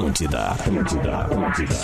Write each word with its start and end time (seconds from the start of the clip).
Atlântida, 0.00 0.52
Atlântida, 0.52 1.18
Atlântida. 1.18 1.74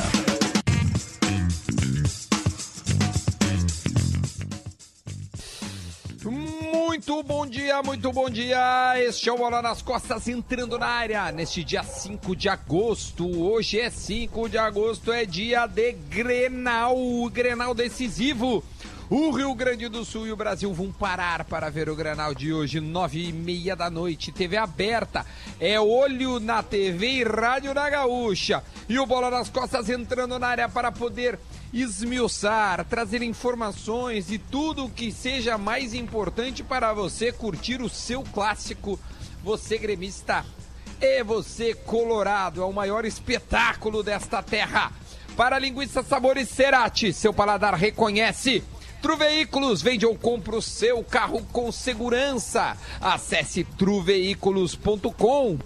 Muito 6.25 7.23
bom 7.23 7.47
dia, 7.47 7.83
muito 7.83 8.11
bom 8.13 8.31
dia. 8.31 8.95
Este 8.97 9.29
é 9.29 9.33
o 9.35 9.37
Bola 9.37 9.61
nas 9.61 9.83
Costas 9.83 10.29
entrando 10.29 10.79
na 10.79 10.87
área 10.87 11.31
neste 11.31 11.63
dia 11.63 11.83
5 11.83 12.35
de 12.35 12.49
agosto. 12.49 13.29
Hoje 13.39 13.79
é 13.79 13.91
5 13.91 14.49
de 14.49 14.57
agosto, 14.57 15.13
é 15.13 15.27
dia 15.27 15.67
de 15.67 15.93
Grenal, 15.93 16.97
Grenal 17.31 17.75
decisivo. 17.75 18.65
O 19.09 19.31
Rio 19.31 19.55
Grande 19.55 19.89
do 19.89 20.05
Sul 20.05 20.27
e 20.27 20.33
o 20.33 20.37
Brasil 20.37 20.75
vão 20.75 20.91
parar 20.91 21.45
para 21.45 21.71
ver 21.71 21.89
o 21.89 21.95
Grenal 21.95 22.35
de 22.35 22.53
hoje, 22.53 22.81
nove 22.81 23.29
e 23.29 23.33
meia 23.33 23.77
da 23.77 23.89
noite, 23.89 24.33
TV 24.33 24.57
aberta. 24.57 25.25
É 25.61 25.79
olho 25.79 26.41
na 26.41 26.61
TV 26.61 27.07
e 27.07 27.23
rádio 27.23 27.73
na 27.73 27.89
Gaúcha. 27.89 28.65
E 28.89 28.99
o 28.99 29.07
Bola 29.07 29.31
nas 29.31 29.49
Costas 29.49 29.89
entrando 29.89 30.41
na 30.41 30.49
área 30.49 30.69
para 30.69 30.91
poder 30.91 31.39
esmiuçar, 31.73 32.85
trazer 32.85 33.23
informações 33.23 34.33
e 34.33 34.39
tudo 34.39 34.87
o 34.87 34.91
que 34.91 35.13
seja 35.13 35.57
mais 35.57 35.95
importante 35.95 36.65
para 36.65 36.93
você 36.93 37.31
curtir 37.31 37.81
o 37.81 37.89
seu 37.89 38.25
clássico. 38.25 38.99
Você 39.45 39.79
gremista 39.79 40.45
e 41.01 41.23
você 41.23 41.75
colorado, 41.75 42.61
é 42.61 42.65
o 42.65 42.73
maior 42.73 43.05
espetáculo 43.05 44.03
desta 44.03 44.43
terra. 44.43 44.91
Para 45.37 45.61
linguiça 45.61 46.03
sabores 46.03 46.49
Cerati, 46.49 47.13
seu 47.13 47.33
paladar 47.33 47.75
reconhece. 47.75 48.65
Truveículos 49.07 49.83
vende 49.83 50.05
ou 50.05 50.17
compra 50.17 50.57
o 50.57 50.61
seu 50.61 51.01
carro 51.05 51.41
com 51.53 51.71
segurança. 51.71 52.77
Acesse 53.01 53.63
truveículos.com 53.63 55.59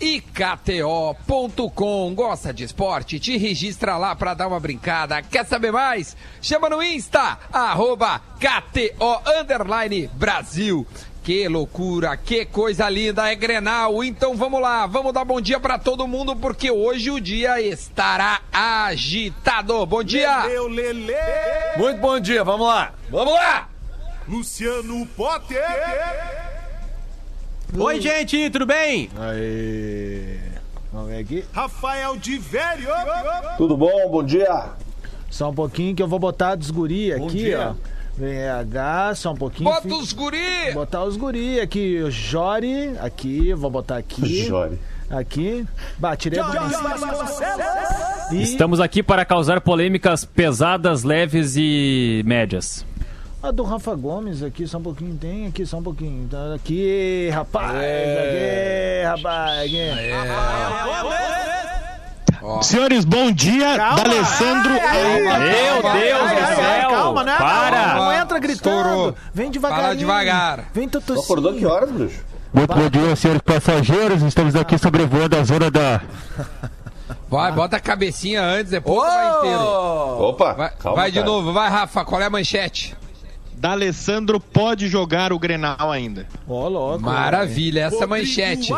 e 0.00 0.20
KTO.com. 0.20 2.14
Gosta 2.14 2.54
de 2.54 2.62
esporte? 2.62 3.18
Te 3.18 3.36
registra 3.36 3.96
lá 3.96 4.14
para 4.14 4.34
dar 4.34 4.46
uma 4.46 4.60
brincada. 4.60 5.20
Quer 5.20 5.44
saber 5.46 5.72
mais? 5.72 6.16
Chama 6.40 6.70
no 6.70 6.80
Insta, 6.80 7.40
arroba 7.52 8.20
KTO 8.38 9.20
Brasil. 10.14 10.86
Que 11.26 11.48
loucura, 11.48 12.16
que 12.16 12.44
coisa 12.44 12.88
linda, 12.88 13.28
é 13.28 13.34
Grenal. 13.34 14.04
Então 14.04 14.36
vamos 14.36 14.60
lá, 14.60 14.86
vamos 14.86 15.12
dar 15.12 15.24
bom 15.24 15.40
dia 15.40 15.58
para 15.58 15.76
todo 15.76 16.06
mundo, 16.06 16.36
porque 16.36 16.70
hoje 16.70 17.10
o 17.10 17.18
dia 17.18 17.60
estará 17.60 18.42
agitado. 18.52 19.84
Bom 19.86 20.04
dia! 20.04 20.44
Leleu, 20.44 20.68
lele. 20.68 21.12
Muito 21.78 22.00
bom 22.00 22.20
dia, 22.20 22.44
vamos 22.44 22.68
lá. 22.68 22.94
Vamos 23.10 23.34
lá! 23.34 23.68
Luciano 24.28 25.04
Potter. 25.16 25.64
Oi, 27.76 28.00
gente, 28.00 28.48
tudo 28.50 28.64
bem? 28.64 29.10
Aí. 29.18 30.38
Vamos 30.92 31.08
ver 31.08 31.18
aqui. 31.18 31.44
Rafael 31.52 32.16
de 32.16 32.38
Velho. 32.38 32.88
Tudo 33.56 33.76
bom? 33.76 34.08
Bom 34.12 34.22
dia. 34.22 34.66
Só 35.28 35.50
um 35.50 35.54
pouquinho 35.54 35.92
que 35.92 36.00
eu 36.04 36.06
vou 36.06 36.20
botar 36.20 36.54
dos 36.54 36.70
guri 36.70 37.12
Bom 37.18 37.26
aqui, 37.26 37.38
dia. 37.38 37.74
ó. 37.74 37.95
Vem 38.16 38.48
H, 38.48 39.14
só 39.16 39.32
um 39.32 39.36
pouquinho. 39.36 39.68
Bota 39.70 39.82
fi- 39.88 39.94
os 39.94 40.12
guri! 40.12 40.72
Botar 40.72 41.04
os 41.04 41.16
guri 41.16 41.60
aqui, 41.60 41.98
o 42.02 42.10
Jori, 42.10 42.96
aqui, 42.98 43.52
vou 43.52 43.70
botar 43.70 43.96
aqui. 43.98 44.44
Jore. 44.46 44.78
Aqui. 45.10 45.64
Bah, 45.98 46.16
tirei 46.16 46.40
do 46.42 46.48
E 48.34 48.42
Estamos 48.42 48.80
aqui 48.80 49.02
para 49.02 49.24
causar 49.24 49.60
polêmicas 49.60 50.24
pesadas, 50.24 51.04
leves 51.04 51.54
e 51.56 52.22
médias. 52.26 52.84
a 53.42 53.50
do 53.52 53.62
Rafa 53.62 53.94
Gomes 53.94 54.42
aqui, 54.42 54.66
só 54.66 54.78
um 54.78 54.82
pouquinho. 54.82 55.16
Tem 55.16 55.46
aqui, 55.46 55.64
só 55.64 55.76
um 55.78 55.82
pouquinho. 55.82 56.26
Tá 56.28 56.54
aqui, 56.54 57.28
rapaz. 57.32 57.70
Aqui, 57.76 59.02
rapaz. 59.04 59.60
Aqui. 59.60 61.35
Senhores, 62.62 63.04
bom 63.04 63.30
dia. 63.30 63.76
Calma. 63.76 63.96
D'Alessandro. 64.02 64.72
Meu 64.72 65.92
Deus 65.92 66.30
do 66.30 66.56
céu! 66.56 66.90
Calma, 66.90 67.24
né? 67.24 67.36
Para! 67.36 67.86
Não, 67.94 68.04
não 68.04 68.12
entra 68.12 68.38
gritando. 68.38 68.76
Estourou. 68.78 69.14
Vem 69.34 69.50
devagarinho. 69.50 69.82
Fala 69.84 69.96
devagar. 69.96 70.64
Vem 70.72 70.88
totocinho. 70.88 71.24
acordou 71.24 71.54
que 71.54 71.66
horas, 71.66 71.90
bruxo? 71.90 72.24
Muito 72.52 72.74
bom 72.74 72.88
dia, 72.88 73.16
senhores 73.16 73.42
passageiros. 73.42 74.22
Estamos 74.22 74.54
aqui 74.56 74.78
sobrevoando 74.78 75.36
a 75.36 75.44
zona 75.44 75.70
da. 75.70 76.00
Vai, 77.28 77.52
bota 77.52 77.76
a 77.76 77.80
cabecinha 77.80 78.40
antes, 78.42 78.70
depois 78.70 79.12
vai 79.12 79.38
inteiro. 79.38 79.60
Opa, 79.60 80.52
Vai, 80.54 80.70
calma, 80.78 80.96
vai 80.96 81.10
de 81.10 81.18
cara. 81.18 81.30
novo, 81.30 81.52
vai 81.52 81.68
Rafa, 81.68 82.04
qual 82.04 82.20
é 82.20 82.24
a 82.24 82.30
manchete? 82.30 82.96
D'Alessandro 83.52 84.38
pode 84.38 84.86
jogar 84.86 85.32
o 85.32 85.38
Grenal 85.38 85.90
ainda. 85.90 86.26
Ó, 86.48 86.68
louco. 86.68 87.02
Maravilha, 87.02 87.80
essa 87.86 88.04
Rodrigo 88.06 88.10
manchete. 88.10 88.72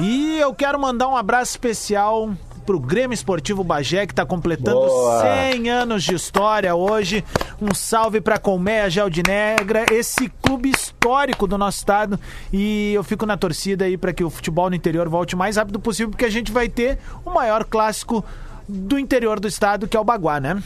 E 0.00 0.38
eu 0.38 0.54
quero 0.54 0.78
mandar 0.78 1.08
um 1.08 1.16
abraço 1.16 1.52
especial 1.52 2.30
pro 2.66 2.80
Grêmio 2.80 3.14
Esportivo 3.14 3.62
Bagé, 3.62 4.06
que 4.06 4.14
tá 4.14 4.26
completando 4.26 4.80
Boa. 4.80 5.22
100 5.52 5.70
anos 5.70 6.02
de 6.02 6.14
história 6.14 6.74
hoje. 6.74 7.24
Um 7.62 7.72
salve 7.72 8.20
pra 8.20 8.38
Colmeia 8.38 8.90
Gel 8.90 9.08
de 9.08 9.22
Negra, 9.22 9.86
esse 9.92 10.28
clube 10.42 10.68
histórico 10.68 11.46
do 11.46 11.56
nosso 11.56 11.78
estado. 11.78 12.18
E 12.52 12.92
eu 12.92 13.04
fico 13.04 13.24
na 13.24 13.36
torcida 13.36 13.84
aí 13.84 13.96
pra 13.96 14.12
que 14.12 14.24
o 14.24 14.28
futebol 14.28 14.68
no 14.68 14.74
interior 14.74 15.08
volte 15.08 15.36
o 15.36 15.38
mais 15.38 15.56
rápido 15.56 15.78
possível, 15.78 16.10
porque 16.10 16.24
a 16.24 16.30
gente 16.30 16.50
vai 16.50 16.68
ter 16.68 16.98
o 17.24 17.30
maior 17.30 17.64
clássico 17.64 18.24
do 18.68 18.98
interior 18.98 19.38
do 19.38 19.46
estado, 19.46 19.86
que 19.86 19.96
é 19.96 20.00
o 20.00 20.04
Baguá, 20.04 20.40
né? 20.40 20.60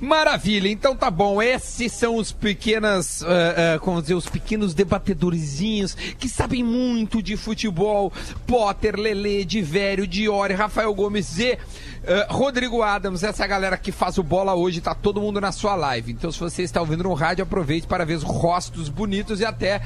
Maravilha, 0.00 0.68
então 0.68 0.94
tá 0.94 1.10
bom. 1.10 1.40
Esses 1.40 1.92
são 1.92 2.16
os 2.16 2.32
pequenas, 2.32 3.22
ah, 3.22 3.74
ah, 3.74 3.78
como 3.78 4.00
dizer, 4.00 4.14
os 4.14 4.28
pequenos 4.28 4.74
debatedorzinhos 4.74 5.94
que 5.94 6.28
sabem 6.28 6.62
muito 6.62 7.22
de 7.22 7.36
futebol. 7.36 8.12
Potter, 8.46 8.98
Lele, 8.98 9.44
Velho, 9.62 10.06
Diori, 10.06 10.54
Rafael 10.54 10.92
Gomes 10.94 11.38
e 11.38 11.58
ah, 12.06 12.26
Rodrigo 12.30 12.82
Adams. 12.82 13.22
Essa 13.22 13.46
galera 13.46 13.76
que 13.76 13.92
faz 13.92 14.18
o 14.18 14.22
bola 14.22 14.54
hoje, 14.54 14.80
tá 14.80 14.94
todo 14.94 15.20
mundo 15.20 15.40
na 15.40 15.52
sua 15.52 15.74
live. 15.74 16.12
Então, 16.12 16.32
se 16.32 16.40
você 16.40 16.62
está 16.62 16.80
ouvindo 16.80 17.04
no 17.04 17.14
rádio, 17.14 17.42
aproveite 17.42 17.86
para 17.86 18.04
ver 18.04 18.14
os 18.14 18.22
rostos 18.22 18.88
bonitos 18.88 19.40
e 19.40 19.44
até 19.44 19.80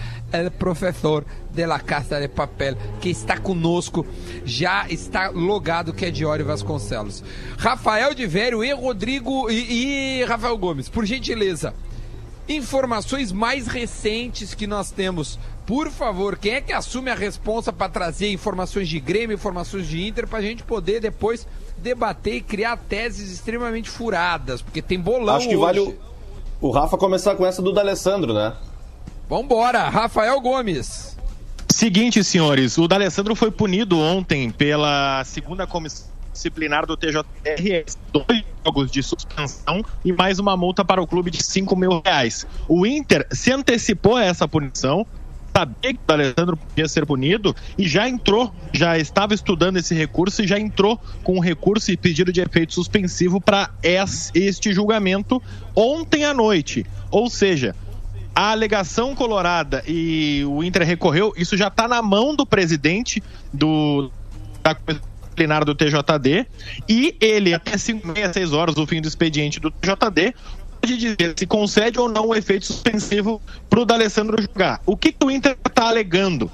o 0.47 0.51
professor 0.51 1.25
de 1.51 1.67
la 1.67 1.81
Casa 1.81 2.21
de 2.21 2.29
Papel, 2.29 2.77
que 3.01 3.09
está 3.11 3.37
conosco, 3.39 4.07
já 4.45 4.87
está 4.89 5.29
logado 5.29 5.93
que 5.93 6.07
é 6.07 6.11
Diori 6.11 6.43
Vasconcelos. 6.43 7.23
Rafael 7.59 8.15
de 8.15 8.27
Velho 8.27 8.63
e 8.63 8.73
Rodrigo 8.73 9.51
e, 9.51 10.21
e 10.21 10.25
Rafael 10.25 10.57
Gomes, 10.57 10.89
por 10.89 11.05
gentileza, 11.05 11.75
informações 12.49 13.33
mais 13.33 13.67
recentes 13.67 14.55
que 14.55 14.67
nós 14.67 14.91
temos. 14.91 15.39
Por 15.67 15.91
favor, 15.91 16.37
quem 16.37 16.55
é 16.55 16.61
que 16.61 16.73
assume 16.73 17.11
a 17.11 17.15
responsa 17.15 17.73
para 17.73 17.89
trazer 17.89 18.31
informações 18.31 18.89
de 18.89 19.01
Grêmio, 19.01 19.35
informações 19.35 19.89
de 19.89 20.07
Inter, 20.07 20.29
para 20.29 20.41
a 20.41 20.43
gente 20.43 20.63
poder 20.63 21.01
depois 21.01 21.47
debater 21.79 22.35
e 22.35 22.41
criar 22.41 22.77
teses 22.77 23.31
extremamente 23.33 23.91
furadas, 23.91 24.62
porque 24.62 24.81
tem 24.81 24.99
bolão 24.99 25.37
Acho 25.37 25.49
que 25.49 25.57
hoje. 25.57 25.65
vale 25.65 25.81
o, 25.81 25.99
o 26.61 26.71
Rafa 26.71 26.97
começar 26.97 27.35
com 27.35 27.45
essa 27.45 27.61
do 27.61 27.73
D'Alessandro, 27.73 28.33
né? 28.33 28.55
Vambora, 29.29 29.89
Rafael 29.89 30.41
Gomes. 30.41 31.17
Seguinte, 31.71 32.23
senhores, 32.23 32.79
o 32.79 32.87
D'Alessandro 32.87 33.35
foi 33.35 33.51
punido 33.51 33.99
ontem 33.99 34.51
pela 34.51 35.23
segunda 35.25 35.67
comissão 35.67 36.15
disciplinar 36.35 36.85
do 36.85 36.97
TJRS. 36.97 37.97
Dois 38.12 38.45
jogos 38.65 38.91
de 38.91 39.03
suspensão 39.03 39.83
e 40.05 40.12
mais 40.12 40.39
uma 40.39 40.56
multa 40.56 40.85
para 40.85 41.01
o 41.01 41.06
clube 41.06 41.31
de 41.31 41.43
5 41.43 41.75
mil 41.77 42.03
reais. 42.05 42.47
O 42.69 42.85
Inter 42.85 43.27
se 43.31 43.53
antecipou 43.53 44.17
a 44.17 44.25
essa 44.25 44.47
punição, 44.47 45.06
sabia 45.57 45.95
que 45.95 46.01
o 46.03 46.07
D'Alessandro 46.07 46.57
podia 46.57 46.89
ser 46.89 47.07
punido 47.07 47.55
e 47.79 47.87
já 47.87 48.09
entrou, 48.09 48.53
já 48.73 48.99
estava 48.99 49.35
estudando 49.35 49.77
esse 49.77 49.95
recurso 49.95 50.43
e 50.43 50.47
já 50.47 50.59
entrou 50.59 51.01
com 51.23 51.37
um 51.37 51.41
recurso 51.41 51.93
e 51.93 51.97
pedido 51.97 52.33
de 52.33 52.41
efeito 52.41 52.75
suspensivo 52.75 53.41
para 53.41 53.71
este 54.35 54.73
julgamento 54.73 55.41
ontem 55.75 56.25
à 56.25 56.35
noite. 56.35 56.85
Ou 57.11 57.31
seja, 57.31 57.75
a 58.35 58.51
alegação 58.51 59.15
colorada 59.15 59.85
e 59.87 60.45
o 60.49 60.65
Inter 60.65 60.83
recorreu, 60.83 61.33
isso 61.37 61.57
já 61.57 61.69
está 61.69 61.87
na 61.87 62.03
mão 62.03 62.35
do 62.35 62.45
presidente 62.45 63.23
do 63.53 64.11
da 64.63 64.75
disciplinar 65.35 65.65
do 65.65 65.75
TJD 65.75 66.47
e 66.89 67.17
ele, 67.21 67.53
até 67.53 67.77
5 67.77 68.07
6 68.33 68.53
horas 68.53 68.75
do 68.75 68.87
fim 68.87 69.03
do 69.03 69.09
expediente 69.09 69.59
do 69.59 69.71
TJD, 69.71 70.35
pode 70.87 70.97
dizer 70.99 71.35
se 71.37 71.47
concede 71.47 71.99
ou 71.99 72.09
não 72.09 72.29
o 72.29 72.35
efeito 72.35 72.67
suspensivo 72.67 73.41
para 73.71 73.81
o 73.81 73.85
D'Alessandro 73.85 74.41
jogar. 74.41 74.81
O 74.85 74.97
que, 74.97 75.13
que 75.13 75.25
o 75.27 75.31
Inter 75.31 75.57
está 75.67 75.89
alegando? 75.89 76.51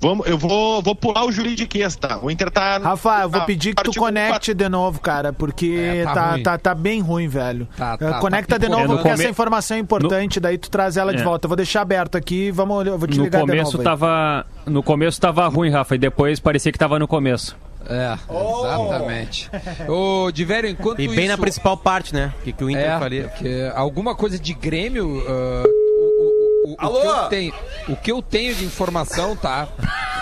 Vamos, 0.00 0.28
eu 0.28 0.38
vou, 0.38 0.80
vou 0.80 0.94
pular 0.94 1.24
o 1.26 1.32
juridiquês, 1.32 1.96
tá? 1.96 2.20
O 2.22 2.30
Inter 2.30 2.52
tá. 2.52 2.78
Rafa, 2.78 3.22
eu 3.22 3.28
vou 3.28 3.40
pedir 3.40 3.74
que 3.74 3.82
tu 3.82 3.92
conecte 3.94 4.54
de 4.54 4.68
novo, 4.68 5.00
cara, 5.00 5.32
porque 5.32 5.76
É, 5.76 6.04
tá 6.04 6.14
tá, 6.14 6.30
ruim. 6.30 6.42
tá, 6.44 6.56
tá 6.58 6.72
bem 6.74 7.00
ruim, 7.00 7.26
velho. 7.26 7.66
Tá, 7.76 7.94
Eh, 8.00 8.04
tá, 8.10 8.20
Conecta 8.20 8.58
tá 8.60 8.64
de 8.64 8.70
novo, 8.70 8.94
porque 8.94 9.08
É, 9.08 9.10
no 9.10 9.14
essa 9.14 9.22
come- 9.24 9.30
informação 9.30 9.76
é 9.76 9.80
importante, 9.80 10.38
daí 10.38 10.56
tu 10.56 10.70
traz 10.70 10.96
ela 10.96 11.12
de 11.12 11.20
É. 11.20 11.24
volta. 11.24 11.46
Eu 11.46 11.48
vou 11.48 11.56
deixar 11.56 11.80
aberto 11.80 12.16
aqui, 12.16 12.52
vamos, 12.52 12.86
eu 12.86 12.96
vou 12.96 13.08
te 13.08 13.18
No 13.18 13.24
ligar 13.24 13.40
de 13.40 13.46
começo 13.48 13.72
novo. 13.72 13.78
aí. 13.78 13.84
tava. 13.84 14.46
No 14.66 14.84
começo 14.84 15.20
tava 15.20 15.48
ruim, 15.48 15.68
Rafa, 15.70 15.96
e 15.96 15.98
depois 15.98 16.38
parecia 16.38 16.70
que 16.70 16.78
tava 16.78 16.96
no 17.00 17.08
começo. 17.08 17.56
É, 17.86 18.14
exatamente. 18.14 19.50
Ô, 19.88 20.30
Diverio, 20.32 20.68
enquanto 20.70 21.00
E 21.00 21.08
bem 21.08 21.20
isso... 21.20 21.28
na 21.28 21.38
principal 21.38 21.76
parte, 21.76 22.12
né? 22.14 22.32
O 22.40 22.42
que, 22.44 22.52
que 22.52 22.64
o 22.64 22.70
Inter 22.70 22.90
É, 22.90 22.98
faria. 22.98 23.28
porque 23.28 23.72
alguma 23.74 24.14
coisa 24.14 24.38
de 24.38 24.52
Grêmio. 24.54 25.22
ah, 25.26 25.62
o, 25.66 25.68
o- 25.68 26.70
o- 26.70 26.72
o 26.72 26.76
Alô? 26.78 27.00
que 27.00 27.06
eu 27.06 27.28
tenho, 27.28 27.54
o 27.88 27.96
que 27.96 28.12
eu 28.12 28.20
tenho 28.22 28.54
de 28.54 28.64
informação, 28.64 29.34
tá? 29.36 29.68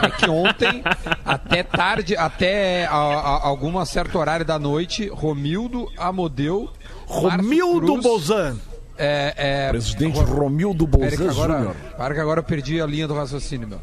É 0.03 0.11
que 0.11 0.29
ontem, 0.31 0.82
até 1.25 1.62
tarde, 1.62 2.14
até 2.17 2.85
a, 2.87 2.93
a, 2.94 3.47
algum 3.49 3.82
certo 3.85 4.19
horário 4.19 4.44
da 4.44 4.59
noite, 4.59 5.09
Romildo, 5.09 5.91
Amodeu, 5.97 6.69
Romildo 7.06 7.87
Cruz, 7.87 8.02
Bolzan. 8.05 8.56
É, 8.99 9.35
é, 9.37 9.69
Presidente 9.70 10.19
Romildo 10.20 10.87
Bolzan 10.87 11.31
agora, 11.31 11.75
para 11.97 12.14
que 12.14 12.20
agora 12.20 12.41
eu 12.41 12.44
perdi 12.44 12.81
a 12.81 12.87
linha 12.87 13.09
do 13.09 13.14
raciocínio, 13.14 13.67
meu. 13.67 13.81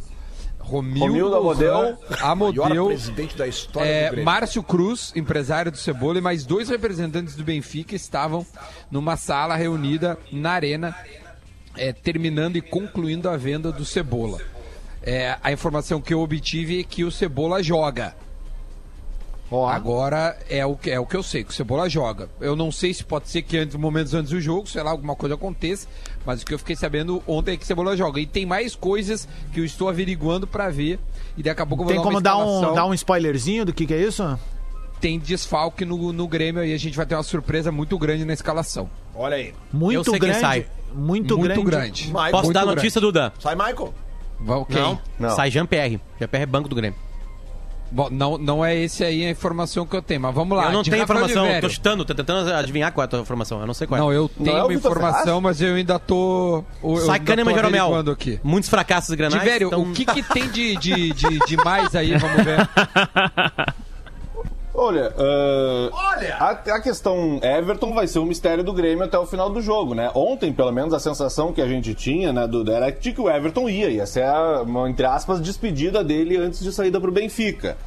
Romildo, 0.63 1.05
Romildo, 1.05 1.35
Amodeu. 1.35 1.97
Amodeu, 2.21 2.85
presidente 2.87 3.37
da 3.37 3.47
história 3.47 3.87
é. 3.87 4.23
Márcio 4.23 4.63
Cruz, 4.63 5.11
empresário 5.15 5.71
do 5.71 5.77
Cebola, 5.77 6.17
e 6.17 6.21
mais 6.21 6.45
dois 6.45 6.69
representantes 6.69 7.35
do 7.35 7.43
Benfica 7.43 7.95
estavam 7.95 8.45
numa 8.89 9.17
sala 9.17 9.55
reunida 9.55 10.17
na 10.31 10.51
arena, 10.51 10.95
é, 11.75 11.91
terminando 11.91 12.55
e 12.55 12.61
concluindo 12.61 13.29
a 13.29 13.35
venda 13.35 13.71
do 13.71 13.83
Cebola. 13.83 14.39
É, 15.01 15.37
a 15.43 15.51
informação 15.51 15.99
que 15.99 16.13
eu 16.13 16.21
obtive 16.21 16.79
é 16.79 16.83
que 16.83 17.03
o 17.03 17.11
Cebola 17.11 17.61
joga. 17.61 18.15
Ó, 19.55 19.69
Agora 19.69 20.35
é 20.49 20.65
o, 20.65 20.75
que, 20.75 20.89
é 20.89 20.99
o 20.99 21.05
que 21.05 21.15
eu 21.15 21.21
sei, 21.21 21.43
que 21.43 21.51
o 21.51 21.53
Cebola 21.53 21.87
joga. 21.87 22.27
Eu 22.41 22.55
não 22.55 22.71
sei 22.71 22.91
se 22.91 23.03
pode 23.03 23.29
ser 23.29 23.43
que 23.43 23.55
antes, 23.55 23.75
momentos 23.75 24.11
antes 24.15 24.31
do 24.31 24.41
jogo, 24.41 24.67
sei 24.67 24.81
lá, 24.81 24.89
alguma 24.89 25.15
coisa 25.15 25.35
aconteça, 25.35 25.87
mas 26.25 26.41
o 26.41 26.45
que 26.45 26.55
eu 26.55 26.57
fiquei 26.57 26.75
sabendo 26.75 27.21
ontem 27.27 27.51
é 27.51 27.57
que 27.57 27.63
o 27.63 27.67
Cebola 27.67 27.95
joga. 27.95 28.19
E 28.19 28.25
tem 28.25 28.47
mais 28.47 28.75
coisas 28.75 29.27
que 29.53 29.59
eu 29.59 29.63
estou 29.65 29.87
averiguando 29.89 30.47
pra 30.47 30.71
ver. 30.71 30.99
E 31.37 31.43
daqui 31.43 31.61
a 31.61 31.65
pouco 31.67 31.83
eu 31.83 31.85
vou 31.85 31.93
tem 31.93 32.01
dar 32.03 32.03
como 32.03 32.19
dar 32.19 32.37
um, 32.37 32.73
dar 32.73 32.85
um 32.87 32.95
spoilerzinho 32.95 33.63
do 33.63 33.71
que, 33.71 33.85
que 33.85 33.93
é 33.93 34.01
isso? 34.01 34.39
Tem 34.99 35.19
desfalque 35.19 35.85
no, 35.85 36.11
no 36.11 36.27
Grêmio 36.27 36.65
e 36.65 36.73
a 36.73 36.77
gente 36.79 36.97
vai 36.97 37.05
ter 37.05 37.13
uma 37.13 37.21
surpresa 37.21 37.71
muito 37.71 37.95
grande 37.99 38.25
na 38.25 38.33
escalação. 38.33 38.89
Olha 39.13 39.35
aí. 39.35 39.53
Muito 39.71 39.97
Eu 39.99 40.03
sei 40.03 40.13
quem 40.13 40.29
grande. 40.29 40.39
sai. 40.39 40.65
Muito, 40.95 41.37
Muito 41.37 41.61
grande. 41.61 41.63
grande. 41.63 42.07
Michael. 42.07 42.31
Posso 42.31 42.43
Muito 42.45 42.53
dar 42.55 42.61
a 42.61 42.63
grande. 42.63 42.75
notícia, 42.77 42.99
Duda? 42.99 43.33
Sai, 43.39 43.53
Michael. 43.55 43.93
Quem? 44.67 44.81
Não. 44.81 44.99
Não. 45.19 45.29
Sai 45.35 45.51
Jean-Pierre. 45.51 45.99
Jean-Pierre 46.19 46.43
é 46.43 46.45
banco 46.47 46.67
do 46.67 46.75
Grêmio. 46.75 46.97
Bom, 47.93 48.09
não, 48.09 48.39
não 48.39 48.65
é 48.65 48.75
esse 48.75 49.03
aí 49.03 49.23
a 49.23 49.29
informação 49.29 49.85
que 49.85 49.95
eu 49.95 50.01
tenho, 50.01 50.19
mas 50.19 50.33
vamos 50.33 50.57
lá. 50.57 50.65
eu 50.65 50.71
não 50.71 50.83
tenho 50.83 50.97
Rafael 50.97 51.19
informação, 51.19 51.43
Oliveira. 51.43 51.67
tô 51.67 51.73
chutando, 51.73 52.03
tô 52.03 52.15
tentando 52.15 52.51
adivinhar 52.51 52.91
qual 52.91 53.03
é 53.03 53.05
a 53.05 53.07
tua 53.07 53.19
informação. 53.19 53.59
Eu 53.59 53.67
não 53.67 53.73
sei 53.75 53.85
qual 53.85 53.99
é. 53.99 54.01
Não, 54.01 54.11
eu 54.11 54.27
tenho 54.27 54.49
é 54.49 54.53
o 54.53 54.65
uma 54.65 54.67
Vitor 54.69 54.91
informação, 54.91 55.39
mas 55.39 55.61
eu 55.61 55.75
ainda 55.75 55.99
tô. 55.99 56.63
Eu 56.83 57.05
tô 57.05 57.13
e 57.13 57.53
Jeromel. 57.53 58.11
aqui. 58.11 58.39
Muitos 58.43 58.67
fracassos 58.67 59.13
granais. 59.13 59.43
Tiverio, 59.43 59.67
então... 59.67 59.83
o 59.83 59.93
que, 59.93 60.05
que 60.05 60.23
tem 60.23 60.49
de, 60.49 60.75
de, 60.77 61.13
de, 61.13 61.39
de 61.39 61.57
mais 61.57 61.95
aí? 61.95 62.17
Vamos 62.17 62.43
ver. 62.43 62.67
Olha, 64.73 65.13
ah, 65.17 65.89
A, 66.39 66.49
a 66.49 66.81
questão 66.81 67.39
Everton 67.43 67.93
vai 67.93 68.07
ser 68.07 68.19
um 68.19 68.25
mistério 68.25 68.63
do 68.63 68.73
Grêmio 68.73 69.03
até 69.03 69.17
o 69.17 69.25
final 69.25 69.49
do 69.49 69.61
jogo, 69.61 69.93
né? 69.93 70.09
Ontem, 70.15 70.51
pelo 70.51 70.71
menos, 70.71 70.93
a 70.93 70.99
sensação 70.99 71.53
que 71.53 71.61
a 71.61 71.67
gente 71.67 71.93
tinha, 71.93 72.33
né, 72.33 72.47
do, 72.47 72.69
era 72.71 72.89
de 72.89 73.11
que 73.13 73.21
o 73.21 73.29
Everton 73.29 73.69
ia, 73.69 73.89
ia 73.89 74.05
ser 74.05 74.23
a, 74.23 74.63
uma, 74.63 74.89
entre 74.89 75.05
aspas, 75.05 75.39
despedida 75.39 76.03
dele 76.03 76.37
antes 76.37 76.59
de 76.59 76.71
saída 76.71 76.99
pro 76.99 77.11
Benfica. 77.11 77.77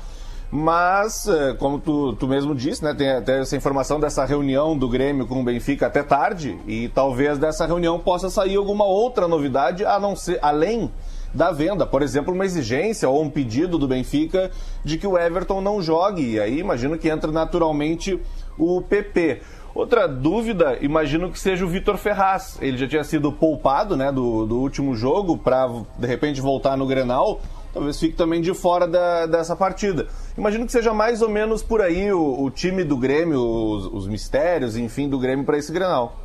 Mas, 0.51 1.27
eh, 1.27 1.55
como 1.59 1.81
tu, 1.81 2.13
tu 2.15 2.29
mesmo 2.29 2.55
disse, 2.55 2.83
né, 2.85 2.95
tem 2.95 3.11
até 3.11 3.41
essa 3.41 3.57
informação 3.57 3.99
dessa 3.99 4.25
reunião 4.25 4.79
do 4.79 4.89
Grêmio 4.89 5.27
com 5.27 5.41
o 5.41 5.45
Benfica 5.45 5.89
até 5.89 6.05
tarde, 6.05 6.57
e 6.69 6.89
talvez 6.89 7.37
dessa 7.37 7.67
reunião 7.67 7.99
possa 7.99 8.31
sair 8.31 8.55
alguma 8.55 8.85
outra 8.85 9.27
novidade, 9.27 9.85
a 9.85 9.99
não 9.99 10.15
ser, 10.15 10.39
além 10.41 10.91
da 11.37 11.53
venda. 11.53 11.87
Por 11.87 12.03
exemplo, 12.03 12.33
uma 12.35 12.45
exigência 12.45 13.09
ou 13.09 13.23
um 13.23 13.31
pedido 13.31 13.79
do 13.79 13.87
Benfica 13.87 14.51
de 14.85 14.99
que 14.99 15.07
o 15.07 15.17
Everton 15.19 15.61
não 15.61 15.81
jogue. 15.81 16.33
E 16.33 16.41
aí 16.41 16.59
imagino 16.59 16.99
que 16.99 17.09
entra 17.09 17.31
naturalmente 17.31 18.19
o 18.59 18.81
PP. 18.83 19.43
Outra 19.75 20.09
dúvida, 20.09 20.79
imagino 20.81 21.31
que 21.31 21.39
seja 21.39 21.65
o 21.65 21.69
Vitor 21.69 21.99
Ferraz. 21.99 22.57
Ele 22.63 22.79
já 22.79 22.89
tinha 22.89 23.05
sido 23.05 23.31
poupado 23.31 23.95
né, 23.95 24.11
do, 24.11 24.47
do 24.47 24.57
último 24.59 24.97
jogo 24.97 25.37
para 25.37 25.69
de 25.99 26.07
repente 26.07 26.41
voltar 26.41 26.77
no 26.79 26.87
Grenal. 26.87 27.41
Talvez 27.75 28.01
fique 28.01 28.17
também 28.17 28.41
de 28.41 28.55
fora 28.55 28.89
da- 28.89 29.27
dessa 29.27 29.55
partida. 29.55 30.07
Imagino 30.39 30.65
que 30.65 30.73
seja 30.73 30.95
mais 30.95 31.21
ou 31.21 31.29
menos 31.29 31.63
por 31.63 31.83
aí 31.83 32.11
o, 32.11 32.43
o 32.43 32.51
time 32.51 32.83
do 32.85 32.97
Grêmio, 32.97 33.39
os, 33.39 33.85
os 33.93 34.09
mistérios, 34.09 34.79
enfim, 34.79 35.11
do 35.11 35.19
Grêmio 35.19 35.45
para 35.45 35.59
esse 35.59 35.71
Grenal. 35.71 36.17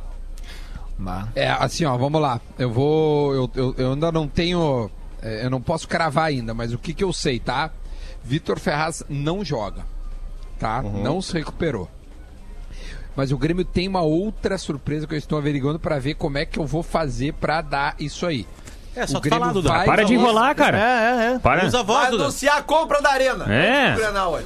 É, 1.34 1.50
assim, 1.50 1.84
ó, 1.84 1.94
vamos 1.98 2.22
lá. 2.22 2.40
Eu 2.58 2.70
vou. 2.70 3.34
Eu, 3.34 3.50
eu, 3.54 3.74
eu 3.76 3.92
ainda 3.92 4.10
não 4.10 4.26
tenho. 4.26 4.90
É, 5.22 5.44
Eu 5.44 5.50
não 5.50 5.60
posso 5.60 5.86
cravar 5.88 6.24
ainda, 6.26 6.52
mas 6.54 6.72
o 6.72 6.78
que, 6.78 6.92
que 6.92 7.04
eu 7.04 7.12
sei, 7.12 7.38
tá? 7.38 7.70
Vitor 8.24 8.58
Ferraz 8.58 9.02
não 9.08 9.44
joga. 9.44 9.84
Tá? 10.58 10.80
Não 10.82 11.20
se 11.20 11.32
recuperou. 11.32 11.90
Mas 13.16 13.30
o 13.32 13.36
Grêmio 13.36 13.64
tem 13.64 13.88
uma 13.88 14.00
outra 14.00 14.56
surpresa 14.56 15.06
que 15.06 15.14
eu 15.14 15.18
estou 15.18 15.36
averiguando 15.36 15.78
para 15.78 15.98
ver 15.98 16.14
como 16.14 16.38
é 16.38 16.46
que 16.46 16.58
eu 16.58 16.64
vou 16.64 16.82
fazer 16.82 17.34
para 17.34 17.60
dar 17.60 17.94
isso 17.98 18.24
aí. 18.26 18.46
É 18.94 19.06
só 19.06 19.18
O 19.18 19.20
tu 19.20 19.24
Grêmio 19.24 19.40
falar, 19.40 19.52
Duda. 19.52 19.68
vai- 19.70 19.86
Para 19.86 20.04
de 20.04 20.14
enrolar, 20.14 20.54
cara. 20.54 20.78
É, 20.78 20.82
é, 20.82 21.34
é. 21.34 21.38
Para. 21.38 21.66
Usa 21.66 21.80
a 21.80 21.82
voz, 21.82 22.00
Vai 22.02 22.10
Duda. 22.10 22.22
anunciar 22.24 22.58
a 22.58 22.62
compra 22.62 23.02
da 23.02 23.10
arena. 23.10 23.46
É. 23.52 23.94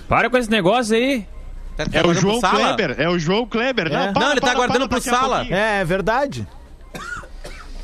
Para 0.08 0.30
com 0.30 0.36
esse 0.38 0.50
negócio 0.50 0.94
aí. 0.96 1.26
Tá 1.76 1.84
É 1.92 2.06
o 2.06 2.14
João? 2.14 2.40
Kleber, 2.40 2.94
é 2.98 3.08
o 3.08 3.18
João 3.18 3.44
Kleber. 3.46 3.88
É. 3.88 4.12
para, 4.12 4.20
Não, 4.24 4.30
ele 4.32 4.40
tá 4.40 4.46
para, 4.46 4.56
aguardando 4.56 4.88
para, 4.88 5.00
pro 5.00 5.10
Sala. 5.10 5.46
É, 5.50 5.80
é 5.80 5.84
verdade. 5.84 6.46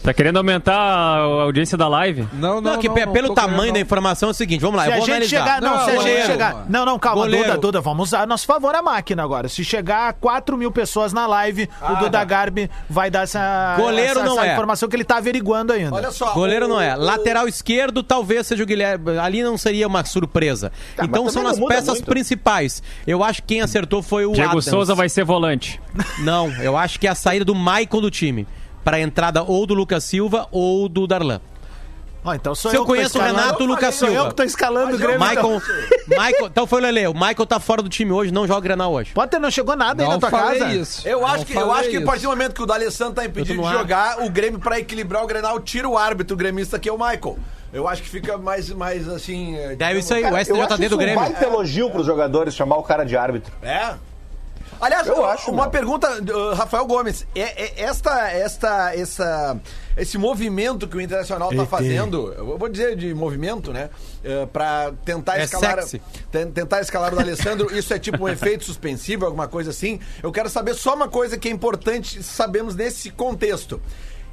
Tá 0.02 0.12
querendo 0.12 0.36
aumentar 0.36 0.74
a 0.74 1.18
audiência 1.44 1.78
da 1.78 1.86
live? 1.86 2.26
Não, 2.32 2.60
Não, 2.60 2.76
que 2.78 2.90
pe- 2.90 3.06
pelo 3.06 3.28
tô 3.28 3.34
tamanho 3.34 3.56
querendo, 3.58 3.72
da 3.74 3.78
não. 3.78 3.80
informação 3.82 4.28
é 4.30 4.32
o 4.32 4.34
seguinte, 4.34 4.60
vamos 4.60 4.76
lá, 4.76 4.82
Se 4.84 4.88
eu 4.88 4.92
a 4.94 4.96
vou 4.96 5.06
gente 5.06 5.14
analisar. 5.14 5.38
chegar. 5.38 5.60
Não, 5.62 5.76
Não, 5.76 5.84
se 5.84 5.90
a 5.90 6.02
gente 6.02 6.26
chegar. 6.26 6.66
Não, 6.68 6.84
não, 6.84 6.98
calma, 6.98 7.22
Goleiro. 7.22 7.46
Duda, 7.46 7.58
Duda, 7.58 7.80
vamos 7.80 8.08
usar 8.08 8.22
a 8.22 8.26
nosso 8.26 8.44
favor 8.44 8.74
a 8.74 8.82
máquina 8.82 9.22
agora. 9.22 9.48
Se 9.48 9.64
chegar 9.64 10.08
a 10.08 10.12
4 10.12 10.58
mil 10.58 10.72
pessoas 10.72 11.12
na 11.12 11.26
live, 11.28 11.68
o 11.88 11.94
Duda 11.96 12.24
Garbi 12.24 12.68
vai 12.90 13.10
dar 13.12 13.22
essa, 13.22 13.76
Goleiro 13.78 14.18
essa, 14.18 14.24
não 14.24 14.38
essa 14.38 14.46
é. 14.48 14.52
informação 14.54 14.88
que 14.88 14.96
ele 14.96 15.04
tá 15.04 15.18
averiguando 15.18 15.72
ainda. 15.72 15.94
Olha 15.94 16.10
só. 16.10 16.32
Goleiro 16.32 16.66
o- 16.66 16.68
não 16.68 16.80
é. 16.80 16.96
o- 16.96 17.00
Lateral 17.00 17.46
esquerdo 17.46 18.02
talvez 18.02 18.48
seja 18.48 18.64
o 18.64 18.66
Guilherme. 18.66 19.16
Ali 19.18 19.42
não 19.44 19.56
seria 19.56 19.86
uma 19.86 20.04
surpresa. 20.04 20.72
Tá, 20.96 21.04
então 21.04 21.28
são 21.30 21.46
as 21.46 21.58
não 21.58 21.68
peças 21.68 21.86
muito. 21.94 22.06
principais. 22.06 22.82
Eu 23.06 23.22
acho 23.22 23.40
que 23.42 23.48
quem 23.48 23.60
acertou 23.60 24.02
foi 24.02 24.26
o 24.26 24.32
Diego 24.32 24.48
Adams. 24.50 24.64
Souza 24.64 24.96
vai 24.96 25.08
ser 25.08 25.24
volante. 25.24 25.80
Não, 26.18 26.50
eu 26.60 26.76
acho 26.76 26.98
que 26.98 27.06
é 27.06 27.10
a 27.10 27.14
saída 27.14 27.44
do 27.44 27.54
Michael 27.54 28.00
do 28.00 28.10
time. 28.10 28.48
Para 28.84 28.96
a 28.96 29.00
entrada 29.00 29.42
ou 29.42 29.66
do 29.66 29.74
Lucas 29.74 30.04
Silva 30.04 30.46
ou 30.50 30.88
do 30.88 31.06
Darlan. 31.06 31.40
Ó, 32.24 32.32
então 32.34 32.54
sou 32.54 32.70
Se 32.70 32.76
eu 32.76 32.82
tô 32.82 32.86
conheço 32.86 33.18
o 33.18 33.20
Renato, 33.22 33.64
o 33.64 33.66
Lucas 33.66 33.96
Sou 33.96 34.06
eu 34.06 34.14
Silva. 34.14 34.28
que 34.28 34.34
tô 34.36 34.42
escalando 34.44 34.90
o 34.90 34.92
Mas 34.92 35.00
eu- 35.00 35.08
Grêmio. 35.08 35.28
Michael, 35.28 35.60
Michael, 36.06 36.46
então 36.46 36.66
foi 36.68 36.78
o 36.80 36.82
Lele. 36.84 37.06
O 37.08 37.14
Michael 37.14 37.46
tá 37.46 37.58
fora 37.58 37.82
do 37.82 37.88
time 37.88 38.12
hoje, 38.12 38.32
não 38.32 38.46
joga 38.46 38.60
Grenal 38.60 38.92
hoje. 38.92 39.12
Potter 39.12 39.40
não 39.40 39.50
chegou 39.50 39.74
nada 39.74 40.04
aí 40.04 40.08
Não 40.08 40.14
na 40.14 40.20
tua 40.20 40.30
casa. 40.30 40.68
isso. 40.68 41.06
Eu 41.06 41.26
acho, 41.26 41.38
Não 41.38 41.44
que, 41.46 41.54
eu 41.56 41.72
acho 41.72 41.88
que 41.90 41.96
a 41.96 41.98
isso. 41.98 42.06
partir 42.06 42.22
do 42.22 42.28
momento 42.28 42.54
que 42.54 42.62
o 42.62 42.66
D'Alessandro 42.66 43.14
tá 43.14 43.24
impedido 43.24 43.60
Eu 43.60 43.66
de 43.68 43.72
jogar, 43.72 44.22
o 44.22 44.30
Grêmio, 44.30 44.60
pra 44.60 44.78
equilibrar 44.78 45.24
o 45.24 45.26
Grenal, 45.26 45.58
tira 45.58 45.88
o 45.88 45.98
árbitro 45.98 46.36
gremista, 46.36 46.78
que 46.78 46.88
é 46.88 46.92
o 46.92 46.96
Michael. 46.96 47.36
Eu 47.72 47.88
acho 47.88 48.02
que 48.02 48.08
fica 48.08 48.38
mais, 48.38 48.68
mais 48.70 49.08
assim... 49.08 49.56
é, 49.56 49.74
Deve 49.74 49.98
isso 49.98 50.14
aí, 50.14 50.22
Cara, 50.22 50.34
o 50.34 50.38
eu 50.38 50.40
acho 50.42 50.50
STJD 50.74 50.80
isso 50.86 50.90
do 50.90 50.98
Grêmio. 50.98 51.18
um 51.18 51.24
baita 51.24 51.44
elogio 51.44 51.90
pros 51.90 52.06
jogadores 52.06 52.54
chamar 52.54 52.76
o 52.76 52.82
cara 52.84 53.02
de 53.04 53.16
árbitro. 53.16 53.52
É. 53.62 53.94
Aliás, 54.82 55.06
Eu 55.06 55.14
uma 55.20 55.28
acho, 55.28 55.50
uma 55.52 55.62
meu. 55.62 55.70
pergunta, 55.70 56.08
uh, 56.10 56.54
Rafael 56.54 56.84
Gomes. 56.86 57.24
É, 57.36 57.40
é- 57.40 57.82
esta, 57.84 58.28
esta, 58.32 58.92
essa, 58.96 59.56
esse 59.96 60.18
movimento 60.18 60.88
que 60.88 60.96
o 60.96 61.00
Internacional 61.00 61.52
está 61.52 61.64
fazendo, 61.64 62.32
eu 62.32 62.58
vou 62.58 62.68
dizer 62.68 62.96
de 62.96 63.14
movimento, 63.14 63.72
né? 63.72 63.90
Uh, 64.24 64.46
para 64.48 64.92
tentar 65.04 65.38
É 65.38 65.44
escalar. 65.44 65.78
tentar 66.52 66.80
escalar 66.80 67.14
o 67.14 67.20
Alessandro, 67.20 67.72
isso 67.76 67.94
é 67.94 67.98
tipo 68.00 68.24
um 68.24 68.28
efeito 68.28 68.64
suspensivo, 68.64 69.24
alguma 69.24 69.46
coisa 69.46 69.70
assim. 69.70 70.00
Eu 70.20 70.32
quero 70.32 70.48
saber 70.48 70.74
só 70.74 70.96
uma 70.96 71.06
coisa 71.08 71.38
que 71.38 71.48
é 71.48 71.52
importante 71.52 72.20
sabemos 72.20 72.74
nesse 72.74 73.08
contexto. 73.10 73.80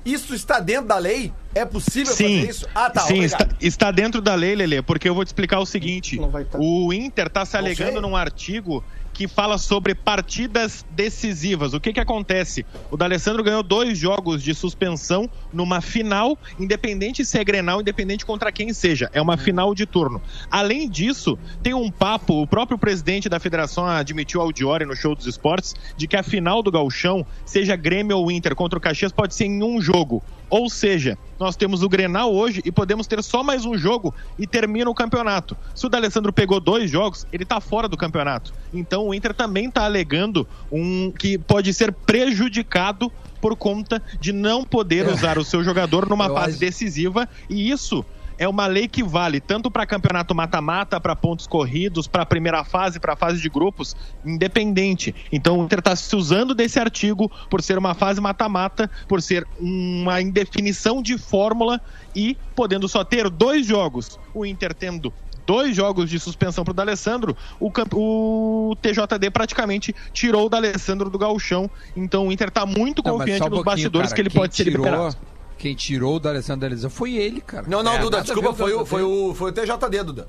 Isso 0.04 0.34
está 0.34 0.60
dentro 0.60 0.88
da 0.88 0.98
lei? 0.98 1.32
É 1.54 1.66
possível 1.66 2.14
Sim, 2.14 2.40
fazer 2.40 2.50
isso? 2.50 2.68
Ah, 2.74 2.90
tá. 2.90 3.02
sim 3.02 3.16
obrigado. 3.18 3.42
está, 3.42 3.56
está 3.60 3.92
dentro 3.92 4.22
da 4.22 4.34
lei, 4.34 4.56
Lelê, 4.56 4.82
porque 4.82 5.10
eu 5.10 5.14
vou 5.14 5.24
te 5.26 5.28
explicar 5.28 5.60
o 5.60 5.66
seguinte: 5.66 6.18
tá. 6.18 6.58
o 6.58 6.94
Inter 6.94 7.28
está 7.28 7.46
se 7.46 7.58
alegando 7.58 8.02
num 8.02 8.16
artigo 8.16 8.84
que 9.20 9.28
fala 9.28 9.58
sobre 9.58 9.94
partidas 9.94 10.86
decisivas. 10.92 11.74
O 11.74 11.80
que 11.82 11.92
que 11.92 12.00
acontece? 12.00 12.66
O 12.90 12.96
D'Alessandro 12.96 13.44
ganhou 13.44 13.62
dois 13.62 13.98
jogos 13.98 14.42
de 14.42 14.56
suspensão 14.56 15.30
numa 15.52 15.82
final, 15.82 16.38
independente 16.58 17.26
se 17.26 17.38
é 17.38 17.44
Grenal, 17.44 17.82
independente 17.82 18.26
contra 18.26 18.50
quem 18.50 18.72
seja. 18.72 19.10
É 19.12 19.22
uma 19.22 19.36
final 19.36 19.76
de 19.76 19.86
turno. 19.86 20.22
Além 20.50 20.90
disso, 20.90 21.38
tem 21.62 21.74
um 21.74 21.92
papo, 21.92 22.42
o 22.42 22.48
próprio 22.48 22.78
presidente 22.78 23.28
da 23.28 23.42
federação 23.42 23.86
admitiu 23.86 24.40
ao 24.40 24.54
Diori 24.54 24.86
no 24.86 24.96
show 24.96 25.14
dos 25.14 25.28
esportes, 25.28 25.76
de 25.98 26.08
que 26.08 26.16
a 26.16 26.24
final 26.24 26.64
do 26.64 26.72
Gauchão, 26.72 27.28
seja 27.44 27.76
Grêmio 27.76 28.18
ou 28.20 28.32
Inter 28.32 28.56
contra 28.56 28.80
o 28.80 28.82
Caxias, 28.82 29.12
pode 29.12 29.36
ser 29.36 29.48
em 29.48 29.62
um 29.62 29.82
jogo. 29.82 30.24
Ou 30.50 30.70
seja, 30.70 31.18
nós 31.40 31.56
temos 31.56 31.84
o 31.84 31.90
Grenal 31.90 32.34
hoje 32.34 32.62
e 32.66 32.72
podemos 32.72 33.06
ter 33.08 33.24
só 33.24 33.44
mais 33.44 33.66
um 33.66 33.78
jogo 33.78 34.14
e 34.38 34.48
termina 34.48 34.90
o 34.90 34.96
campeonato. 34.96 35.56
Se 35.76 35.86
o 35.86 35.90
D'Alessandro 35.90 36.34
pegou 36.34 36.60
dois 36.60 36.90
jogos, 36.90 37.28
ele 37.32 37.46
tá 37.46 37.62
fora 37.62 37.88
do 37.88 37.96
campeonato. 37.96 38.54
Então 38.74 39.08
o 39.08 39.14
Inter 39.14 39.34
também 39.34 39.70
tá 39.70 39.84
alegando 39.84 40.48
um 40.72 41.12
que 41.12 41.38
pode 41.38 41.74
ser 41.74 41.92
prejudicado 41.92 43.12
por 43.40 43.56
conta 43.56 44.02
de 44.20 44.34
não 44.34 44.66
poder 44.66 45.08
usar 45.08 45.38
o 45.38 45.46
seu 45.46 45.64
jogador 45.64 46.10
numa 46.10 46.30
fase 46.30 46.60
decisiva 46.60 47.28
e 47.50 47.70
isso 47.70 48.04
é 48.40 48.48
uma 48.48 48.66
lei 48.66 48.88
que 48.88 49.04
vale 49.04 49.42
tanto 49.42 49.70
para 49.70 49.86
campeonato 49.86 50.34
mata-mata, 50.34 51.00
para 51.00 51.16
pontos 51.16 51.46
corridos, 51.46 52.08
para 52.08 52.26
primeira 52.26 52.64
fase, 52.64 53.00
para 53.00 53.16
fase 53.16 53.42
de 53.42 53.50
grupos, 53.50 53.94
independente. 54.26 55.14
Então 55.32 55.60
o 55.60 55.64
Inter 55.66 55.80
está 55.80 55.96
se 55.96 56.16
usando 56.16 56.56
desse 56.56 56.80
artigo 56.80 57.30
por 57.50 57.62
ser 57.62 57.78
uma 57.78 57.94
fase 57.94 58.22
mata-mata, 58.22 58.90
por 59.08 59.22
ser 59.22 59.46
uma 59.60 60.22
indefinição 60.22 61.02
de 61.02 61.18
fórmula 61.18 61.80
e 62.16 62.38
podendo 62.56 62.88
só 62.88 63.04
ter 63.04 63.30
dois 63.30 63.66
jogos. 63.66 64.18
O 64.34 64.46
Inter 64.46 64.74
tendo 64.74 65.14
dois 65.46 65.76
jogos 65.76 66.10
de 66.10 66.20
suspensão 66.20 66.64
D'Alessandro, 66.64 67.36
o, 67.60 67.72
camp- 67.72 67.94
o 67.96 68.76
TJD 68.82 69.32
praticamente 69.34 69.94
tirou 70.14 70.46
o 70.46 70.50
D'Alessandro 70.50 71.10
do 71.10 71.18
gauchão. 71.18 71.70
Então 71.96 72.28
o 72.28 72.32
Inter 72.32 72.50
tá 72.52 72.66
muito 72.66 73.02
Não, 73.04 73.18
confiante 73.18 73.44
um 73.44 73.50
nos 73.50 73.64
bastidores 73.64 74.10
cara. 74.10 74.16
que 74.16 74.22
ele 74.22 74.30
pode 74.30 74.56
ser 74.56 74.64
tirou- 74.66 74.86
liberado. 74.86 75.18
Quem 75.60 75.76
tirou 75.76 76.16
o 76.16 76.20
D'Alessandro 76.20 76.62
D'Alessandro 76.62 76.90
foi 76.96 77.14
ele, 77.16 77.42
cara. 77.42 77.66
Não, 77.68 77.84
não, 77.84 77.94
É, 77.94 78.00
Duda, 78.00 78.22
desculpa, 78.22 78.54
foi 78.54 78.74
o, 78.74 78.86
foi, 78.86 79.04
o, 79.04 79.36
foi 79.36 79.52
o 79.52 79.54
TJD, 79.54 80.04
Duda. 80.04 80.28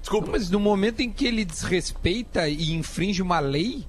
Desculpa. 0.00 0.28
Mas 0.32 0.50
no 0.50 0.60
momento 0.60 1.00
em 1.00 1.10
que 1.10 1.24
ele 1.26 1.44
desrespeita 1.44 2.48
e 2.48 2.72
infringe 2.74 3.22
uma 3.22 3.38
lei. 3.40 3.86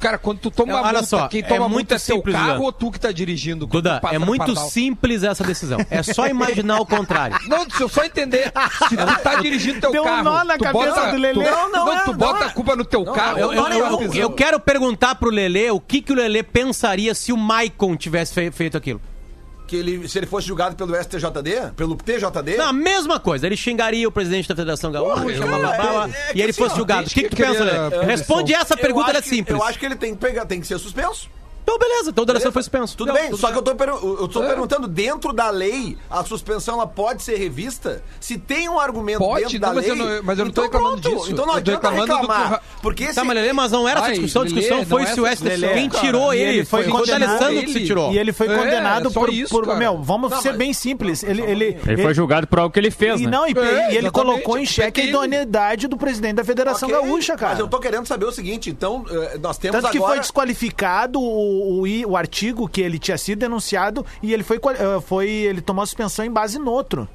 Cara, 0.00 0.16
quando 0.16 0.38
tu 0.38 0.50
toma 0.50 0.72
É, 0.72 0.74
olha 0.76 0.92
multa, 0.92 1.02
só, 1.06 1.28
quem 1.28 1.40
é 1.40 1.44
toma 1.44 1.68
muito 1.68 1.72
multa 1.90 1.94
é 1.94 1.98
teu 1.98 2.16
simples, 2.16 2.34
carro 2.34 2.52
Duda. 2.54 2.64
ou 2.64 2.72
tu 2.72 2.90
que 2.90 2.98
tá 2.98 3.12
dirigindo? 3.12 3.66
Duda, 3.66 4.00
é 4.10 4.18
muito 4.18 4.56
simples 4.56 5.22
essa 5.22 5.44
decisão. 5.44 5.78
É 5.90 6.02
só 6.02 6.26
imaginar 6.26 6.80
o 6.80 6.86
contrário. 6.86 7.36
Não, 7.46 7.66
deixa 7.66 7.82
eu 7.82 7.88
só 7.88 8.02
entender. 8.02 8.50
Se 8.88 8.96
tu 8.96 9.22
tá 9.22 9.34
dirigindo 9.42 9.78
teu 9.78 9.92
Deu 9.92 10.00
um 10.02 10.06
carro. 10.06 10.24
nó 10.24 10.42
na 10.42 10.56
tu 10.56 10.64
cabeça 10.64 10.94
bota, 10.94 11.10
do 11.10 11.16
Lelê. 11.18 11.44
Tu, 11.44 11.50
Não, 11.50 11.70
não, 11.70 11.84
não 11.86 11.92
é, 11.92 12.00
tu 12.00 12.10
não 12.12 12.18
bota 12.18 12.44
é. 12.44 12.46
a 12.46 12.50
culpa 12.50 12.74
no 12.76 12.84
teu 12.84 13.04
carro. 13.04 13.38
Eu, 13.38 13.46
não, 13.52 13.54
eu- 13.54 13.62
não, 13.68 13.72
eu- 14.00 14.08
não. 14.08 14.14
eu 14.14 14.30
quero 14.30 14.58
perguntar 14.58 15.14
pro 15.16 15.28
Lelê 15.30 15.70
o 15.70 15.78
que, 15.78 16.00
que 16.00 16.12
o 16.12 16.16
Lelê 16.16 16.42
pensaria 16.42 17.14
se 17.14 17.30
o 17.30 17.36
Maicon 17.36 17.94
tivesse 17.94 18.32
fe- 18.32 18.50
feito 18.50 18.78
aquilo. 18.78 19.02
Que 19.70 19.76
ele, 19.76 20.08
se 20.08 20.18
ele 20.18 20.26
fosse 20.26 20.48
julgado 20.48 20.74
pelo 20.74 20.92
STJD, 21.00 21.74
pelo 21.76 21.94
TJD. 21.94 22.56
Não, 22.56 22.66
a 22.66 22.72
mesma 22.72 23.20
coisa. 23.20 23.46
Ele 23.46 23.56
xingaria 23.56 24.08
o 24.08 24.10
presidente 24.10 24.48
da 24.48 24.56
Federação 24.56 24.90
Gaúcha, 24.90 25.22
Porra, 25.22 25.58
blá, 25.58 26.08
é- 26.08 26.10
é 26.10 26.30
e 26.30 26.32
que 26.32 26.40
ele 26.42 26.50
assim, 26.50 26.62
fosse 26.64 26.74
julgado. 26.76 27.06
O 27.06 27.10
que, 27.10 27.22
que 27.22 27.28
tu 27.28 27.36
pensa, 27.36 27.62
Lelê? 27.62 28.04
Responde 28.04 28.52
essa 28.52 28.76
pergunta, 28.76 29.10
ela 29.10 29.18
é 29.20 29.22
que- 29.22 29.28
simples. 29.28 29.56
Eu 29.56 29.62
acho 29.64 29.78
que 29.78 29.86
ele 29.86 29.94
tem 29.94 30.12
que, 30.12 30.20
pegar, 30.20 30.44
tem 30.44 30.60
que 30.60 30.66
ser 30.66 30.76
suspenso. 30.80 31.28
Então, 31.70 31.78
beleza. 31.78 32.10
Então 32.10 32.22
o 32.22 32.26
D'Alessandro 32.26 32.52
foi 32.52 32.62
suspenso. 32.62 32.96
Tudo 32.96 33.12
bem, 33.12 33.34
só 33.36 33.50
que 33.52 33.58
eu 33.58 33.62
tô, 33.62 33.70
eu 34.20 34.28
tô 34.28 34.40
perguntando, 34.40 34.88
dentro 34.88 35.32
da 35.32 35.50
lei, 35.50 35.96
a 36.10 36.24
suspensão 36.24 36.74
ela 36.74 36.86
pode 36.86 37.22
ser 37.22 37.36
revista? 37.36 38.02
Se 38.20 38.36
tem 38.38 38.68
um 38.68 38.78
argumento 38.78 39.18
Pode, 39.20 39.42
dentro 39.44 39.58
da 39.60 39.68
não, 39.68 39.74
mas 39.76 39.84
lei... 39.84 39.92
eu 39.92 39.96
não- 39.96 40.22
mas 40.22 40.38
eu 40.38 40.44
não 40.44 40.52
tô 40.52 40.62
então 40.64 40.72
reclamando 40.80 41.02
pronto. 41.02 41.16
disso. 41.18 41.32
Então 41.32 41.46
não 41.46 41.54
Eu 41.56 41.62
tô 41.62 41.70
adianta 41.70 41.90
reclamando 41.90 42.26
do 42.26 42.28
que 42.28 42.54
o 42.54 42.60
Porque 42.82 43.04
esse... 43.04 43.14
Tá, 43.14 43.24
mas 43.24 43.36
Lelê, 43.36 43.52
mas 43.52 43.72
não 43.72 43.88
era 43.88 44.00
essa 44.00 44.08
Ai, 44.08 44.12
discussão. 44.14 44.42
A 44.42 44.44
discussão 44.46 44.76
Lelê, 44.78 44.86
foi 44.86 45.02
não 45.02 45.08
é 45.08 45.14
se 45.14 45.20
o 45.20 45.26
essa 45.26 45.44
discussão, 45.44 45.74
Quem 45.74 45.88
cara. 45.88 46.04
tirou 46.04 46.34
E 46.34 46.38
ele, 46.38 46.50
ele 46.58 46.64
foi 46.64 46.82
foi 46.82 46.92
o 46.92 46.96
condenado. 46.96 47.20
D'Alessandro 47.38 47.60
que 47.64 47.72
se 47.72 47.84
tirou. 47.86 48.12
E 48.12 48.18
ele 48.18 48.32
foi 48.32 48.46
É, 48.48 48.56
condenado 48.58 49.10
só 49.10 49.20
por, 49.20 49.32
isso, 49.32 49.50
por- 49.54 49.66
cara. 49.66 49.78
meu, 49.78 50.02
vamos 50.02 50.30
Não, 50.30 50.40
ser 50.40 50.48
mas- 50.50 50.58
bem 50.58 50.72
simples. 50.72 51.22
Ele, 51.22 51.42
ele, 51.42 51.78
Ele 51.86 52.02
foi 52.02 52.14
julgado 52.14 52.46
por 52.46 52.58
algo 52.58 52.72
que 52.72 52.78
ele 52.80 52.90
fez, 52.90 53.20
e 53.20 53.24
né? 53.24 53.30
não, 53.30 53.46
e, 53.46 53.50
É, 53.50 53.52
e 53.52 53.56
ele 53.58 53.68
exatamente, 53.98 54.10
colocou 54.12 54.58
em 54.58 54.62
é 54.62 54.66
xeque 54.66 55.00
a 55.00 55.04
idoneidade 55.04 55.86
do 55.88 55.96
presidente 55.96 56.34
da 56.34 56.44
Federação 56.44 56.88
Ok, 56.88 57.00
Gaúcha, 57.00 57.36
cara. 57.36 57.52
Mas 57.52 57.60
eu 57.60 57.68
tô 57.68 57.78
querendo 57.78 58.06
saber 58.06 58.24
o 58.26 58.32
seguinte, 58.32 58.70
então, 58.70 59.04
eh, 59.10 59.38
nós 59.40 59.58
temos 59.58 59.80
Tanto 59.80 59.90
que 59.92 59.98
agora... 59.98 60.12
foi 60.14 60.20
desqualificado 60.20 61.20
o, 61.20 61.59
o, 61.60 62.10
o 62.10 62.16
artigo 62.16 62.68
que 62.68 62.80
ele 62.80 62.98
tinha 62.98 63.18
sido 63.18 63.40
denunciado 63.40 64.04
e 64.22 64.32
ele 64.32 64.42
foi, 64.42 64.58
eh, 64.58 65.00
foi 65.00 65.28
ele 65.28 65.60
tomou 65.60 65.82
a 65.82 65.86
suspensão 65.86 66.24
em 66.24 66.30
base 66.30 66.58
no 66.58 66.70
outro. 66.70 67.08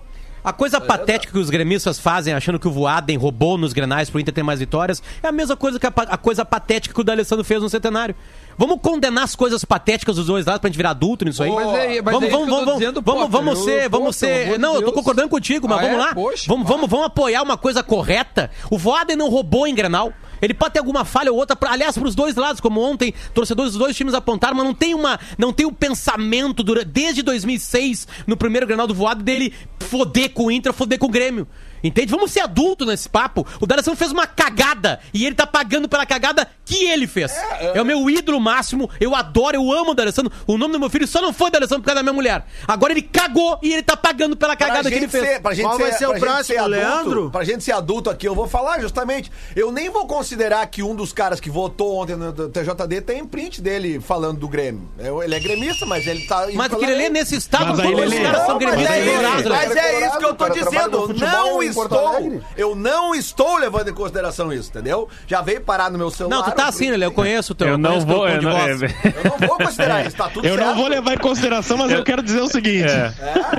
A 0.45 0.53
coisa 0.53 0.79
patética 0.79 1.33
que 1.33 1.39
os 1.39 1.49
gremistas 1.49 1.97
fazem, 1.97 2.31
achando 2.31 2.59
que 2.59 2.67
o 2.67 2.71
Voaden 2.71 3.17
roubou 3.17 3.57
nos 3.57 3.73
grenais 3.73 4.11
pro 4.11 4.19
Inter 4.19 4.31
ter 4.31 4.43
mais 4.43 4.59
vitórias, 4.59 5.01
é 5.23 5.27
a 5.27 5.31
mesma 5.31 5.57
coisa 5.57 5.79
que 5.79 5.87
a, 5.87 5.93
a 5.95 6.17
coisa 6.17 6.45
patética 6.45 6.93
que 6.93 7.01
o 7.01 7.03
D'Alessandro 7.03 7.43
fez 7.43 7.63
no 7.63 7.67
centenário. 7.67 8.15
Vamos 8.57 8.79
condenar 8.81 9.23
as 9.25 9.35
coisas 9.35 9.65
patéticas 9.65 10.15
dos 10.15 10.27
dois 10.27 10.45
lados 10.45 10.61
pra 10.61 10.69
gente 10.69 10.77
virar 10.77 10.91
adulto 10.91 11.25
nisso 11.25 11.43
aí? 11.43 11.51
Mas 11.51 11.67
é- 11.73 12.01
mas 12.01 12.13
vamos, 12.13 12.29
é 12.29 12.31
vamos, 12.31 12.49
vamos, 12.49 12.73
dizendo, 12.75 13.01
vamos, 13.01 13.23
Potter. 13.23 13.31
vamos 13.31 13.59
Eu- 13.59 13.65
ser, 13.65 13.89
vamos 13.89 14.15
ser. 14.15 14.51
de 14.53 14.57
Não, 14.57 14.69
eu 14.75 14.79
tô 14.79 14.85
Deus. 14.85 14.93
concordando 14.95 15.29
contigo, 15.29 15.67
mas 15.67 15.79
Ah, 15.79 15.81
vamos 15.81 15.97
é? 15.97 15.99
lá. 15.99 16.13
Poxa, 16.15 16.45
vamos, 16.47 16.67
vamos, 16.67 16.89
vamos 16.89 17.05
apoiar 17.07 17.41
uma 17.43 17.57
coisa 17.57 17.83
correta. 17.83 18.49
O 18.71 18.77
Voaden 18.77 19.15
não 19.17 19.29
roubou 19.29 19.67
em 19.67 19.75
Grenal. 19.75 20.13
Ele 20.41 20.53
pode 20.53 20.73
ter 20.73 20.79
alguma 20.79 21.05
falha 21.05 21.31
ou 21.31 21.37
outra, 21.37 21.55
pra, 21.55 21.71
aliás, 21.71 21.97
pros 21.97 22.13
dois 22.13 22.35
lados, 22.35 22.59
como 22.61 22.81
ontem, 22.81 23.13
torcedores 23.33 23.71
dos 23.71 23.79
dois 23.79 23.95
times 23.95 24.13
apontaram, 24.13 24.55
mas 24.55 24.65
não 24.65 24.73
tem 24.73 24.93
uma, 24.93 25.17
não 25.37 25.51
tem 25.53 25.65
o 25.65 25.71
pensamento 25.71 26.61
durante, 26.61 26.87
desde 26.87 27.21
2006, 27.23 28.05
no 28.27 28.35
primeiro 28.37 28.67
Grenal 28.67 28.85
do 28.85 28.93
Voaden, 28.93 29.23
dele 29.23 29.53
foder 29.79 30.29
com 30.31 30.45
o 30.45 30.51
Inter, 30.51 30.73
foder 30.73 30.99
com 30.99 31.07
o 31.07 31.09
Grêmio. 31.09 31.47
Entende? 31.85 32.11
Vamos 32.11 32.31
ser 32.31 32.39
adulto 32.41 32.85
nesse 32.85 33.07
papo. 33.07 33.45
O 33.61 33.65
D'Alessandro 33.67 33.97
fez 33.97 34.11
uma 34.11 34.25
cagada 34.25 34.99
e 35.13 35.25
ele 35.25 35.35
tá 35.35 35.45
pagando 35.45 35.87
pela 35.87 36.05
cagada 36.05 36.47
que 36.65 36.83
ele 36.85 37.05
fez. 37.07 37.31
É, 37.73 37.79
o 37.81 37.85
meu 37.85 38.09
ídolo 38.09 38.39
máximo. 38.39 38.89
Eu 38.99 39.13
adoro, 39.15 39.55
eu 39.55 39.71
amo 39.71 39.91
o 39.91 39.93
D'Alessandro. 39.93 40.31
O 40.47 40.57
nome 40.57 40.73
do 40.73 40.79
meu 40.79 40.89
filho 40.89 41.07
só 41.07 41.21
não 41.21 41.31
foi 41.31 41.51
D'Alessandro 41.51 41.81
por 41.83 41.87
causa 41.87 41.97
da 41.99 42.03
minha 42.03 42.13
mulher. 42.13 42.43
Agora 42.67 42.91
ele 42.91 43.01
cagou 43.03 43.59
e 43.61 43.71
ele 43.71 43.83
tá 43.83 43.95
pagando 43.95 44.35
pela 44.35 44.55
Pra 44.55 44.67
cagada 44.67 44.89
que 44.89 44.95
ele 44.95 45.07
fez. 45.07 45.23
ser, 45.27 45.41
pra 45.41 45.53
gente 45.53 45.65
Qual 45.65 45.77
vai 45.77 45.91
ser 45.91 46.07
o 46.07 46.19
próximo, 46.19 46.59
adulto, 46.59 46.71
Leandro? 46.71 47.29
Pra 47.31 47.43
gente 47.43 47.63
ser 47.63 47.71
adulto 47.73 48.09
aqui, 48.09 48.27
eu 48.27 48.33
vou 48.33 48.47
falar 48.47 48.79
justamente. 48.81 49.31
Eu 49.55 49.71
nem 49.71 49.89
vou 49.89 50.07
considerar 50.07 50.65
que 50.67 50.81
um 50.81 50.95
dos 50.95 51.13
caras 51.13 51.39
que 51.39 51.49
votou 51.49 51.97
ontem 52.01 52.15
no 52.15 52.33
TJD 52.49 53.01
tem 53.01 53.25
print 53.25 53.61
dele 53.61 53.99
falando 53.99 54.39
do 54.39 54.47
Grêmio. 54.47 54.89
Eu- 54.97 55.21
Ele 55.21 55.35
é 55.35 55.39
gremista, 55.39 55.85
mas 55.85 56.07
ele 56.07 56.25
tá. 56.25 56.47
Mas 56.53 56.67
pela 56.67 56.79
que 56.79 56.85
ele 56.85 56.93
lei. 56.95 57.03
lê 57.03 57.09
nesse 57.09 57.35
estado, 57.35 57.79
todos 57.81 58.05
os 58.13 58.19
caras 58.19 58.45
são 58.45 58.57
gremistas 58.57 58.95
é, 58.95 59.05
né? 59.05 59.43
mas 59.49 59.75
é 59.75 60.07
isso 60.07 60.17
que 60.17 60.25
eu 60.25 60.33
tô 60.33 60.49
dizendo. 60.49 61.13
Não 61.13 61.61
estou. 61.83 62.41
Eu 62.57 62.75
não 62.75 63.13
estou 63.15 63.57
levando 63.57 63.89
em 63.89 63.93
consideração 63.93 64.51
isso, 64.51 64.69
entendeu? 64.69 65.07
Já 65.27 65.41
veio 65.41 65.61
parar 65.61 65.89
no 65.91 65.97
meu 65.97 66.09
celular. 66.09 66.35
Não, 66.37 66.43
tu 66.43 66.51
tá 66.51 66.67
assim, 66.67 66.89
Lelê, 66.91 67.05
eu 67.05 67.11
conheço 67.11 67.53
o 67.53 67.55
teu 67.55 67.67
Eu 67.67 67.77
não 67.77 67.99
vou. 68.01 68.27
Eu 68.27 68.41
não, 68.41 68.51
é- 68.57 68.71
Eu 68.73 69.31
não 69.39 69.47
vou 69.47 69.57
considerar 69.57 70.05
isso, 70.05 70.15
tá 70.15 70.29
tudo 70.29 70.45
Eu 70.47 70.55
certo. 70.55 70.67
não 70.67 70.75
vou 70.75 70.87
levar 70.87 71.13
em 71.13 71.17
consideração, 71.17 71.77
mas 71.77 71.91
eu 71.91 72.03
quero 72.03 72.21
dizer 72.21 72.41
o 72.41 72.47
seguinte. 72.47 72.85
é. 72.89 73.13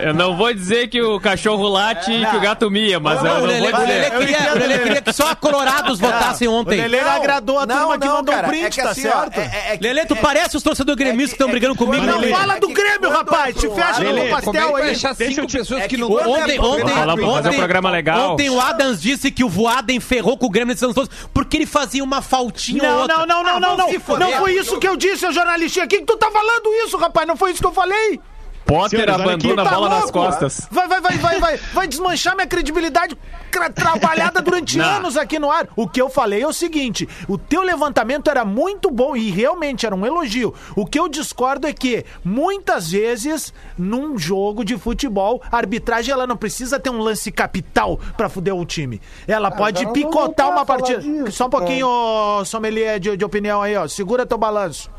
Eu 0.08 0.14
não 0.14 0.36
vou 0.36 0.52
dizer 0.52 0.88
que 0.88 1.00
o 1.00 1.18
cachorro 1.20 1.68
late 1.68 2.10
e 2.12 2.26
que 2.26 2.36
o 2.36 2.40
gato 2.40 2.70
mia, 2.70 2.98
mas 3.00 3.22
Não, 3.22 3.30
eu 3.30 3.36
o 3.36 3.40
não 3.40 3.46
Lelê, 3.46 3.70
vou 3.70 3.80
o 3.80 3.86
Lelê 3.86 4.10
queria, 4.10 4.52
o 4.54 4.58
Lelê 4.58 4.78
queria 4.78 5.02
que 5.02 5.12
só 5.12 5.34
colorados 5.34 5.98
votassem 5.98 6.48
ontem. 6.48 6.78
O 6.78 6.82
Lelê 6.82 7.00
agradou 7.00 7.58
a 7.58 7.66
turma 7.66 7.98
que 7.98 8.06
mandou 8.08 8.34
cara, 8.34 8.46
um 8.46 8.50
print, 8.50 8.64
é 8.66 8.70
que 8.70 8.82
tá 8.82 8.90
assim, 8.90 9.02
certo? 9.02 9.38
é- 9.38 9.74
é 9.74 9.78
Lelê, 9.80 10.04
tu 10.06 10.14
é- 10.14 10.16
parece 10.16 10.56
os 10.56 10.62
torcedores 10.62 10.98
gremistas 10.98 11.30
que 11.30 11.34
estão 11.36 11.48
é 11.48 11.50
brigando 11.50 11.74
comigo. 11.76 12.04
Não 12.04 12.18
Lelê. 12.20 12.32
fala 12.32 12.58
do 12.60 12.68
Grêmio, 12.68 13.10
rapaz! 13.10 13.56
Te 13.56 13.68
fecha 13.70 14.00
no 14.00 14.18
é 14.18 14.28
pastel 14.28 14.76
aí. 14.76 14.84
Deixa 14.86 15.14
cinco 15.14 15.50
pessoas 15.50 15.82
é 15.82 15.88
que 15.88 15.96
não? 15.96 16.10
Ontem, 16.10 16.58
ontem, 16.60 16.84
vamos 16.86 16.92
fazer 16.92 17.22
um 17.22 17.28
ontem- 17.28 17.56
programa 17.56 17.90
legal. 17.90 18.05
Ontem 18.14 18.50
o 18.50 18.60
Adams 18.60 19.00
disse 19.00 19.30
que 19.30 19.42
o 19.44 19.48
Voaden 19.48 19.98
ferrou 20.00 20.36
com 20.36 20.46
o 20.46 20.50
Grêmio 20.50 20.68
nesses 20.68 20.82
anos 20.82 20.94
todos 20.94 21.10
porque 21.32 21.56
ele 21.56 21.66
fazia 21.66 22.02
uma 22.04 22.22
faltinha 22.22 22.82
ou 22.82 22.88
Não, 22.88 23.00
outra. 23.02 23.16
não, 23.18 23.26
não, 23.26 23.42
não, 23.42 23.50
Ah, 23.56 23.60
não, 23.60 23.76
não. 23.76 24.18
Não 24.18 24.32
foi 24.38 24.54
isso 24.56 24.78
que 24.78 24.88
eu 24.88 24.96
disse, 24.96 25.30
jornalistinha. 25.32 25.84
O 25.84 25.88
que, 25.88 25.98
que 25.98 26.04
tu 26.06 26.16
tá 26.16 26.30
falando 26.30 26.72
isso, 26.84 26.96
rapaz? 26.96 27.26
Não 27.26 27.36
foi 27.36 27.52
isso 27.52 27.60
que 27.60 27.66
eu 27.66 27.72
falei? 27.72 28.20
Potter 28.66 29.00
Senhores, 29.00 29.14
abandona 29.14 29.62
aqui. 29.62 29.72
a 29.74 29.74
bola 29.76 29.88
Tá 29.88 30.00
nas 30.00 30.10
costas. 30.10 30.68
Vai, 30.70 30.88
vai, 30.88 31.00
vai, 31.00 31.16
vai, 31.18 31.40
vai, 31.40 31.56
vai 31.56 31.86
desmanchar 31.88 32.34
minha 32.34 32.46
credibilidade 32.48 33.16
tra- 33.50 33.70
trabalhada 33.70 34.42
durante 34.42 34.76
Não. 34.78 34.84
anos 34.84 35.16
aqui 35.16 35.38
no 35.38 35.50
ar. 35.50 35.68
O 35.76 35.88
que 35.88 36.02
eu 36.02 36.10
falei 36.10 36.42
é 36.42 36.46
o 36.48 36.52
seguinte: 36.52 37.08
o 37.28 37.38
teu 37.38 37.62
levantamento 37.62 38.28
era 38.28 38.44
muito 38.44 38.90
bom 38.90 39.16
e 39.16 39.30
realmente 39.30 39.86
era 39.86 39.94
um 39.94 40.04
elogio. 40.04 40.52
O 40.74 40.84
que 40.84 40.98
eu 40.98 41.08
discordo 41.08 41.66
é 41.66 41.72
que 41.72 42.04
muitas 42.24 42.90
vezes 42.90 43.54
num 43.78 44.18
jogo 44.18 44.64
de 44.64 44.76
futebol, 44.76 45.40
a 45.50 45.56
arbitragem 45.56 46.12
ela 46.12 46.26
não 46.26 46.36
precisa 46.36 46.80
ter 46.80 46.90
um 46.90 46.98
lance 46.98 47.30
capital 47.30 48.00
pra 48.16 48.28
fuder 48.28 48.54
o 48.54 48.64
time. 48.66 49.00
Ela 49.28 49.50
pode 49.50 49.84
nós 49.84 49.92
vamos 49.94 50.10
picotar 50.12 50.50
uma 50.50 50.66
partida. 50.66 51.00
disso, 51.00 51.30
Só 51.32 51.46
um 51.46 51.50
pouquinho, 51.50 51.86
ô, 51.88 52.44
sommelier 52.44 52.98
de, 52.98 53.16
de 53.16 53.24
opinião 53.24 53.62
aí, 53.62 53.76
ó. 53.76 53.86
Segura 53.86 54.26
teu 54.26 54.36
balanço. 54.38 54.90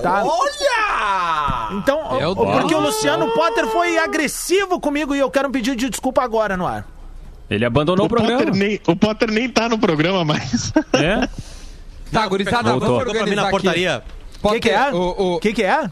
Tá? 0.00 0.24
Olha! 0.24 1.68
Então, 1.78 2.00
o- 2.30 2.36
porque 2.36 2.74
o 2.74 2.80
Luciano 2.80 3.28
Potter 3.32 3.66
foi 3.66 3.98
agressivo 3.98 4.80
comigo 4.80 5.14
e 5.14 5.18
eu 5.18 5.30
quero 5.30 5.48
um 5.48 5.52
pedido 5.52 5.76
de 5.76 5.90
desculpa 5.90 6.22
agora 6.22 6.56
no 6.56 6.66
ar. 6.66 6.86
Ele 7.50 7.64
abandonou 7.64 8.04
o, 8.04 8.06
O 8.06 8.08
Potter, 8.10 8.26
programa. 8.26 8.56
nem, 8.56 8.80
o 8.86 8.96
Potter 8.96 9.30
nem 9.30 9.48
tá 9.48 9.68
no 9.68 9.78
programa 9.78 10.24
mais. 10.24 10.72
É? 10.94 11.28
Tá, 12.10 12.26
gurizada, 12.26 12.70
Voltou. 12.70 12.88
vamos 12.88 12.98
Chegou 13.00 13.14
pra 13.14 13.24
mim 13.30 13.34
na 13.36 13.44
organizar 13.44 13.50
portaria. 13.50 13.96
aqui. 13.96 14.06
O 14.42 14.50
que, 14.50 14.60
que 14.60 14.70
é? 14.70 14.90
O, 14.92 15.34
O 15.36 15.40
que, 15.40 15.52
que 15.52 15.62
é? 15.62 15.90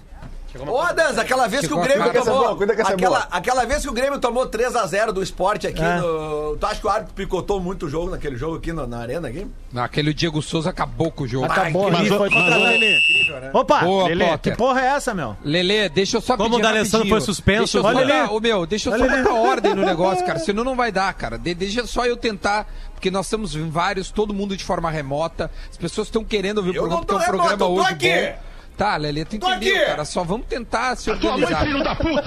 Ô, 0.67 0.81
Adams, 0.81 1.17
aquela 1.19 1.47
vez 1.47 1.67
que 1.67 1.73
o 1.73 1.81
Grêmio 1.81 2.13
tomou. 2.13 2.57
Cuida 2.57 2.75
que 2.75 2.81
essa 2.83 2.93
é 2.93 2.97
boa, 2.97 2.99
que 2.99 3.05
é 3.05 3.19
aquela, 3.19 3.29
aquela 3.31 3.65
vez 3.67 3.83
que 3.83 3.89
o 3.89 3.93
Grêmio 3.93 4.19
tomou 4.19 4.47
3x0 4.49 5.13
do 5.13 5.23
esporte 5.23 5.67
aqui 5.67 5.83
É. 5.83 5.97
no. 6.01 6.57
Tu 6.59 6.67
acha 6.67 6.81
que 6.81 6.87
o 6.87 6.91
árbitro 6.91 7.15
picotou 7.15 7.61
muito 7.61 7.87
o 7.87 7.89
jogo 7.89 8.11
naquele 8.11 8.37
jogo 8.37 8.57
aqui 8.57 8.73
no- 8.73 8.87
na 8.87 8.99
arena 8.99 9.29
aqui? 9.29 9.47
Naquele 9.73 10.13
Diego 10.13 10.43
Souza 10.43 10.71
acabou 10.71 11.11
com 11.13 11.25
o 11.25 11.29
jogo. 11.29 11.47
Acabou 11.47 11.87
Ai, 11.87 11.93
mas- 11.93 12.09
foi 12.09 12.29
contra 12.31 12.59
mas- 12.59 12.73
ele. 12.75 12.99
Opa! 13.53 13.81
Boa, 13.81 14.09
Lelê, 14.09 14.25
Que 14.25 14.31
Potter. 14.31 14.57
porra 14.57 14.81
é 14.81 14.87
essa, 14.87 15.15
meu? 15.15 15.37
Lelê, 15.45 15.89
deixa 15.89 16.17
eu 16.17 16.21
só 16.21 16.37
Como 16.37 16.51
pedir 16.57 16.61
o 16.61 16.63
D'Alessandro 16.63 17.09
foi 17.09 17.21
suspenso, 17.21 17.81
Deixa 17.83 17.99
ali. 18.01 18.31
ô, 18.31 18.41
meu, 18.41 18.67
deixa 18.67 18.91
eu 18.91 18.99
só 18.99 19.05
Olha 19.05 19.13
ali. 19.15 19.23
botar 19.23 19.35
ordem 19.37 19.75
no 19.75 19.85
negócio, 19.85 20.27
cara, 20.27 20.39
senão 20.41 20.65
não 20.65 20.75
vai 20.75 20.91
dar, 20.91 21.13
cara. 21.15 21.39
De- 21.39 21.55
deixa 21.55 21.87
só 21.87 22.05
eu 22.07 22.17
tentar, 22.17 22.67
porque 22.93 23.11
nós 23.11 23.27
estamos 23.27 23.55
vários, 23.55 24.11
todo 24.11 24.35
mundo 24.35 24.57
de 24.57 24.65
forma 24.65 24.91
remota. 24.91 25.51
As 25.71 25.77
pessoas 25.77 26.09
estão 26.09 26.25
querendo 26.25 26.59
ouvir 26.59 26.71
o 26.71 26.75
programa, 26.75 27.05
porque 27.05 27.15
é 27.15 27.17
um 27.17 27.21
programa 27.29 27.51
remoto, 27.51 27.65
eu 27.65 27.77
tô 27.77 27.81
hoje 27.83 27.93
aqui. 27.93 28.09
bom. 28.33 28.50
Tá, 28.81 28.97
Lelê, 28.97 29.27
tu 29.27 29.37
entendeu, 29.37 29.77
aqui. 29.77 29.85
cara. 29.85 30.07
Só 30.07 30.25
vamos 30.25 30.47
tentar 30.47 30.97
se 30.97 31.11
organizar. 31.11 31.67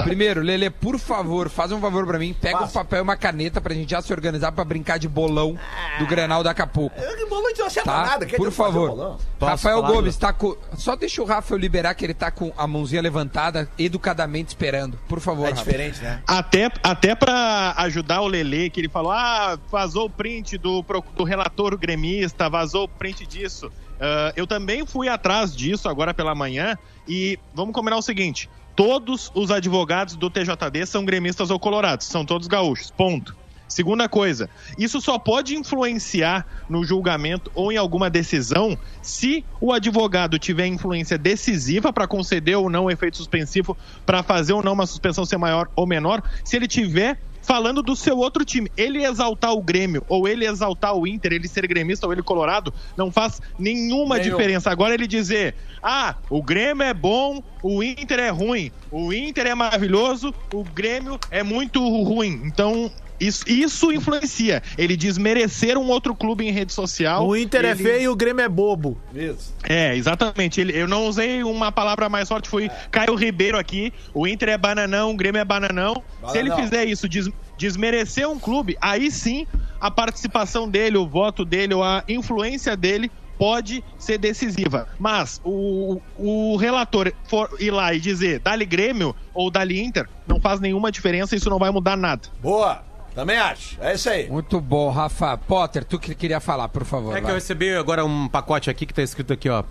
Primeiro, 0.03 0.39
Lelê, 0.41 0.69
por 0.69 0.99
favor, 0.99 1.49
faz 1.49 1.71
um 1.71 1.81
favor 1.81 2.05
pra 2.05 2.19
mim. 2.19 2.31
Pega 2.39 2.63
um 2.63 2.67
papel 2.67 2.99
e 2.99 3.01
uma 3.01 3.17
caneta 3.17 3.59
pra 3.59 3.73
gente 3.73 3.89
já 3.89 4.03
se 4.03 4.13
organizar 4.13 4.51
pra 4.51 4.63
brincar 4.63 4.99
de 4.99 5.07
bolão 5.07 5.57
do 5.97 6.05
Grenal 6.05 6.43
daqui 6.43 6.61
a 6.61 6.67
pouco. 6.67 6.95
Que 6.95 7.25
bolão 7.25 7.51
não 7.57 7.65
acerta 7.65 7.91
Tá? 7.91 8.05
nada. 8.05 8.25
quer 8.27 8.37
Por 8.37 8.49
um 8.49 8.51
favor. 8.51 9.17
Rafael 9.41 9.81
falar, 9.81 9.91
Gomes 9.93 10.15
tá 10.15 10.31
com. 10.31 10.55
Só 10.77 10.95
deixa 10.95 11.23
o 11.23 11.25
Rafael 11.25 11.59
liberar 11.59 11.95
que 11.95 12.05
ele 12.05 12.13
tá 12.13 12.29
com 12.29 12.53
a 12.55 12.67
mãozinha 12.67 13.01
levantada, 13.01 13.67
educadamente 13.79 14.49
esperando. 14.49 14.99
Por 15.07 15.19
favor, 15.19 15.47
É 15.47 15.49
Rafa. 15.49 15.63
diferente, 15.63 16.01
né? 16.03 16.21
Até, 16.27 16.69
até 16.83 17.15
pra 17.15 17.73
ajudar 17.77 18.21
o 18.21 18.27
Lelê, 18.27 18.69
que 18.69 18.79
ele 18.79 18.89
falou: 18.89 19.11
ah, 19.11 19.57
vazou 19.71 20.05
o 20.05 20.09
print 20.09 20.57
do, 20.59 20.85
do 21.15 21.23
relator 21.23 21.75
gremista, 21.77 22.47
vazou 22.47 22.83
o 22.83 22.87
print 22.87 23.25
disso. 23.25 23.71
Ah, 23.99 24.33
eu 24.35 24.45
também 24.45 24.85
fui 24.85 25.07
atrás 25.07 25.55
disso 25.55 25.87
agora 25.87 26.13
pela 26.13 26.35
manhã 26.35 26.77
e 27.07 27.39
vamos 27.53 27.73
combinar 27.73 27.97
o 27.97 28.01
seguinte: 28.01 28.49
todos 28.75 29.31
os 29.33 29.51
advogados 29.51 30.15
do 30.15 30.29
TJD 30.29 30.85
são 30.85 31.05
gremistas 31.05 31.49
ou 31.49 31.59
colorados, 31.59 32.07
são 32.07 32.25
todos 32.25 32.47
gaúchos. 32.47 32.91
Ponto. 32.91 33.35
Segunda 33.67 34.07
coisa, 34.07 34.51
isso 34.77 35.01
só 35.01 35.17
pode 35.17 35.55
influenciar 35.55 36.45
no 36.69 36.83
julgamento 36.83 37.49
ou 37.55 37.71
em 37.71 37.77
alguma 37.77 38.07
decisão 38.07 38.77
se 39.01 39.43
o 39.59 39.73
advogado 39.73 40.37
tiver 40.37 40.67
influência 40.67 41.17
decisiva 41.17 41.91
para 41.91 42.05
conceder 42.05 42.55
ou 42.55 42.69
não 42.69 42.85
o 42.85 42.91
efeito 42.91 43.17
suspensivo, 43.17 43.75
para 44.05 44.21
fazer 44.21 44.53
ou 44.53 44.61
não 44.61 44.73
uma 44.73 44.85
suspensão 44.85 45.25
ser 45.25 45.37
maior 45.37 45.67
ou 45.75 45.87
menor, 45.87 46.21
se 46.43 46.55
ele 46.55 46.67
tiver 46.67 47.19
falando 47.43 47.83
do 47.83 47.95
seu 47.95 48.17
outro 48.17 48.43
time. 48.43 48.71
Ele 48.75 49.05
exaltar 49.05 49.53
o 49.53 49.61
Grêmio 49.61 50.03
ou 50.07 50.27
ele 50.27 50.45
exaltar 50.45 50.95
o 50.95 51.05
Inter, 51.05 51.33
ele 51.33 51.47
ser 51.47 51.67
gremista 51.67 52.07
ou 52.07 52.13
ele 52.13 52.23
colorado, 52.23 52.73
não 52.97 53.11
faz 53.11 53.41
nenhuma 53.59 54.17
Nenhum. 54.17 54.31
diferença. 54.31 54.71
Agora 54.71 54.93
ele 54.93 55.05
dizer, 55.05 55.55
ah, 55.81 56.15
o 56.29 56.41
Grêmio 56.41 56.83
é 56.83 56.93
bom, 56.93 57.43
o 57.61 57.83
Inter 57.83 58.19
é 58.19 58.29
ruim, 58.29 58.71
o 58.91 59.13
Inter 59.13 59.47
é 59.47 59.55
maravilhoso, 59.55 60.33
o 60.53 60.63
Grêmio 60.63 61.19
é 61.29 61.43
muito 61.43 61.79
ruim. 62.03 62.41
Então, 62.45 62.89
isso, 63.19 63.43
isso 63.47 63.91
influencia. 63.91 64.61
Ele 64.77 64.95
desmerecer 64.97 65.77
um 65.77 65.87
outro 65.89 66.13
clube 66.15 66.45
em 66.47 66.51
rede 66.51 66.73
social. 66.73 67.27
O 67.27 67.35
Inter 67.35 67.65
é 67.65 67.71
ele- 67.71 67.83
feio 67.83 68.01
e 68.01 68.07
o 68.09 68.15
Grêmio 68.15 68.43
é 68.43 68.49
bobo. 68.49 68.97
Isso. 69.13 69.53
é, 69.63 69.95
exatamente. 69.95 70.59
Ele, 70.59 70.77
eu 70.77 70.87
não 70.87 71.05
usei 71.07 71.43
uma 71.43 71.71
palavra 71.71 72.09
mais 72.09 72.27
forte, 72.27 72.49
foi 72.49 72.69
Caio 72.91 73.15
Ribeiro 73.15 73.57
aqui. 73.57 73.93
O 74.13 74.27
Inter 74.27 74.49
é 74.49 74.57
bananão, 74.57 75.11
o 75.11 75.15
Grêmio 75.15 75.39
é 75.39 75.45
bananão. 75.45 76.01
Se 76.29 76.37
ele 76.37 76.49
Bananão. 76.49 76.69
fizer 76.69 76.85
isso, 76.85 77.07
des- 77.07 77.29
desmerecer 77.57 78.27
um 78.29 78.39
clube, 78.39 78.77
aí 78.81 79.09
sim 79.11 79.45
a 79.79 79.89
participação 79.91 80.69
dele, 80.69 80.97
o 80.97 81.07
voto 81.07 81.43
dele, 81.45 81.73
ou 81.73 81.83
a 81.83 82.03
influência 82.07 82.75
dele 82.75 83.11
pode 83.37 83.83
ser 83.97 84.17
decisiva. 84.17 84.87
Mas 84.99 85.41
o, 85.43 85.99
o 86.17 86.55
relator 86.55 87.11
for 87.29 87.49
ir 87.59 87.71
lá 87.71 87.93
e 87.93 87.99
dizer 87.99 88.39
dali 88.39 88.65
Grêmio 88.65 89.15
ou 89.33 89.49
dali 89.51 89.81
Inter, 89.81 90.07
não 90.27 90.39
faz 90.39 90.59
nenhuma 90.59 90.91
diferença, 90.91 91.35
isso 91.35 91.49
não 91.49 91.57
vai 91.59 91.69
mudar 91.71 91.97
nada. 91.97 92.21
Boa. 92.41 92.83
Também 93.15 93.37
acho. 93.37 93.77
É 93.79 93.93
isso 93.93 94.09
aí. 94.09 94.29
Muito 94.29 94.59
bom, 94.59 94.89
Rafa. 94.89 95.37
Potter, 95.37 95.83
tu 95.83 95.99
que 95.99 96.15
queria 96.15 96.39
falar, 96.39 96.67
por 96.69 96.83
favor. 96.83 97.11
É 97.11 97.17
que 97.17 97.23
vai. 97.23 97.31
eu 97.31 97.35
recebi 97.35 97.73
agora 97.75 98.03
um 98.03 98.27
pacote 98.27 98.69
aqui 98.69 98.85
que 98.85 98.93
tá 98.93 99.03
escrito 99.03 99.33
aqui, 99.33 99.49
ó. 99.49 99.63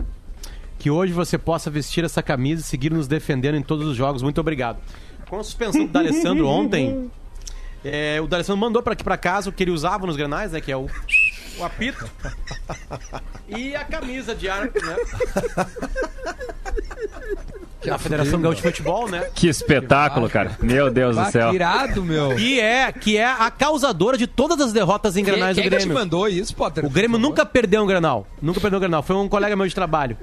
Que 0.79 0.91
hoje 0.91 1.13
você 1.13 1.37
possa 1.37 1.71
vestir 1.71 2.05
essa 2.05 2.23
camisa 2.23 2.63
e 2.63 2.65
seguir 2.65 2.93
nos 2.93 3.09
defendendo 3.09 3.57
em 3.57 3.63
todos 3.63 3.87
os 3.87 3.97
jogos. 3.97 4.23
Muito 4.23 4.41
obrigado. 4.41 4.79
Com 5.29 5.39
a 5.39 5.45
suspensão 5.45 5.87
do 5.87 5.93
D'Alessandro 5.93 6.47
ontem, 6.47 7.11
é, 7.85 8.21
o 8.21 8.27
D'Alessandro 8.27 8.61
mandou 8.61 8.83
pra 8.83 8.93
aqui 8.93 9.03
pra 9.03 9.17
casa 9.17 9.51
o 9.51 9.53
que 9.53 9.65
ele 9.65 9.71
usava 9.71 10.07
nos 10.07 10.17
granais, 10.17 10.53
né? 10.53 10.61
Que 10.61 10.71
é 10.71 10.77
o, 10.77 10.87
o 11.59 11.65
apito 11.65 12.09
e 13.49 13.75
a 13.75 13.85
camisa 13.85 14.35
de 14.35 14.49
ar, 14.49 14.67
né? 14.67 14.73
Da 17.85 17.99
Federação 17.99 18.41
Gaúcha 18.41 18.57
de 18.57 18.63
Futebol, 18.63 19.09
né? 19.09 19.27
Que 19.35 19.49
espetáculo, 19.49 20.29
cara. 20.31 20.57
Meu 20.63 20.91
Deus 20.91 21.17
do 21.17 21.23
Bah, 21.23 21.31
céu. 21.31 21.51
que 21.51 21.57
irado, 21.57 22.03
meu. 22.05 22.37
Que 22.37 22.61
é, 22.61 22.93
que 22.93 23.17
é 23.17 23.25
a 23.27 23.51
causadora 23.51 24.17
de 24.17 24.27
todas 24.27 24.61
as 24.61 24.73
derrotas 24.73 25.17
em 25.17 25.25
Quem, 25.25 25.35
granais 25.35 25.57
quem 25.57 25.65
do 25.65 25.71
que 25.71 25.77
te 25.77 25.79
Grêmio. 25.81 25.95
mandou 25.99 26.29
isso, 26.29 26.55
Potter? 26.55 26.85
O 26.85 26.91
Grêmio 26.91 27.19
Por 27.19 27.23
favor. 27.23 27.29
nunca 27.31 27.45
perdeu 27.47 27.83
um 27.83 27.87
Granal. 27.87 28.27
Nunca 28.41 28.61
perdeu 28.61 28.77
um 28.79 28.81
Granal. 28.81 29.03
Foi 29.03 29.17
um 29.17 29.29
colega 29.29 29.57
meu 29.57 29.67
de 29.67 29.75
trabalho. 29.75 30.17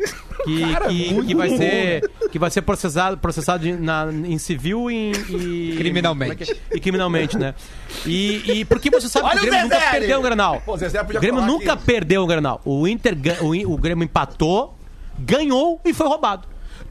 Que, 0.45 0.63
que, 0.87 1.25
que 1.25 1.35
vai 1.35 1.49
ser, 1.49 2.11
que 2.31 2.39
vai 2.39 2.49
ser 2.49 2.61
processado, 2.61 3.17
processado 3.17 3.65
na, 3.79 4.07
em 4.11 4.37
civil 4.37 4.89
e, 4.89 5.11
e- 5.29 5.75
Criminalmente. 5.77 6.31
é 6.31 6.45
que 6.45 6.51
é? 6.53 6.77
E 6.77 6.79
criminalmente, 6.79 7.37
né? 7.37 7.53
E, 8.05 8.59
e 8.59 8.65
porque 8.65 8.89
você 8.89 9.09
sabe 9.09 9.25
Olha 9.25 9.39
que 9.39 9.45
o 9.45 9.47
o 9.47 9.51
Grêmio 9.51 9.63
nunca 9.65 9.75
Zezé 9.75 9.87
ali. 9.89 9.99
perdeu 9.99 10.19
um 10.19 10.21
Granal. 10.21 10.61
Pô, 10.65 10.71
o 10.71 10.75
O 10.75 11.19
Grêmio 11.19 11.41
nunca 11.41 11.73
aqui. 11.73 11.83
perdeu 11.85 12.23
um 12.23 12.27
Granal. 12.27 12.61
O 12.63 12.87
Inter, 12.87 13.17
o, 13.41 13.73
o 13.73 13.77
Grêmio 13.77 14.03
empatou, 14.05 14.75
ganhou 15.17 15.81
e 15.83 15.93
foi 15.93 16.07
roubado. 16.07 16.47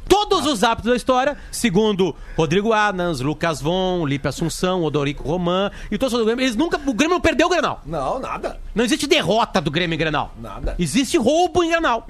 Todos 0.08 0.46
os 0.46 0.64
árbitros 0.64 0.92
da 0.92 0.96
história, 0.96 1.36
segundo 1.50 2.16
Rodrigo 2.36 2.72
Adams, 2.72 3.20
Lucas 3.20 3.60
Von, 3.60 4.06
Lipe 4.06 4.26
Assunção, 4.26 4.82
Odorico 4.82 5.22
Roman 5.22 5.70
e 5.90 5.98
todos 5.98 6.14
os 6.14 6.20
do 6.20 6.24
Grêmio, 6.24 6.44
eles 6.44 6.56
nunca, 6.56 6.80
o 6.86 6.94
Grêmio 6.94 7.14
não 7.16 7.20
perdeu 7.20 7.46
o 7.46 7.50
Granal. 7.50 7.82
Não, 7.84 8.18
nada. 8.18 8.58
Não 8.74 8.84
existe 8.84 9.06
derrota 9.06 9.60
do 9.60 9.70
Grêmio 9.70 9.94
em 9.94 9.98
Grenal. 9.98 10.34
Nada. 10.40 10.74
Existe 10.78 11.18
roubo 11.18 11.62
em 11.62 11.70
Grenal. 11.70 12.06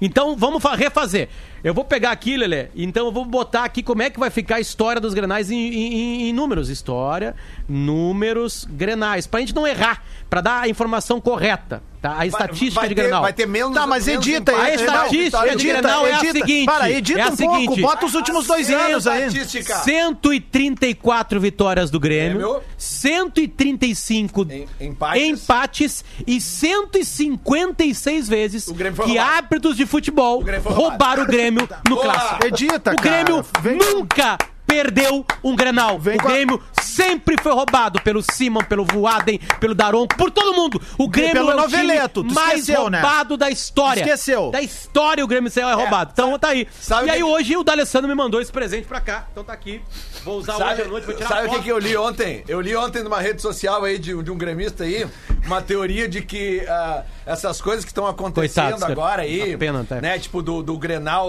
Então 0.00 0.34
vamos 0.36 0.62
fa- 0.62 0.74
refazer. 0.74 1.28
Eu 1.64 1.72
vou 1.72 1.84
pegar 1.84 2.10
aqui, 2.10 2.36
Lelê, 2.36 2.66
então 2.74 3.06
eu 3.06 3.12
vou 3.12 3.24
botar 3.24 3.64
aqui 3.64 3.82
como 3.82 4.02
é 4.02 4.10
que 4.10 4.18
vai 4.18 4.30
ficar 4.30 4.56
a 4.56 4.60
história 4.60 5.00
dos 5.00 5.14
Grenais 5.14 5.50
em, 5.50 5.56
em- 5.56 6.28
em- 6.28 6.32
números. 6.32 6.68
História, 6.68 7.36
números, 7.68 8.66
Grenais. 8.68 9.26
Pra 9.26 9.40
gente 9.40 9.54
não 9.54 9.66
errar, 9.66 10.02
pra 10.28 10.40
dar 10.40 10.60
a 10.62 10.68
informação 10.68 11.20
correta, 11.20 11.80
tá? 12.00 12.16
A 12.18 12.26
estatística 12.26 12.80
vai 12.80 12.88
de 12.88 12.94
ter, 12.96 13.02
Grenal. 13.02 13.22
Vai 13.22 13.32
ter 13.32 13.46
menos. 13.46 13.74
Tá, 13.74 13.86
mas 13.86 14.06
menos 14.06 14.26
edita 14.26 14.50
empate. 14.52 14.60
A 14.60 14.68
aí. 14.70 14.74
estatística 14.74 15.46
Não, 15.46 15.56
de 15.56 15.66
Grenal 15.68 16.06
é 16.06 16.12
a 16.14 16.18
seguinte. 16.20 16.66
Para, 16.66 16.90
edita 16.90 17.20
é 17.20 17.22
a 17.22 17.28
um 17.28 17.36
pouco. 17.36 17.56
seguinte. 17.60 17.80
Bota 17.80 18.06
os 18.06 18.14
últimos 18.14 18.46
dois 18.46 18.68
anos 18.68 19.06
aí. 19.06 19.26
Estatística. 19.28 19.76
134 19.76 21.40
vitórias 21.40 21.90
do 21.90 22.00
Grêmio, 22.00 22.38
Grêmio. 22.40 22.62
135 22.76 24.46
Em- 24.50 24.66
empates. 24.80 25.22
empates 25.22 26.04
e 26.26 26.40
156 26.40 28.28
vezes 28.28 28.66
O 28.68 28.74
Grêmio 28.74 28.96
foi 28.96 29.06
que 29.06 29.12
roubado. 29.16 29.36
árbitros 29.36 29.76
de 29.76 29.86
futebol 29.86 30.42
O 30.42 30.72
roubaram 30.72 31.22
o 31.22 31.26
Grêmio 31.26 31.51
no 31.88 31.94
Boa. 31.96 32.02
clássico. 32.02 32.46
Edita, 32.46 32.92
O 32.92 32.96
cara. 32.96 33.22
Grêmio 33.24 33.44
Vem- 33.60 33.76
nunca 33.78 34.38
perdeu 34.72 35.24
um 35.44 35.54
Grenal. 35.54 35.98
Vem 35.98 36.16
o 36.16 36.20
com 36.22 36.28
a- 36.28 36.32
Grêmio 36.32 36.62
sempre 36.80 37.36
foi 37.42 37.52
roubado 37.52 38.00
pelo 38.02 38.22
Simon, 38.22 38.60
pelo 38.62 38.84
Voaden, 38.84 39.38
pelo 39.60 39.74
Daronco, 39.74 40.16
por 40.16 40.30
todo 40.30 40.54
mundo. 40.54 40.80
O 40.98 41.08
Grêmio 41.08 41.34
pelo 41.34 41.50
é 41.50 41.54
o 41.54 41.56
Noveleto, 41.58 42.24
mais 42.24 42.60
esqueceu, 42.60 42.88
né? 42.90 43.00
roubado 43.00 43.36
da 43.36 43.50
história. 43.50 44.00
Esqueceu. 44.00 44.50
Da 44.50 44.60
história 44.62 45.22
o 45.24 45.26
Grêmio 45.26 45.50
é 45.54 45.72
roubado. 45.74 46.10
Então 46.12 46.38
tá 46.38 46.48
aí. 46.48 46.66
sabe 46.80 47.06
e 47.08 47.10
aí 47.10 47.18
que- 47.18 47.24
hoje 47.24 47.56
o 47.56 47.62
D'Alessandro 47.64 48.08
me 48.08 48.14
mandou 48.14 48.40
esse 48.40 48.50
presente 48.52 48.86
pra 48.86 49.00
cá. 49.00 49.26
Então 49.30 49.44
tá 49.44 49.52
aqui. 49.52 49.80
Vou 50.24 50.38
usar 50.38 50.54
Sabe, 50.54 50.72
hoje 50.72 50.82
à 50.82 50.88
noite, 50.88 51.04
vou 51.04 51.14
tirar 51.14 51.28
sabe 51.28 51.48
o 51.48 51.50
que, 51.50 51.62
que 51.62 51.68
eu 51.68 51.78
li 51.78 51.96
ontem? 51.96 52.44
Eu 52.46 52.60
li 52.60 52.74
ontem 52.76 53.02
numa 53.02 53.20
rede 53.20 53.42
social 53.42 53.84
aí 53.84 53.98
de, 53.98 54.14
um- 54.14 54.22
de 54.22 54.30
um 54.30 54.38
gremista 54.38 54.84
aí, 54.84 55.06
uma 55.44 55.60
teoria 55.60 56.08
de 56.08 56.22
que 56.22 56.60
ah, 56.68 57.02
essas 57.26 57.60
coisas 57.60 57.84
que 57.84 57.90
estão 57.90 58.06
acontecendo 58.06 58.62
Coitados, 58.64 58.80
cara. 58.80 58.92
agora 58.92 59.22
aí, 59.22 59.56
pena 59.56 59.80
até. 59.80 60.00
né, 60.00 60.18
tipo 60.18 60.40
do, 60.42 60.62
do 60.62 60.78
Grenal, 60.78 61.28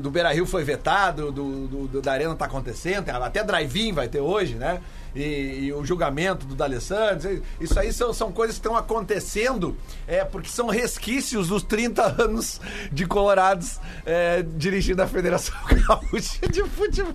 do 0.00 0.10
Beira 0.10 0.32
Rio 0.32 0.46
foi 0.46 0.64
vetado, 0.64 1.30
do, 1.32 1.66
do- 1.66 1.86
do- 1.88 2.02
da 2.02 2.12
Arena 2.12 2.34
tá 2.34 2.44
acontecendo, 2.46 3.08
até 3.10 3.42
drive-in 3.44 3.92
vai 3.92 4.08
ter 4.08 4.20
hoje, 4.20 4.54
né? 4.54 4.80
E, 5.14 5.66
e 5.66 5.72
o 5.72 5.82
julgamento 5.84 6.44
do 6.44 6.54
D'Alessandro, 6.54 7.42
isso 7.60 7.78
aí 7.80 7.90
são, 7.92 8.12
são 8.12 8.30
coisas 8.30 8.56
que 8.56 8.60
estão 8.60 8.76
acontecendo 8.76 9.74
é, 10.06 10.22
porque 10.24 10.50
são 10.50 10.68
resquícios 10.68 11.48
dos 11.48 11.62
30 11.62 12.16
anos 12.22 12.60
de 12.92 13.06
Colorados 13.06 13.78
é, 14.04 14.44
dirigindo 14.56 15.00
a 15.02 15.06
Federação 15.06 15.54
Gaúcha 15.88 16.46
de 16.50 16.62
Futebol. 16.64 17.14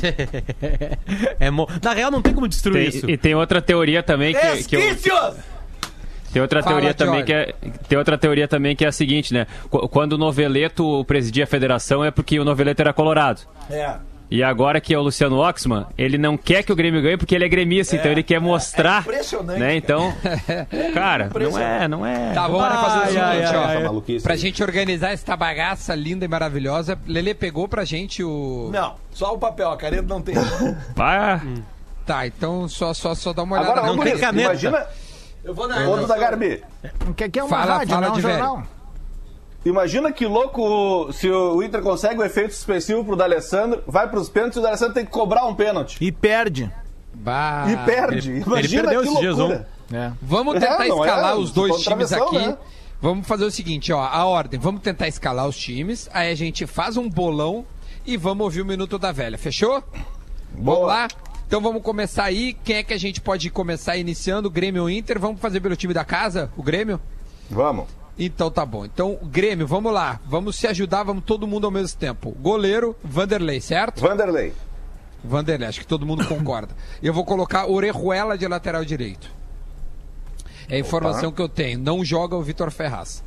é 1.38 1.50
mo... 1.50 1.68
Na 1.82 1.92
real, 1.92 2.10
não 2.10 2.22
tem 2.22 2.32
como 2.34 2.48
destruir 2.48 2.90
Tem- 2.90 2.98
isso. 2.98 3.10
e 3.10 3.16
tem 3.18 3.34
outra 3.34 3.60
teoria 3.60 4.02
também 4.02 4.32
que, 4.34 4.40
que 4.64 4.76
eu, 4.76 4.80
Resquícios! 4.80 5.34
Tem 6.32 6.40
outra 6.40 6.62
Fala, 6.62 6.76
teoria 6.76 6.94
também 6.94 7.24
que 7.24 7.32
é 7.32 7.54
tem 7.88 7.98
outra 7.98 8.16
teoria 8.16 8.46
também 8.48 8.76
que 8.76 8.84
é 8.84 8.88
a 8.88 8.92
seguinte, 8.92 9.34
né? 9.34 9.46
Qu- 9.68 9.88
Quando 9.88 10.12
o 10.14 10.18
Noveleto 10.18 11.04
presidia 11.04 11.44
a 11.44 11.46
federação 11.46 12.04
é 12.04 12.10
porque 12.10 12.38
o 12.38 12.44
Noveleto 12.44 12.80
era 12.82 12.92
colorado. 12.92 13.40
É. 13.68 13.94
E 14.30 14.44
agora 14.44 14.80
que 14.80 14.94
é 14.94 14.98
o 14.98 15.02
Luciano 15.02 15.38
Oxman, 15.38 15.86
ele 15.98 16.16
não 16.16 16.36
quer 16.36 16.62
que 16.62 16.72
o 16.72 16.76
Grêmio 16.76 17.02
ganhe 17.02 17.16
porque 17.16 17.34
ele 17.34 17.44
é 17.44 17.48
gremista, 17.48 17.96
então 17.96 18.12
ele 18.12 18.22
quer 18.22 18.40
mostrar, 18.40 18.98
é 18.98 19.00
impressionante, 19.00 19.58
né? 19.58 19.74
Então, 19.74 20.14
cara, 20.94 21.28
não 21.34 21.58
é, 21.58 21.88
não 21.88 22.06
é. 22.06 22.32
Tá, 22.32 22.46
vamos 22.46 22.80
fazer 22.80 22.98
o 22.98 23.02
Ai, 23.24 23.38
seguinte, 23.40 23.54
ai, 23.56 23.76
ó. 23.78 23.84
maluquice 23.86 24.22
Pra 24.22 24.34
aí. 24.34 24.38
gente 24.38 24.62
organizar 24.62 25.10
essa 25.10 25.36
bagaça 25.36 25.96
linda 25.96 26.24
e 26.24 26.28
maravilhosa, 26.28 26.96
Lele 27.08 27.34
pegou 27.34 27.66
pra 27.66 27.84
gente 27.84 28.22
o. 28.22 28.70
Não, 28.72 28.94
só 29.12 29.34
o 29.34 29.38
papel, 29.38 29.68
a 29.68 29.76
caneta 29.76 30.04
não 30.04 30.22
tem. 30.22 30.36
Pá, 30.94 31.40
Tá, 32.06 32.24
então 32.26 32.68
só, 32.68 32.94
só, 32.94 33.14
só 33.16 33.32
dá 33.32 33.42
uma 33.42 33.56
olhada. 33.56 33.70
Agora, 33.72 33.82
Não 33.86 33.88
vamos 33.96 34.04
tem 34.04 34.14
ver, 34.14 34.20
caneta. 34.20 34.50
Imagina, 34.50 34.86
Eu 35.44 35.54
vou 35.54 35.66
na 35.66 35.88
Ô, 35.88 36.06
da 36.06 36.18
Garbi, 36.18 36.62
que 37.16 37.38
é 37.38 37.42
uma 37.42 37.48
Fala, 37.48 37.78
rádio, 37.78 37.94
fala 37.94 38.06
não 38.06 38.12
um 38.12 38.16
de 38.16 38.22
velho. 38.22 38.38
jornal. 38.38 38.62
imagina 39.64 40.12
que 40.12 40.26
louco 40.26 41.12
se 41.12 41.30
o 41.30 41.62
Inter 41.62 41.82
consegue 41.82 42.20
o 42.20 42.24
efeito 42.24 42.54
suspensivo 42.54 43.04
pro 43.04 43.16
D'Alessandro, 43.16 43.82
vai 43.86 44.08
pros 44.08 44.28
pênaltis 44.28 44.56
e 44.56 44.60
o 44.60 44.62
D'Alessandro 44.62 44.94
tem 44.94 45.04
que 45.04 45.10
cobrar 45.10 45.46
um 45.46 45.54
pênalti. 45.54 45.96
E 46.00 46.12
perde. 46.12 46.70
Bah. 47.14 47.66
E 47.68 47.76
perde. 47.86 48.30
ele 48.30 48.40
Imagina 48.42 48.82
perdeu 48.82 49.02
que 49.02 49.08
esses 49.08 49.20
dias, 49.20 49.36
loucura. 49.36 49.68
É. 49.92 50.12
Vamos 50.22 50.54
É, 50.56 50.60
tentar 50.60 50.84
é? 50.84 50.88
escalar 50.88 51.36
os 51.36 51.50
dois 51.50 51.76
times 51.82 52.12
aqui. 52.12 52.38
né? 52.38 52.56
Vamos 53.02 53.26
fazer 53.26 53.44
o 53.46 53.50
seguinte, 53.50 53.92
ó, 53.92 54.00
a 54.02 54.24
ordem. 54.26 54.60
Vamos 54.60 54.82
tentar 54.82 55.08
escalar 55.08 55.48
os 55.48 55.56
times, 55.56 56.08
aí 56.12 56.30
a 56.30 56.34
gente 56.34 56.66
faz 56.66 56.96
um 56.98 57.08
bolão 57.08 57.64
e 58.06 58.16
vamos 58.16 58.44
ouvir 58.44 58.60
o 58.60 58.64
Minuto 58.66 58.98
da 58.98 59.10
Velha, 59.10 59.38
fechou? 59.38 59.82
Vamos 60.52 60.64
Boa. 60.64 60.86
lá? 60.86 61.08
Então 61.50 61.60
vamos 61.60 61.82
começar 61.82 62.26
aí. 62.26 62.52
Quem 62.52 62.76
é 62.76 62.82
que 62.84 62.94
a 62.94 62.96
gente 62.96 63.20
pode 63.20 63.50
começar 63.50 63.96
iniciando? 63.96 64.48
Grêmio 64.48 64.82
ou 64.82 64.88
Inter? 64.88 65.18
Vamos 65.18 65.40
fazer 65.40 65.58
pelo 65.58 65.74
time 65.74 65.92
da 65.92 66.04
casa? 66.04 66.48
O 66.56 66.62
Grêmio? 66.62 67.00
Vamos. 67.50 67.88
Então 68.16 68.48
tá 68.52 68.64
bom. 68.64 68.84
Então, 68.84 69.18
Grêmio, 69.24 69.66
vamos 69.66 69.92
lá. 69.92 70.20
Vamos 70.24 70.54
se 70.54 70.68
ajudar, 70.68 71.02
vamos 71.02 71.24
todo 71.24 71.48
mundo 71.48 71.64
ao 71.64 71.72
mesmo 71.72 71.98
tempo. 71.98 72.30
Goleiro, 72.38 72.94
Vanderlei, 73.02 73.60
certo? 73.60 74.00
Vanderlei. 74.00 74.52
Vanderlei, 75.24 75.66
acho 75.66 75.80
que 75.80 75.88
todo 75.88 76.06
mundo 76.06 76.24
concorda. 76.24 76.72
Eu 77.02 77.12
vou 77.12 77.24
colocar 77.24 77.66
Orejuela 77.66 78.38
de 78.38 78.46
lateral 78.46 78.84
direito. 78.84 79.28
É 80.68 80.76
a 80.76 80.78
informação 80.78 81.32
que 81.32 81.42
eu 81.42 81.48
tenho. 81.48 81.80
Não 81.80 82.04
joga 82.04 82.36
o 82.36 82.42
Vitor 82.44 82.70
Ferraz. 82.70 83.24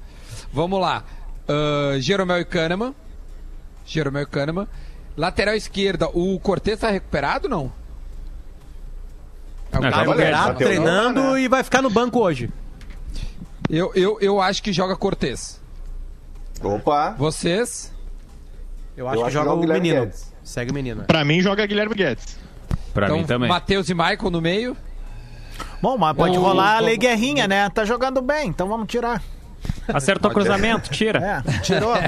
Vamos 0.54 0.80
lá. 0.80 1.04
Uh, 1.46 2.00
Jeromel 2.00 2.40
e 2.40 2.46
Kahneman. 2.46 2.96
Jeromel 3.86 4.24
e 4.24 4.28
Kahneman. 4.28 4.66
Lateral 5.18 5.56
esquerda, 5.56 6.08
o 6.08 6.40
Cortez 6.40 6.80
tá 6.80 6.90
recuperado 6.90 7.50
não? 7.50 7.83
É 9.74 9.78
o 9.78 9.82
Não. 9.82 9.92
Tá 9.92 10.48
Bateu 10.48 10.56
treinando 10.68 11.22
não, 11.22 11.34
né? 11.34 11.42
e 11.42 11.48
vai 11.48 11.64
ficar 11.64 11.82
no 11.82 11.90
banco 11.90 12.20
hoje. 12.20 12.50
Eu, 13.70 13.92
eu, 13.96 14.18
eu 14.22 14.42
acho 14.42 14.62
que 14.62 14.72
joga 14.72 14.96
Cortez. 14.96 15.60
Opa. 16.62 17.16
Vocês? 17.18 17.92
Eu 18.96 19.08
acho 19.08 19.18
Eu 19.18 19.22
que 19.22 19.28
acho 19.28 19.34
joga 19.34 19.46
que 19.46 19.50
joga 19.50 19.52
o 19.52 19.58
o 19.58 19.62
Guilherme 19.62 19.82
menino. 19.88 20.06
Guedes. 20.06 20.34
Segue 20.44 20.72
o 20.72 20.74
menino. 20.74 21.04
Pra 21.06 21.26
mim, 21.26 21.42
joga 21.42 21.66
Guilherme 21.66 21.96
Guedes. 21.96 22.38
Pra 22.94 23.08
então, 23.08 23.18
mim 23.18 23.26
também. 23.26 23.50
Matheus 23.50 23.90
e 23.90 23.94
Michael 23.94 24.30
no 24.30 24.42
meio. 24.42 24.78
Bom, 25.82 25.98
mas 25.98 26.16
pode 26.16 26.38
Ô, 26.38 26.42
rolar 26.42 26.64
a 26.64 26.74
vamos- 26.76 26.86
Lei 26.86 26.98
Guerrinha, 26.98 27.48
né? 27.48 27.70
Tá 27.70 27.84
jogando 27.86 28.22
bem, 28.22 28.50
então 28.50 28.68
vamos 28.68 28.88
tirar. 28.88 29.22
Acertou 29.88 30.30
o 30.30 30.34
cruzamento, 30.34 30.90
tira. 30.92 31.20
É, 31.48 31.60
tirou. 31.60 31.94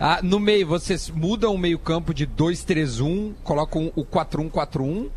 Ah, 0.00 0.20
no 0.22 0.38
meio, 0.38 0.64
vocês 0.64 1.10
mudam 1.10 1.52
o 1.52 1.58
meio-campo 1.58 2.14
de 2.14 2.24
2-3-1, 2.24 3.32
colocam 3.42 3.90
o 3.96 4.04
4-1-4-1 4.04 5.08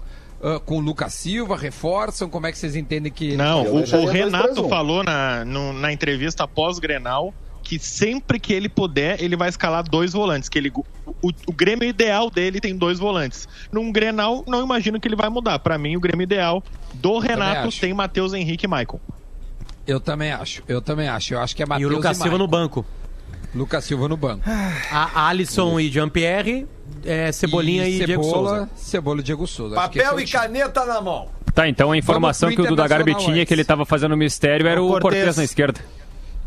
ah, 0.44 0.60
com 0.60 0.78
o 0.78 0.80
Lucas 0.80 1.14
Silva, 1.14 1.56
reforçam. 1.58 2.30
Como 2.30 2.48
é 2.48 2.52
que 2.52 2.58
vocês 2.58 2.76
entendem 2.76 3.12
que. 3.12 3.36
Não, 3.36 3.64
o, 3.64 3.78
o 3.82 4.06
Renato 4.06 4.62
2-3-1. 4.64 4.70
falou 4.70 5.04
na, 5.04 5.44
no- 5.46 5.74
na 5.74 5.92
entrevista 5.94 6.48
pós-Grenal 6.48 7.34
que 7.64 7.78
sempre 7.78 8.40
que 8.40 8.52
ele 8.52 8.68
puder, 8.68 9.22
ele 9.22 9.36
vai 9.36 9.48
escalar 9.48 9.84
dois 9.84 10.14
volantes. 10.14 10.50
Que 10.50 10.58
ele, 10.58 10.72
o, 10.76 10.84
o 11.48 11.54
Grêmio 11.54 11.88
ideal 11.88 12.30
dele 12.30 12.60
tem 12.60 12.76
dois 12.76 12.98
volantes. 12.98 13.48
Num 13.72 13.92
Grenal, 13.92 14.44
não 14.48 14.64
imagino 14.64 15.00
que 15.00 15.08
ele 15.08 15.16
vai 15.16 15.30
mudar. 15.30 15.60
Pra 15.60 15.78
mim, 15.78 15.96
o 15.96 16.00
Grêmio 16.00 16.24
ideal 16.24 16.64
do 16.96 17.20
Renato 17.20 17.70
tem 17.80 17.94
Matheus 17.94 18.34
Henrique 18.34 18.66
e 18.66 18.68
Maicon. 18.68 19.00
Eu 19.86 20.00
também 20.00 20.32
acho, 20.32 20.64
eu 20.68 20.82
também 20.82 21.08
acho. 21.08 21.34
Eu 21.34 21.40
acho 21.40 21.56
que 21.56 21.62
é 21.62 21.66
E 21.66 21.70
Matheus 21.70 21.92
o 21.92 21.96
Lucas 21.96 22.18
Silva 22.18 22.38
no 22.38 22.46
Michael. 22.46 22.48
banco. 22.64 22.86
Lucas 23.54 23.84
Silva 23.84 24.08
no 24.08 24.16
banco. 24.18 24.44
A 24.92 25.28
Alisson 25.28 25.80
e 25.80 25.90
Jean-Pierre, 25.90 26.68
é, 27.06 27.32
Cebolinha 27.32 27.88
e, 27.88 28.06
Diego 28.06 28.24
Cebola, 28.24 28.50
Souza. 28.50 28.70
Cebola 28.76 29.20
e 29.20 29.24
Diego 29.24 29.48
Souza. 29.48 29.76
Que 29.76 30.00
Papel 30.00 30.20
é 30.20 30.24
e 30.24 30.28
caneta 30.28 30.86
na 30.86 31.02
mão. 31.02 31.28
Tá, 31.54 31.68
então 31.68 31.92
a 31.92 31.98
informação 31.98 32.50
que 32.50 32.62
o 32.62 32.66
Duda 32.66 32.88
Garbi 32.88 33.14
tinha, 33.16 33.46
que 33.46 33.54
ele 33.54 33.62
antes. 33.62 33.68
tava 33.68 33.86
fazendo 33.86 34.16
mistério, 34.16 34.68
era 34.68 34.82
O 34.82 34.88
o 34.96 35.00
Cortez. 35.02 35.36
Na 35.36 35.44
esquerda. 35.44 35.82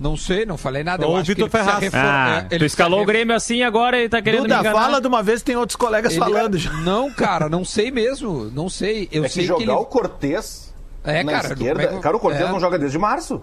Não 0.01 0.17
sei, 0.17 0.45
não 0.45 0.57
falei 0.57 0.83
nada. 0.83 1.07
Ou 1.07 1.17
o 1.19 1.23
que 1.23 1.29
Vitor 1.29 1.45
ele 1.45 1.51
Ferraz. 1.51 1.79
refor- 1.79 2.01
Ah, 2.01 2.47
é, 2.51 2.55
ele 2.55 2.59
tu 2.59 2.65
escalou 2.65 3.01
o 3.03 3.05
Grêmio 3.07 3.37
assim 3.37 3.63
agora 3.63 4.03
e 4.03 4.09
tá 4.09 4.21
querendo 4.21 4.43
me 4.43 4.49
Duda, 4.49 4.61
enganar. 4.61 4.77
fala 4.81 5.01
de 5.01 5.07
uma 5.07 5.23
vez, 5.23 5.41
tem 5.43 5.55
outros 5.57 5.77
colegas 5.77 6.13
Ele- 6.13 6.21
falando 6.21 6.59
já. 6.59 6.73
Não, 6.73 7.13
cara, 7.13 7.49
não 7.49 7.65
sei 7.65 7.93
mesmo. 7.93 8.51
Não 8.53 8.69
sei. 8.69 9.09
Eu 9.13 9.25
É 9.25 9.29
que 9.29 9.35
sei 9.35 9.45
jogar 9.45 9.59
que 9.59 9.71
ele. 9.71 9.71
o 9.73 9.85
Cortez 9.85 10.74
É, 11.05 11.23
na 11.23 11.33
cara. 11.33 11.49
esquerda. 11.55 11.87
como 11.87 11.99
é 11.99 12.03
Cara, 12.03 12.17
o 12.17 12.21
Cortez 12.21 12.45
é. 12.45 12.51
não 12.51 12.59
joga 12.59 12.79
desde 12.79 12.99
março. 12.99 13.43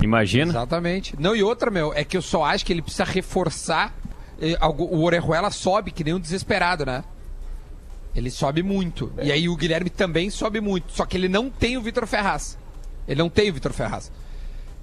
Imagina. 0.00 0.50
Exatamente. 0.52 1.14
Não, 1.18 1.36
e 1.36 1.42
outra, 1.42 1.70
meu, 1.70 1.92
é 1.94 2.02
que 2.02 2.16
eu 2.16 2.22
só 2.22 2.44
acho 2.44 2.64
que 2.64 2.72
ele 2.72 2.82
precisa 2.82 3.04
reforçar. 3.04 3.92
eh, 4.40 4.56
algo- 4.60 4.84
O 4.84 5.04
Orejuela 5.04 5.50
sobe 5.50 5.90
que 5.92 6.02
nem 6.02 6.12
um 6.14 6.18
desesperado, 6.18 6.84
né? 6.84 7.04
Ele 8.16 8.30
sobe 8.30 8.62
muito. 8.62 9.12
E 9.22 9.30
aí 9.30 9.48
o 9.48 9.56
Guilherme 9.56 9.90
também 9.90 10.30
sobe 10.30 10.60
muito. 10.60 10.92
Só 10.92 11.04
que 11.04 11.16
ele 11.16 11.28
não 11.28 11.50
tem 11.50 11.76
o 11.76 11.82
Vitor 11.82 12.06
Ferraz. 12.06 12.56
Ele 13.06 13.18
não 13.20 13.28
tem 13.28 13.50
o 13.50 13.54
Vitor 13.54 13.72
Ferraz. 13.72 14.10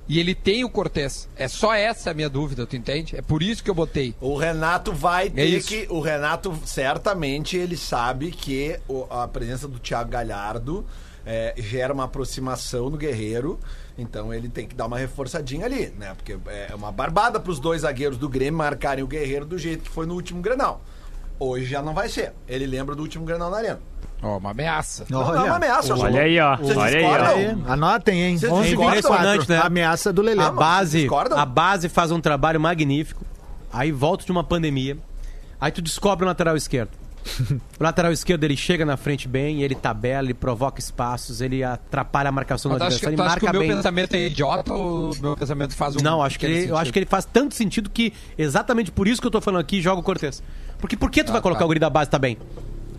E 0.07 0.19
ele 0.19 0.35
tem 0.35 0.63
o 0.65 0.69
Cortez. 0.69 1.29
É 1.37 1.47
só 1.47 1.73
essa 1.73 2.11
a 2.11 2.13
minha 2.13 2.27
dúvida, 2.29 2.65
tu 2.65 2.75
entende? 2.75 3.15
É 3.15 3.21
por 3.21 3.41
isso 3.41 3.63
que 3.63 3.69
eu 3.69 3.75
botei. 3.75 4.13
O 4.19 4.35
Renato 4.35 4.91
vai 4.91 5.29
ter 5.29 5.45
isso. 5.45 5.67
que. 5.69 5.87
O 5.89 6.01
Renato, 6.01 6.53
certamente, 6.65 7.55
ele 7.55 7.77
sabe 7.77 8.31
que 8.31 8.77
a 9.09 9.27
presença 9.27 9.67
do 9.67 9.79
Thiago 9.79 10.09
Galhardo 10.09 10.85
é, 11.25 11.53
gera 11.57 11.93
uma 11.93 12.05
aproximação 12.05 12.89
no 12.89 12.97
Guerreiro. 12.97 13.59
Então 13.97 14.33
ele 14.33 14.49
tem 14.49 14.67
que 14.67 14.75
dar 14.75 14.85
uma 14.85 14.97
reforçadinha 14.97 15.65
ali, 15.65 15.93
né? 15.97 16.13
Porque 16.15 16.37
é 16.47 16.73
uma 16.73 16.91
barbada 16.91 17.39
pros 17.39 17.59
dois 17.59 17.81
zagueiros 17.81 18.17
do 18.17 18.27
Grêmio 18.27 18.57
marcarem 18.57 19.03
o 19.03 19.07
Guerreiro 19.07 19.45
do 19.45 19.57
jeito 19.57 19.83
que 19.83 19.89
foi 19.89 20.05
no 20.05 20.15
último 20.15 20.41
Grenal. 20.41 20.81
Hoje 21.39 21.65
já 21.65 21.81
não 21.81 21.93
vai 21.93 22.07
ser. 22.07 22.33
Ele 22.47 22.65
lembra 22.65 22.95
do 22.95 23.01
último 23.01 23.25
Grenal 23.25 23.49
na 23.49 23.57
Arena. 23.57 23.79
Ó, 24.21 24.37
uma 24.37 24.51
ameaça. 24.51 25.05
Não, 25.09 25.25
não 25.25 25.35
é 25.35 25.43
uma 25.43 25.55
ameaça, 25.55 25.93
eu 25.93 25.97
Olha 25.97 26.21
aí, 26.21 26.39
ó. 26.39 26.55
Vocês 26.55 26.77
Olha 26.77 27.29
aí, 27.29 27.57
anotem, 27.67 28.21
hein? 28.21 28.37
Vocês 28.37 28.51
11 28.51 28.67
discordam? 28.67 28.95
24, 28.95 29.15
Impressionante, 29.15 29.49
né? 29.49 29.57
Ameaça 29.63 30.13
do 30.13 30.21
Lelê. 30.21 30.43
A 30.43 30.51
base, 30.51 31.07
a 31.35 31.45
base 31.45 31.89
faz 31.89 32.11
um 32.11 32.21
trabalho 32.21 32.59
magnífico. 32.59 33.25
Aí 33.73 33.91
volta 33.91 34.23
de 34.23 34.31
uma 34.31 34.43
pandemia. 34.43 34.97
Aí 35.59 35.71
tu 35.71 35.81
descobre 35.81 36.25
o 36.25 36.27
lateral 36.27 36.55
esquerdo. 36.55 36.91
O 37.79 37.83
lateral 37.83 38.11
esquerdo 38.11 38.43
ele 38.43 38.55
chega 38.57 38.85
na 38.85 38.97
frente 38.97 39.27
bem, 39.27 39.61
ele 39.63 39.75
tabela, 39.75 40.25
ele 40.27 40.33
provoca 40.33 40.79
espaços, 40.79 41.41
ele 41.41 41.63
atrapalha 41.63 42.29
a 42.29 42.31
marcação 42.31 42.69
do 42.71 42.75
adversário, 42.75 43.15
ele 43.15 43.21
acha 43.21 43.39
que 43.39 43.43
o 43.43 43.45
marca 43.45 43.51
meu 43.59 43.61
bem. 43.67 43.75
pensamento 43.77 44.13
é 44.15 44.19
idiota 44.27 44.73
ou 44.73 45.11
o 45.11 45.17
meu 45.21 45.35
pensamento 45.37 45.75
faz 45.75 45.95
um 45.95 45.99
Não, 46.01 46.21
acho 46.21 46.37
que 46.39 46.45
ele, 46.45 46.69
eu 46.69 46.77
acho 46.77 46.91
que 46.91 46.99
ele 46.99 47.05
faz 47.05 47.25
tanto 47.25 47.55
sentido 47.55 47.89
que 47.89 48.13
exatamente 48.37 48.91
por 48.91 49.07
isso 49.07 49.19
que 49.21 49.27
eu 49.27 49.31
tô 49.31 49.41
falando 49.41 49.61
aqui, 49.61 49.81
joga 49.81 49.99
o 49.99 50.03
Cortez. 50.03 50.41
Porque 50.79 50.95
por 50.97 51.09
que 51.11 51.23
tu 51.23 51.31
vai 51.31 51.41
colocar 51.41 51.59
tá. 51.59 51.65
o 51.65 51.67
guri 51.67 51.79
da 51.79 51.89
base 51.89 52.09
tá 52.09 52.19
bem? 52.19 52.37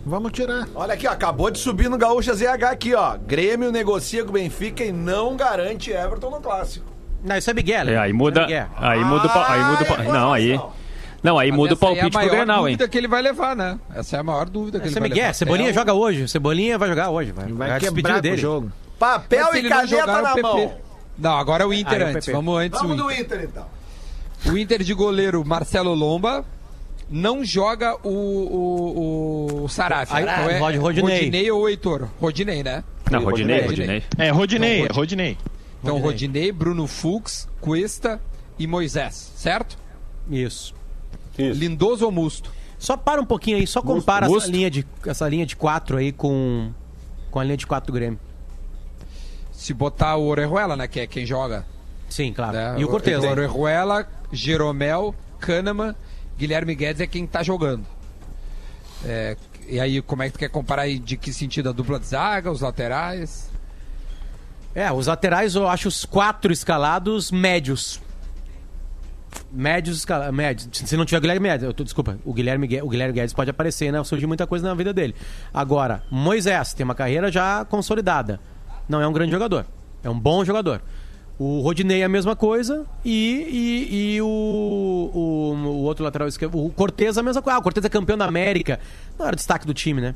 Vamos 0.05 0.31
tirar. 0.33 0.67
Olha 0.75 0.93
aqui, 0.93 1.07
ó, 1.07 1.11
acabou 1.11 1.49
de 1.49 1.59
subir 1.59 1.89
no 1.89 1.97
Gaúcha 1.97 2.33
ZH 2.33 2.63
aqui, 2.71 2.93
ó. 2.93 3.17
Grêmio 3.17 3.71
negocia 3.71 4.23
com 4.23 4.31
o 4.31 4.33
Benfica 4.33 4.83
e 4.83 4.91
não 4.91 5.35
garante 5.37 5.91
Everton 5.91 6.29
no 6.29 6.41
clássico. 6.41 6.85
Não, 7.23 7.37
isso 7.37 7.49
é 7.49 7.53
Miguel. 7.53 7.87
É, 7.87 7.97
aí 7.97 8.11
muda. 8.11 8.41
É 8.41 8.43
Miguel. 8.43 8.67
Aí 8.75 8.99
muda 9.05 9.29
aí 9.47 9.63
muda 9.63 9.83
o 9.83 9.85
pa- 9.85 9.95
Ah, 9.99 10.03
Não, 10.03 10.33
aí. 10.33 10.51
informação. 10.55 10.82
Não, 11.23 11.39
aí 11.39 11.49
Mas 11.51 11.57
muda 11.57 11.73
o 11.73 11.77
essa 11.77 11.85
aí 11.85 11.95
palpite 11.95 12.03
é 12.03 12.07
a 12.07 12.09
pro 12.11 12.19
maior 12.19 12.31
Grenal, 12.45 12.67
hein? 12.67 12.75
dúvida 12.75 12.89
que 12.91 12.97
ele 12.97 13.07
vai 13.07 13.21
levar, 13.21 13.55
né? 13.55 13.79
Essa 13.95 14.17
é 14.17 14.19
a 14.19 14.23
maior 14.23 14.49
dúvida 14.49 14.79
que 14.79 14.85
é 14.85 14.87
ele 14.89 14.99
vai 14.99 15.03
Miguel. 15.09 15.21
levar. 15.23 15.33
Cebolinha 15.33 15.69
É 15.69 15.71
o- 15.71 15.73
joga 15.73 15.93
hoje. 15.93 16.27
Cebolinha 16.27 16.77
vai 16.77 16.89
jogar 16.89 17.09
hoje. 17.11 17.31
Vai, 17.31 17.47
Vai 17.51 17.69
é 17.69 17.73
a 17.75 17.79
quebrar 17.79 18.13
com 18.13 18.19
o 18.19 18.21
dele. 18.21 18.37
jogo. 18.37 18.71
Papel 18.99 19.47
e 19.55 19.63
caneta 19.63 19.87
jogar, 19.87 20.21
na 20.21 20.33
o 20.35 20.41
mão. 20.41 20.73
Não, 21.17 21.37
agora 21.37 21.63
é 21.63 21.67
o 21.67 21.73
Inter 21.73 21.93
Ah, 21.93 21.95
é 21.95 22.05
o 22.05 22.07
antes. 22.09 22.25
PP. 22.25 22.31
Vamos 22.35 22.59
antes 22.59 22.81
Vamos 22.81 22.99
o 22.99 23.03
do 23.03 23.11
Inter. 23.11 23.21
Inter, 23.23 23.43
então. 23.49 23.65
O 24.53 24.57
Inter 24.57 24.83
de 24.83 24.93
goleiro 24.93 25.45
Marcelo 25.45 25.93
Lomba 25.93 26.43
não 27.09 27.45
joga 27.45 27.95
o, 28.03 28.09
o, 28.09 29.63
o 29.63 29.69
Saraf. 29.69 30.11
Aí, 30.13 30.23
Então 30.23 30.49
é 30.49 30.57
Rod- 30.59 30.75
Rodinei. 30.77 31.17
Rodinei 31.19 31.51
ou 31.51 31.69
Heitor? 31.69 32.07
Rodinei, 32.19 32.63
né? 32.63 32.83
Não, 33.11 33.23
Rodinei, 33.23 33.61
Rodinei. 33.61 33.87
Rodinei. 33.87 34.03
É, 34.17 34.29
Rodinei, 34.31 34.81
é 34.83 34.87
Rodinei. 34.91 35.37
Então 35.81 35.95
Rodinei. 35.99 36.11
Rodinei, 36.11 36.51
Bruno 36.51 36.87
Fux, 36.87 37.47
Cuesta 37.61 38.19
e 38.57 38.65
Moisés, 38.67 39.31
certo? 39.35 39.77
Isso. 40.29 40.73
Isso. 41.37 41.59
Lindoso 41.59 42.05
ou 42.05 42.11
Musto? 42.11 42.51
Só 42.77 42.97
para 42.97 43.21
um 43.21 43.25
pouquinho 43.25 43.57
aí, 43.57 43.65
só 43.65 43.81
compara 43.81 44.25
essa 44.25 44.35
Busto. 44.35 44.51
linha, 44.51 44.69
de, 44.69 44.85
essa 45.05 45.27
linha 45.27 45.45
de 45.45 45.55
quatro 45.55 45.97
aí 45.97 46.11
com, 46.11 46.71
com 47.31 47.39
a 47.39 47.43
linha 47.43 47.57
de 47.57 47.65
quatro 47.65 47.91
do 47.91 47.95
Grêmio. 47.95 48.19
Se 49.51 49.73
botar 49.73 50.17
o 50.17 50.27
Orejuela, 50.27 50.75
né? 50.75 50.87
Que 50.87 51.01
é 51.01 51.07
quem 51.07 51.25
joga. 51.25 51.65
Sim, 52.09 52.33
claro. 52.33 52.53
né? 52.53 52.75
E 52.77 52.83
o 52.83 52.89
Cortez. 52.89 53.23
O 53.23 53.27
Orejuela, 53.27 54.07
Jeromel, 54.31 55.15
Kahneman, 55.39 55.95
Guilherme 56.37 56.75
Guedes 56.75 57.01
é 57.01 57.07
quem 57.07 57.25
tá 57.25 57.41
jogando. 57.41 57.85
É, 59.05 59.37
e 59.67 59.79
aí, 59.79 60.01
como 60.01 60.23
é 60.23 60.27
que 60.27 60.33
tu 60.33 60.39
quer 60.39 60.49
comparar 60.49 60.83
aí 60.83 60.99
de 60.99 61.15
que 61.15 61.31
sentido? 61.31 61.69
A 61.69 61.71
dupla 61.71 61.99
de 61.99 62.07
zaga, 62.07 62.51
os 62.51 62.61
laterais? 62.61 63.49
É, 64.75 64.91
os 64.91 65.07
laterais 65.07 65.55
eu 65.55 65.67
acho 65.67 65.87
os 65.87 66.03
quatro 66.03 66.51
escalados 66.51 67.31
médios. 67.31 68.01
Médios. 69.51 70.05
Médios. 70.31 70.69
Se 70.71 70.97
não 70.97 71.05
tiver 71.05 71.21
Guilherme 71.21 71.49
Guedes, 71.49 71.73
tô, 71.73 71.83
desculpa, 71.83 72.17
o 72.25 72.33
Guilherme, 72.33 72.67
o 72.81 72.89
Guilherme 72.89 73.13
Guedes 73.13 73.33
pode 73.33 73.49
aparecer, 73.49 73.91
né? 73.91 74.03
Surgir 74.03 74.25
muita 74.25 74.47
coisa 74.47 74.67
na 74.67 74.73
vida 74.73 74.93
dele. 74.93 75.15
Agora, 75.53 76.03
Moisés 76.09 76.73
tem 76.73 76.83
uma 76.83 76.95
carreira 76.95 77.31
já 77.31 77.65
consolidada. 77.65 78.39
Não 78.87 79.01
é 79.01 79.07
um 79.07 79.13
grande 79.13 79.31
jogador. 79.31 79.65
É 80.03 80.09
um 80.09 80.19
bom 80.19 80.43
jogador. 80.43 80.81
O 81.37 81.61
Rodinei 81.61 82.01
é 82.01 82.05
a 82.05 82.09
mesma 82.09 82.35
coisa 82.35 82.85
e, 83.03 83.89
e, 83.89 84.15
e 84.15 84.21
o, 84.21 84.25
o, 84.25 85.53
o 85.55 85.83
outro 85.83 86.03
lateral 86.03 86.27
esquerdo, 86.27 86.63
o 86.63 86.69
Cortez 86.69 87.17
é 87.17 87.19
a 87.19 87.23
mesma 87.23 87.41
coisa. 87.41 87.57
Ah, 87.57 87.59
o 87.59 87.63
Cortez 87.63 87.83
é 87.85 87.89
campeão 87.89 88.17
da 88.17 88.25
América. 88.25 88.79
Não 89.17 89.25
era 89.25 89.35
destaque 89.35 89.65
do 89.65 89.73
time, 89.73 89.99
né? 89.99 90.15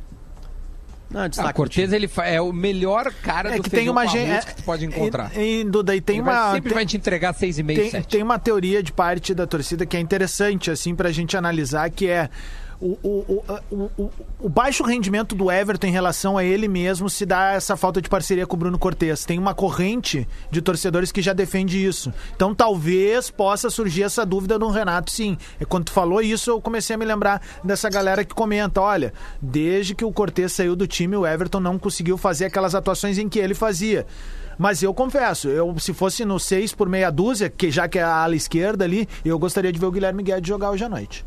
Não 1.10 1.28
destaque 1.30 1.50
Ah, 1.50 1.54
Cortez 1.54 1.94
ele 1.94 2.10
é 2.26 2.42
o 2.42 2.52
melhor 2.52 3.12
cara 3.24 3.54
É 3.54 3.58
do 3.58 3.64
que 3.64 3.70
tem 3.70 3.90
uma 3.90 4.06
gente. 4.06 4.30
arroz 4.30 4.46
que 4.46 4.56
tu 4.56 4.64
pode 4.64 4.86
encontrar. 4.86 5.32
E, 5.38 5.62
e, 5.62 5.64
Duda, 5.64 5.96
e 5.96 6.02
tem 6.02 6.18
Ele 6.18 6.26
vai- 6.26 6.36
uma. 6.36 6.52
sempre 6.54 6.70
tem- 6.70 6.76
vai 6.76 6.86
te 6.86 6.98
entregar 6.98 7.34
6,5, 7.34 7.76
tem, 7.82 7.92
7. 7.92 8.08
tem 8.10 8.22
uma 8.24 8.38
teoria 8.38 8.84
de 8.84 8.92
parte 8.92 9.34
da 9.34 9.48
torcida 9.48 9.86
que 9.86 9.96
é 9.96 10.00
interessante, 10.02 10.70
assim, 10.70 10.94
pra 10.94 11.10
gente 11.12 11.38
analisar, 11.38 11.90
que 11.90 12.08
é 12.08 12.30
o, 12.80 12.98
o, 13.02 13.44
o, 13.72 14.12
o, 14.40 14.50
baixo 14.50 14.84
rendimento 14.84 15.36
do 15.36 15.52
Everton 15.52 15.88
em 15.88 15.92
relação 15.92 16.38
a 16.38 16.44
ele 16.44 16.68
mesmo 16.68 17.10
se 17.10 17.26
dá 17.26 17.54
essa 17.54 17.76
falta 17.76 18.02
de 18.02 18.08
parceria 18.08 18.46
com 18.46 18.56
o 18.56 18.60
Bruno 18.60 18.78
Cortes. 18.78 19.26
Tem 19.26 19.40
uma 19.40 19.54
corrente 19.54 20.28
de 20.52 20.62
torcedores 20.62 21.12
que 21.12 21.22
já 21.22 21.34
defende 21.34 21.84
isso. 21.84 22.14
Então 22.36 22.54
talvez 22.54 23.32
possa 23.32 23.70
surgir 23.70 24.04
essa 24.04 24.26
dúvida 24.26 24.60
no 24.60 24.70
Renato, 24.70 25.12
sim. 25.12 25.38
E 25.60 25.66
quando 25.66 25.86
tu 25.86 25.92
falou 25.92 26.22
isso, 26.22 26.52
eu 26.52 26.62
comecei 26.62 26.96
a 26.96 27.00
me 27.00 27.06
lembrar 27.06 27.42
dessa 27.64 27.90
galera 27.90 28.24
que 28.24 28.36
comenta, 28.36 28.80
olha, 28.80 29.12
desde 29.42 29.96
que 29.96 30.06
o 30.06 30.12
Cortes 30.12 30.54
saiu 30.54 30.76
do 30.76 30.86
time, 30.86 31.16
o 31.16 31.26
Everton 31.26 31.60
não 31.60 31.80
conseguiu 31.80 32.18
fazer 32.18 32.46
aquelas 32.46 32.76
atuações 32.76 33.18
em 33.18 33.28
que 33.28 33.40
ele 33.40 33.56
fazia. 33.56 34.06
Mas 34.58 34.82
eu 34.82 34.94
confesso, 34.94 35.50
eu 35.50 35.78
se 35.80 35.94
fosse 35.94 36.26
no 36.26 36.40
6 36.40 36.74
por 36.74 36.90
meia 36.90 37.12
dúzia, 37.12 37.50
que 37.50 37.72
já 37.72 37.88
que 37.88 38.00
é 38.00 38.04
a 38.04 38.24
ala 38.24 38.36
esquerda 38.36 38.86
ali, 38.86 39.08
eu 39.24 39.38
gostaria 39.38 39.72
de 39.72 39.80
ver 39.80 39.86
o 39.86 39.92
Guilherme 39.92 40.24
Guedes 40.24 40.48
jogar 40.48 40.72
hoje 40.72 40.84
à 40.84 40.90
noite. 40.90 41.26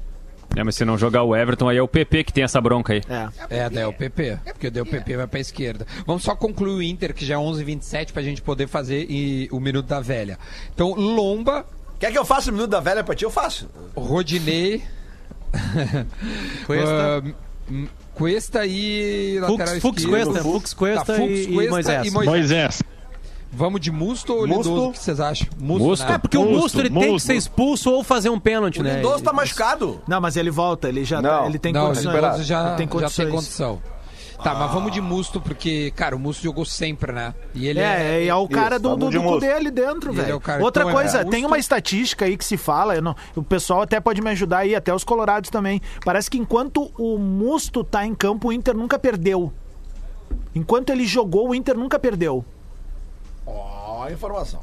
É, 0.57 0.65
mas 0.65 0.75
se 0.75 0.85
não 0.85 0.99
jogar 0.99 1.23
o 1.23 1.35
Everton, 1.37 1.69
aí 1.69 1.77
é 1.77 1.83
o 1.83 1.87
PP 1.89 2.25
que 2.25 2.33
tem 2.33 2.43
essa 2.45 2.61
bronca 2.61 2.93
aí. 2.93 3.03
É. 3.09 3.59
É, 3.65 3.71
daí 3.71 3.85
é 3.85 3.87
o 3.87 3.93
PP. 3.93 4.39
Porque 4.47 4.69
daí 4.71 4.83
o 4.83 4.87
PP 4.87 5.17
vai 5.17 5.27
pra 5.27 5.39
esquerda. 5.41 5.87
Vamos 6.07 6.23
só 6.25 6.35
concluir 6.35 6.75
o 6.75 6.83
Inter, 6.83 7.15
que 7.15 7.25
já 7.25 7.35
é 7.35 7.39
11h27, 7.39 8.13
pra 8.13 8.23
gente 8.23 8.43
poder 8.43 8.67
fazer 8.67 9.07
e- 9.09 9.49
o 9.53 9.61
Minuto 9.61 9.87
da 9.87 10.01
Velha. 10.01 10.39
Então, 10.75 10.93
Lomba, 10.95 11.65
Quer 12.01 12.11
que 12.11 12.19
eu 12.19 12.25
faça 12.25 12.51
o 12.51 12.55
minuto 12.55 12.71
da 12.71 12.81
velha 12.81 13.05
pra 13.05 13.15
ti? 13.15 13.25
Eu 13.25 13.31
faço. 13.31 13.69
Rodinei, 13.95 14.83
Cuesta. 16.67 17.23
Hum, 17.71 17.87
Cuesta 18.15 18.67
e 18.67 19.39
Fux, 19.47 19.81
Fux. 19.81 20.07
Cuesta, 20.07 20.43
Fux 20.43 20.75
Cuesta 20.75 21.05
Tá, 21.05 21.15
Fux, 21.15 21.31
e, 21.31 21.43
e 21.43 21.55
Cuesta 21.55 21.71
Moisés. 21.73 22.07
e 22.07 22.11
Moisés. 22.11 22.27
Moisés. 22.37 22.83
Vamos 23.53 23.81
de 23.81 23.91
Musto 23.91 24.33
ou 24.33 24.47
Musto. 24.47 24.69
Lindoso? 24.69 24.89
O 24.89 24.93
que 24.93 24.99
vocês 24.99 25.21
acham? 25.21 25.49
Musto. 25.59 26.05
né? 26.07 26.15
É, 26.15 26.19
porque 26.19 26.39
o 26.39 26.43
Musto, 26.43 26.57
Musto 26.61 26.81
ele 26.81 26.91
tem 26.91 27.01
que 27.03 27.09
Musto. 27.09 27.27
ser 27.27 27.35
expulso 27.35 27.91
ou 27.91 28.05
fazer 28.05 28.31
um 28.31 28.39
pênalti, 28.39 28.81
O 28.81 28.83
né? 28.85 28.97
Lindoso 28.97 29.25
tá 29.25 29.33
machucado. 29.33 30.01
Não, 30.07 30.21
mas 30.21 30.37
ele 30.37 30.51
volta, 30.51 30.89
ele 30.89 31.05
já 31.05 31.21
Não. 31.21 31.41
tá, 31.43 31.47
ele 31.47 31.59
tem 31.59 31.73
Não, 31.73 31.83
o 31.83 31.87
condições. 31.89 32.15
Lindoso 32.15 32.43
já, 32.45 32.69
Ele 32.69 32.77
tem 32.77 32.87
já 32.87 32.93
condições. 32.93 33.27
tem 33.27 33.35
condição. 33.35 33.83
Tá, 34.43 34.55
mas 34.55 34.71
vamos 34.73 34.91
de 34.93 35.03
Musto, 35.03 35.39
porque, 35.39 35.91
cara, 35.91 36.17
o 36.17 36.19
Musto 36.19 36.43
jogou 36.43 36.65
sempre, 36.65 37.13
né? 37.13 37.35
E 37.55 37.67
ele 37.69 37.79
É, 37.79 38.23
é, 38.23 38.27
é 38.27 38.35
o 38.35 38.49
cara 38.49 38.77
Isso, 38.77 38.83
do, 38.85 38.97
do, 38.97 39.11
de 39.11 39.19
do 39.19 39.23
Musto. 39.23 39.41
dele 39.41 39.71
dentro, 39.71 40.13
Ele 40.13 40.21
velho. 40.23 40.33
é 40.33 40.35
o 40.35 40.41
cara- 40.41 40.63
Outra 40.65 40.85
então, 40.85 40.91
é, 40.91 40.95
coisa, 41.03 41.19
Musto- 41.19 41.31
tem 41.31 41.45
uma 41.45 41.59
estatística 41.59 42.25
aí 42.25 42.39
que 42.39 42.45
se 42.45 42.57
fala, 42.57 42.95
eu 42.95 43.03
não- 43.03 43.15
o 43.37 43.43
pessoal 43.43 43.83
até 43.83 44.01
pode 44.01 44.23
me 44.23 44.31
ajudar 44.31 44.59
aí, 44.59 44.75
até 44.75 44.95
os 44.95 45.05
colorados 45.05 45.51
também. 45.51 45.83
Parece 46.07 46.31
que 46.31 46.39
enquanto 46.39 46.91
o 46.99 47.19
Musto 47.19 47.85
tá 47.85 48.07
em 48.07 48.15
campo, 48.15 48.49
o 48.49 48.53
Inter 48.53 48.75
nunca 48.75 48.99
perdeu. 48.99 49.53
Enquanto 50.55 50.89
ele 50.91 51.05
jogou, 51.05 51.51
o 51.51 51.55
Inter 51.55 51.77
nunca 51.77 51.99
perdeu. 51.99 52.43
Ó, 53.53 54.09
informação. 54.09 54.63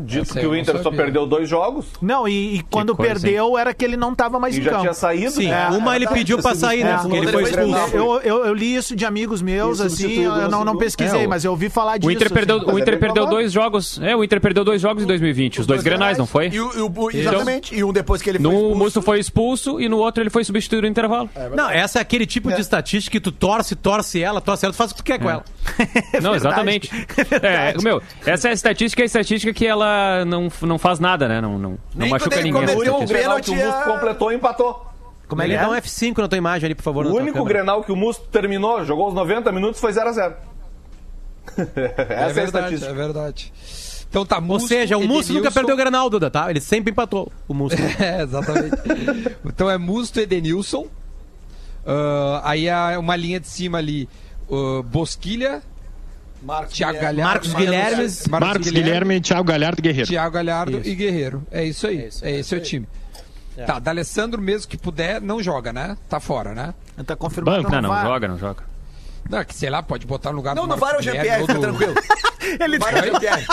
Dito 0.00 0.32
que 0.34 0.46
o 0.46 0.56
Inter 0.56 0.82
só 0.82 0.90
perdeu 0.90 1.26
dois 1.26 1.48
jogos 1.48 1.86
Não, 2.00 2.26
e, 2.26 2.56
e 2.56 2.62
quando 2.62 2.96
coisa, 2.96 3.12
perdeu 3.14 3.58
era 3.58 3.74
que 3.74 3.84
ele 3.84 3.96
não 3.96 4.14
tava 4.14 4.38
mais 4.38 4.56
e 4.56 4.60
em 4.60 4.62
já 4.62 4.70
campo. 4.70 4.82
tinha 4.82 4.94
saído. 4.94 5.30
Sim, 5.32 5.48
né? 5.48 5.68
uma 5.68 5.94
ele 5.94 6.06
verdade, 6.06 6.18
pediu 6.20 6.38
pra 6.40 6.52
sido 6.52 6.60
sair, 6.60 6.84
né? 6.84 6.94
expulso. 6.96 7.08
Porque 7.16 7.18
ele 7.28 7.32
foi 7.32 7.42
expulso. 7.42 7.96
Eu, 7.96 8.20
eu, 8.22 8.44
eu 8.46 8.54
li 8.54 8.74
isso 8.74 8.96
de 8.96 9.04
amigos 9.04 9.42
meus, 9.42 9.80
E 9.80 9.82
assim, 9.84 10.12
eu 10.22 10.34
no 10.34 10.48
não, 10.48 10.64
não 10.64 10.76
pesquisei, 10.76 11.22
É, 11.24 11.26
mas 11.26 11.44
eu 11.44 11.50
ouvi 11.50 11.68
falar 11.68 11.98
disso. 11.98 12.08
O 12.08 12.12
Inter 12.12 12.32
perdeu, 12.32 12.56
assim. 12.58 12.70
o 12.72 12.78
Inter 12.78 12.94
é 12.94 12.96
perdeu 12.96 13.26
dois 13.26 13.52
jogos. 13.52 14.00
É, 14.02 14.16
o 14.16 14.24
Inter 14.24 14.40
perdeu 14.40 14.64
dois 14.64 14.80
jogos 14.80 15.02
em 15.02 15.06
2020. 15.06 15.60
Os 15.60 15.66
dois 15.66 15.82
grenais, 15.82 16.16
não 16.18 16.26
foi? 16.26 16.48
E, 16.48 16.60
o- 16.60 16.72
e 16.78 16.80
o- 16.82 17.10
exatamente. 17.12 17.74
E 17.74 17.84
um 17.84 17.92
depois 17.92 18.22
que 18.22 18.30
ele 18.30 18.38
foi 18.38 18.50
No 18.50 18.56
expulso. 18.56 18.78
Musto 18.78 19.02
foi 19.02 19.18
expulso 19.20 19.80
e 19.80 19.88
no 19.88 19.98
outro 19.98 20.22
ele 20.22 20.30
foi 20.30 20.44
substituído 20.44 20.82
no 20.86 20.88
intervalo. 20.90 21.28
Não, 21.54 21.68
essa 21.70 21.98
é 21.98 22.02
aquele 22.02 22.26
tipo 22.26 22.52
de 22.52 22.60
estatística 22.60 23.12
que 23.12 23.20
tu 23.20 23.30
torce, 23.32 23.74
torce 23.76 24.22
ela, 24.22 24.40
torce 24.40 24.64
ela, 24.64 24.72
tu 24.72 24.76
faz 24.76 24.90
o 24.90 24.94
que 24.94 25.02
tu 25.02 25.04
quer 25.04 25.18
com 25.18 25.28
ela. 25.30 25.44
não, 26.22 26.34
exatamente. 26.34 26.90
É, 27.42 27.74
meu, 27.82 28.00
essa 28.24 28.48
é 28.48 28.50
a 28.50 28.54
estatística, 28.54 29.02
é 29.02 29.04
a 29.04 29.06
estatística 29.06 29.52
que 29.52 29.66
ela 29.66 29.81
não, 30.26 30.48
não 30.62 30.78
faz 30.78 30.98
nada, 30.98 31.26
né? 31.28 31.40
Não, 31.40 31.52
não, 31.58 31.70
não 31.70 31.78
Nem 31.94 32.10
machuca 32.10 32.34
ele 32.36 32.44
ninguém. 32.52 32.66
cometeu 32.66 32.94
um 32.94 32.98
O 33.00 33.04
estatística. 33.04 33.18
Grenal 33.18 33.40
que 33.40 33.50
o 33.50 33.54
Musto 33.54 33.80
é- 33.80 33.84
completou 33.92 34.32
e 34.32 34.34
empatou. 34.36 34.86
Como 35.28 35.40
é 35.40 35.46
Ele 35.46 35.54
que 35.56 35.60
dá 35.62 35.70
um 35.70 35.74
é? 35.74 35.80
F5 35.80 36.18
na 36.18 36.28
tua 36.28 36.36
imagem 36.38 36.66
ali, 36.66 36.74
por 36.74 36.82
favor. 36.82 37.06
O 37.06 37.14
único. 37.16 37.42
Grenal 37.44 37.82
que 37.82 37.90
o 37.92 37.96
Musto 37.96 38.24
terminou, 38.30 38.84
jogou 38.84 39.08
os 39.08 39.14
90 39.14 39.50
minutos, 39.52 39.80
foi 39.80 39.92
0x0. 39.92 40.34
Essa 41.56 41.72
é, 41.76 42.04
É 42.08 42.24
a 42.24 42.28
verdade, 42.28 42.44
estatística. 42.74 42.90
é 42.90 42.94
verdade. 42.94 43.52
Então 44.08 44.26
tá, 44.26 44.36
Ou 44.36 44.42
Musto, 44.42 44.68
seja, 44.68 44.98
o 44.98 45.06
Musto 45.08 45.32
nunca 45.32 45.50
perdeu 45.50 45.74
o 45.74 45.78
Granal, 45.78 46.10
Duda, 46.10 46.30
tá? 46.30 46.50
Ele 46.50 46.60
sempre 46.60 46.90
empatou 46.92 47.32
o 47.48 47.54
Musto. 47.54 47.78
É, 47.98 48.22
exatamente. 48.22 48.76
então 49.44 49.70
é 49.70 49.78
Musto 49.78 50.20
Edenilson. 50.20 50.86
Ah, 51.86 52.42
aí 52.44 52.68
há 52.68 52.98
uma 52.98 53.16
linha 53.16 53.40
de 53.40 53.48
cima 53.48 53.78
ali. 53.78 54.06
ah, 54.50 54.82
Bosquilha, 54.84 55.62
Marcos 56.42 56.74
Thiago 56.74 56.92
Guilherme. 56.98 57.16
Galhardo. 57.16 57.48
Marcos 57.48 57.54
Guilhermes, 57.54 58.26
Marcos 58.28 58.70
Guilherme, 58.70 59.20
Thiago 59.20 59.44
Galhardo 59.44 59.80
e 59.80 59.82
Guerreiro. 59.82 60.08
Thiago 60.08 60.34
Galhardo 60.34 60.78
Isso. 60.78 60.88
e 60.88 60.94
Guerreiro. 60.94 61.46
É 61.50 61.64
isso 61.64 61.86
aí. 61.86 61.98
É, 61.98 62.06
isso, 62.08 62.26
esse 62.26 62.54
é 62.54 62.58
o 62.58 62.60
time. 62.60 62.88
Tá, 63.66 63.78
D'Alessandro 63.78 64.40
mesmo 64.40 64.68
que 64.68 64.78
puder, 64.78 65.20
não 65.20 65.42
joga, 65.42 65.72
né? 65.72 65.96
Tá 66.08 66.18
fora, 66.18 66.54
né? 66.54 66.74
Tá 67.06 67.14
confirmado. 67.14 67.62
Banco. 67.62 67.70
Não, 67.74 67.82
não, 67.82 67.90
VAR. 67.90 68.06
joga, 68.06 68.28
não 68.28 68.38
joga. 68.38 68.71
Não, 69.30 69.38
é 69.38 69.44
que 69.44 69.54
sei 69.54 69.70
lá, 69.70 69.82
pode 69.82 70.06
botar 70.06 70.30
no 70.30 70.36
lugar 70.36 70.54
Não, 70.54 70.64
do 70.64 70.70
no 70.74 70.76
VAR 70.76 70.94
é 70.94 70.98
o 70.98 71.02
Jean-Pierre, 71.02 71.40
fica 71.46 71.58
tranquilo. 71.58 71.94
Ele, 72.60 72.76
O 72.76 72.80
VAR 72.80 72.96
é 72.96 73.00
o 73.00 73.04
Jean-Pierre. 73.04 73.46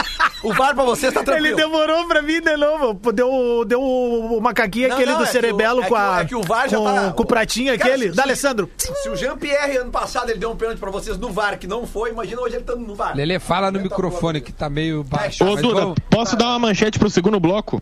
O 0.43 0.53
VAR 0.53 0.73
pra 0.75 0.84
vocês 0.84 1.13
tá 1.13 1.23
tranquilo. 1.23 1.47
ele 1.47 1.55
demorou 1.55 2.08
pra 2.08 2.21
mim 2.21 2.41
de 2.41 2.58
novo. 2.58 2.99
Deu, 3.13 3.63
deu 3.65 3.82
o 3.82 4.41
macaquinho 4.41 4.89
Não, 4.89 4.95
aquele 4.95 5.12
não, 5.12 5.17
do 5.19 5.23
é 5.23 5.27
que 5.27 5.32
cerebelo 5.32 5.79
o- 5.82 5.84
é 5.84 5.88
com 5.88 5.93
o- 5.93 5.97
a. 5.97 6.21
é 6.21 6.25
que 6.25 6.36
o 6.36 6.41
VAR 6.41 6.67
já 6.69 6.77
com, 6.77 6.84
tá- 6.84 7.12
com 7.13 7.23
o 7.23 7.25
pratinho 7.25 7.77
Cara, 7.77 7.93
aquele. 7.93 8.10
se- 8.10 8.15
D'Alessandro. 8.15 8.69
Se 8.77 9.10
o 9.10 9.15
Jean-Pierre 9.15 9.77
ano 9.77 9.91
passado 9.91 10.29
ele 10.32 10.39
deu 10.39 10.49
um 10.51 10.55
pênalti 10.55 10.79
pra 10.79 10.89
vocês 10.91 11.17
no 11.17 11.29
VAR, 11.32 11.58
que 11.60 11.67
não 11.67 11.86
foi, 11.86 12.10
imagina 12.10 12.41
hoje 12.41 12.55
ele 12.55 12.63
tá 12.63 12.75
no 12.75 12.95
VAR. 12.95 13.15
Lele, 13.15 13.38
fala 13.39 13.71
no 13.71 13.79
microfone 13.79 14.41
que 14.41 14.51
tá 14.51 14.69
meio 14.69 15.03
baixo. 15.03 15.45
Ô, 15.45 15.55
Duda, 15.55 15.82
vamos- 15.82 15.97
posso 16.10 16.36
dar 16.36 16.47
uma 16.47 16.60
manchete 16.60 16.97
pro 16.97 17.10
segundo 17.10 17.39
bloco? 17.39 17.82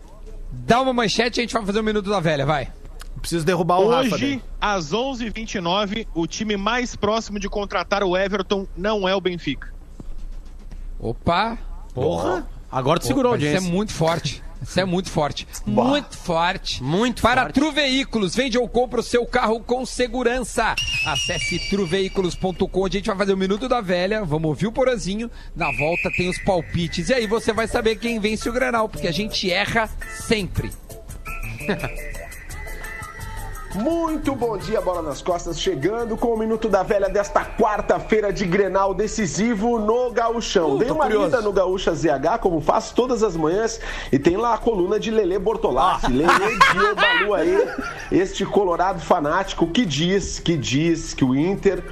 Dá 0.52 0.80
uma 0.80 0.92
manchete 0.92 1.38
e 1.38 1.40
a 1.40 1.44
gente 1.44 1.54
vai 1.54 1.64
fazer 1.64 1.80
um 1.80 1.84
minuto 1.84 2.10
da 2.10 2.20
velha, 2.20 2.44
vai. 2.44 2.68
Preciso 3.18 3.44
derrubar 3.44 3.80
o 3.80 3.88
Rafa. 3.88 4.14
Hoje, 4.14 4.42
às 4.60 4.92
11h29, 4.92 6.06
o 6.14 6.26
time 6.26 6.56
mais 6.56 6.96
próximo 6.96 7.38
de 7.38 7.48
contratar 7.48 8.02
o 8.02 8.16
Everton 8.16 8.66
não 8.76 9.08
é 9.08 9.14
o 9.14 9.20
Benfica. 9.20 9.72
Opa! 10.98 11.58
Porra. 11.94 12.46
Agora 12.70 13.00
tu 13.00 13.06
segurou 13.06 13.32
Opa, 13.32 13.42
Isso 13.42 13.56
é 13.56 13.60
muito 13.60 13.92
forte. 13.92 14.42
Isso 14.60 14.80
é 14.80 14.84
muito 14.84 15.08
forte. 15.08 15.46
Muito 15.64 16.16
forte. 16.16 16.82
Muito 16.82 17.22
Para 17.22 17.42
forte. 17.42 17.54
Tru 17.54 17.70
Veículos, 17.70 18.34
vende 18.34 18.58
ou 18.58 18.68
compra 18.68 19.00
o 19.00 19.02
seu 19.04 19.24
carro 19.24 19.60
com 19.60 19.86
segurança. 19.86 20.74
Acesse 21.06 21.70
truveículos.com. 21.70 22.84
A 22.84 22.88
gente 22.88 23.06
vai 23.06 23.16
fazer 23.16 23.32
o 23.32 23.36
Minuto 23.36 23.68
da 23.68 23.80
Velha. 23.80 24.24
Vamos 24.24 24.48
ouvir 24.48 24.66
o 24.66 24.72
Porazinho. 24.72 25.30
Na 25.54 25.70
volta 25.70 26.10
tem 26.10 26.28
os 26.28 26.38
palpites. 26.38 27.08
E 27.08 27.14
aí 27.14 27.26
você 27.26 27.52
vai 27.52 27.68
saber 27.68 27.96
quem 27.96 28.18
vence 28.18 28.48
o 28.48 28.52
Granal, 28.52 28.88
porque 28.88 29.06
a 29.06 29.12
gente 29.12 29.48
erra 29.50 29.88
sempre. 30.26 30.72
Muito 33.74 34.34
bom 34.34 34.56
dia, 34.56 34.80
Bola 34.80 35.02
nas 35.02 35.20
Costas, 35.20 35.60
chegando 35.60 36.16
com 36.16 36.28
o 36.28 36.38
Minuto 36.38 36.70
da 36.70 36.82
Velha 36.82 37.08
desta 37.08 37.44
quarta-feira 37.44 38.32
de 38.32 38.46
Grenal 38.46 38.94
decisivo 38.94 39.78
no 39.78 40.10
Gauchão. 40.10 40.76
Uh, 40.76 40.78
Dei 40.78 40.90
uma 40.90 41.04
curioso. 41.04 41.26
lida 41.26 41.40
no 41.42 41.52
Gaúcha 41.52 41.94
ZH, 41.94 42.38
como 42.40 42.62
faço 42.62 42.94
todas 42.94 43.22
as 43.22 43.36
manhãs, 43.36 43.78
e 44.10 44.18
tem 44.18 44.38
lá 44.38 44.54
a 44.54 44.58
coluna 44.58 44.98
de 44.98 45.10
Lele 45.10 45.38
Bortolassi, 45.38 46.10
Lele 46.10 46.28
Dio 46.72 46.94
Balu 46.94 47.34
aí, 47.34 47.68
este 48.10 48.46
colorado 48.46 49.00
fanático 49.00 49.66
que 49.66 49.84
diz, 49.84 50.38
que 50.38 50.56
diz 50.56 51.12
que 51.12 51.24
o 51.24 51.36
Inter 51.36 51.84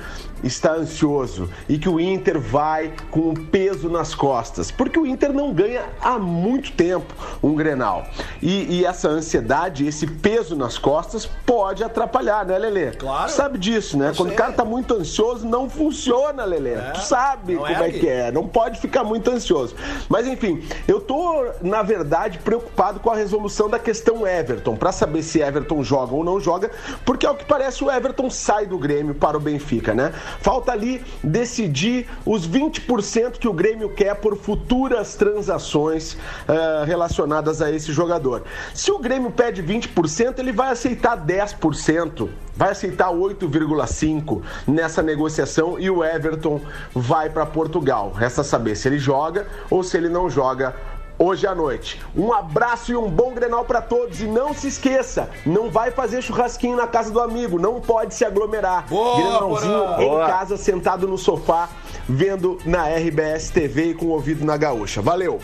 está 0.42 0.72
ansioso 0.72 1.48
e 1.68 1.78
que 1.78 1.88
o 1.88 1.98
Inter 1.98 2.38
vai 2.40 2.92
com 3.10 3.30
um 3.30 3.34
peso 3.34 3.88
nas 3.88 4.14
costas, 4.14 4.70
porque 4.70 4.98
o 4.98 5.06
Inter 5.06 5.32
não 5.32 5.52
ganha 5.52 5.84
há 6.00 6.18
muito 6.18 6.72
tempo 6.72 7.14
um 7.42 7.54
Grenal. 7.54 8.06
E, 8.42 8.78
e 8.78 8.84
essa 8.84 9.08
ansiedade, 9.08 9.86
esse 9.86 10.06
peso 10.06 10.54
nas 10.54 10.78
costas 10.78 11.26
pode 11.44 11.82
atrapalhar, 11.82 12.44
né, 12.44 12.58
Lelê? 12.58 12.92
Claro. 12.92 13.30
Sabe 13.30 13.58
disso, 13.58 13.96
né? 13.96 14.12
Quando 14.16 14.32
o 14.32 14.34
cara 14.34 14.52
tá 14.52 14.64
muito 14.64 14.94
ansioso, 14.94 15.46
não 15.46 15.68
funciona, 15.68 16.44
Lelê. 16.44 16.76
Tu 16.94 17.00
sabe 17.00 17.54
não 17.54 17.62
como 17.62 17.82
é 17.82 17.88
é, 17.88 17.90
que 17.92 18.08
é, 18.08 18.32
não 18.32 18.46
pode 18.46 18.80
ficar 18.80 19.04
muito 19.04 19.30
ansioso. 19.30 19.74
Mas 20.08 20.26
enfim, 20.26 20.62
eu 20.86 21.00
tô, 21.00 21.46
na 21.62 21.82
verdade, 21.82 22.38
preocupado 22.38 23.00
com 23.00 23.10
a 23.10 23.16
resolução 23.16 23.68
da 23.68 23.78
questão 23.78 24.26
Everton, 24.26 24.76
para 24.76 24.92
saber 24.92 25.22
se 25.22 25.40
Everton 25.40 25.82
joga 25.82 26.14
ou 26.14 26.24
não 26.24 26.40
joga, 26.40 26.70
porque 27.04 27.26
ao 27.26 27.34
que 27.34 27.44
parece 27.44 27.82
o 27.82 27.90
Everton 27.90 28.30
sai 28.30 28.66
do 28.66 28.78
Grêmio 28.78 29.14
para 29.14 29.36
o 29.36 29.40
Benfica, 29.40 29.94
né? 29.94 30.12
Falta 30.40 30.72
ali 30.72 31.02
decidir 31.22 32.08
os 32.24 32.48
20% 32.48 33.38
que 33.38 33.48
o 33.48 33.52
Grêmio 33.52 33.90
quer 33.90 34.14
por 34.16 34.36
futuras 34.36 35.14
transações 35.14 36.16
eh, 36.48 36.84
relacionadas 36.84 37.62
a 37.62 37.70
esse 37.70 37.92
jogador. 37.92 38.44
Se 38.74 38.90
o 38.90 38.98
Grêmio 38.98 39.30
pede 39.30 39.62
20%, 39.62 40.38
ele 40.38 40.52
vai 40.52 40.70
aceitar 40.70 41.16
10%, 41.16 42.28
vai 42.54 42.70
aceitar 42.70 43.10
8,5% 43.10 44.42
nessa 44.66 45.02
negociação 45.02 45.78
e 45.78 45.90
o 45.90 46.04
Everton 46.04 46.60
vai 46.94 47.30
para 47.30 47.46
Portugal. 47.46 48.12
Resta 48.12 48.42
saber 48.42 48.76
se 48.76 48.88
ele 48.88 48.98
joga 48.98 49.46
ou 49.70 49.82
se 49.82 49.96
ele 49.96 50.08
não 50.08 50.28
joga 50.30 50.74
hoje 51.18 51.46
à 51.46 51.54
noite. 51.54 52.00
Um 52.16 52.32
abraço 52.32 52.92
e 52.92 52.96
um 52.96 53.08
bom 53.08 53.32
Grenal 53.32 53.64
para 53.64 53.82
todos 53.82 54.20
e 54.20 54.26
não 54.26 54.54
se 54.54 54.68
esqueça, 54.68 55.28
não 55.44 55.70
vai 55.70 55.90
fazer 55.90 56.22
churrasquinho 56.22 56.76
na 56.76 56.86
casa 56.86 57.10
do 57.10 57.20
amigo, 57.20 57.58
não 57.58 57.80
pode 57.80 58.14
se 58.14 58.24
aglomerar. 58.24 58.86
Boa, 58.88 59.16
Grenalzinho 59.16 60.00
em 60.00 60.08
Boa. 60.08 60.26
casa, 60.26 60.56
sentado 60.56 61.06
no 61.06 61.18
sofá, 61.18 61.68
vendo 62.08 62.58
na 62.64 62.88
RBS 62.88 63.50
TV 63.50 63.90
e 63.90 63.94
com 63.94 64.06
o 64.06 64.10
ouvido 64.10 64.44
na 64.44 64.56
gaúcha. 64.56 65.02
Valeu! 65.02 65.40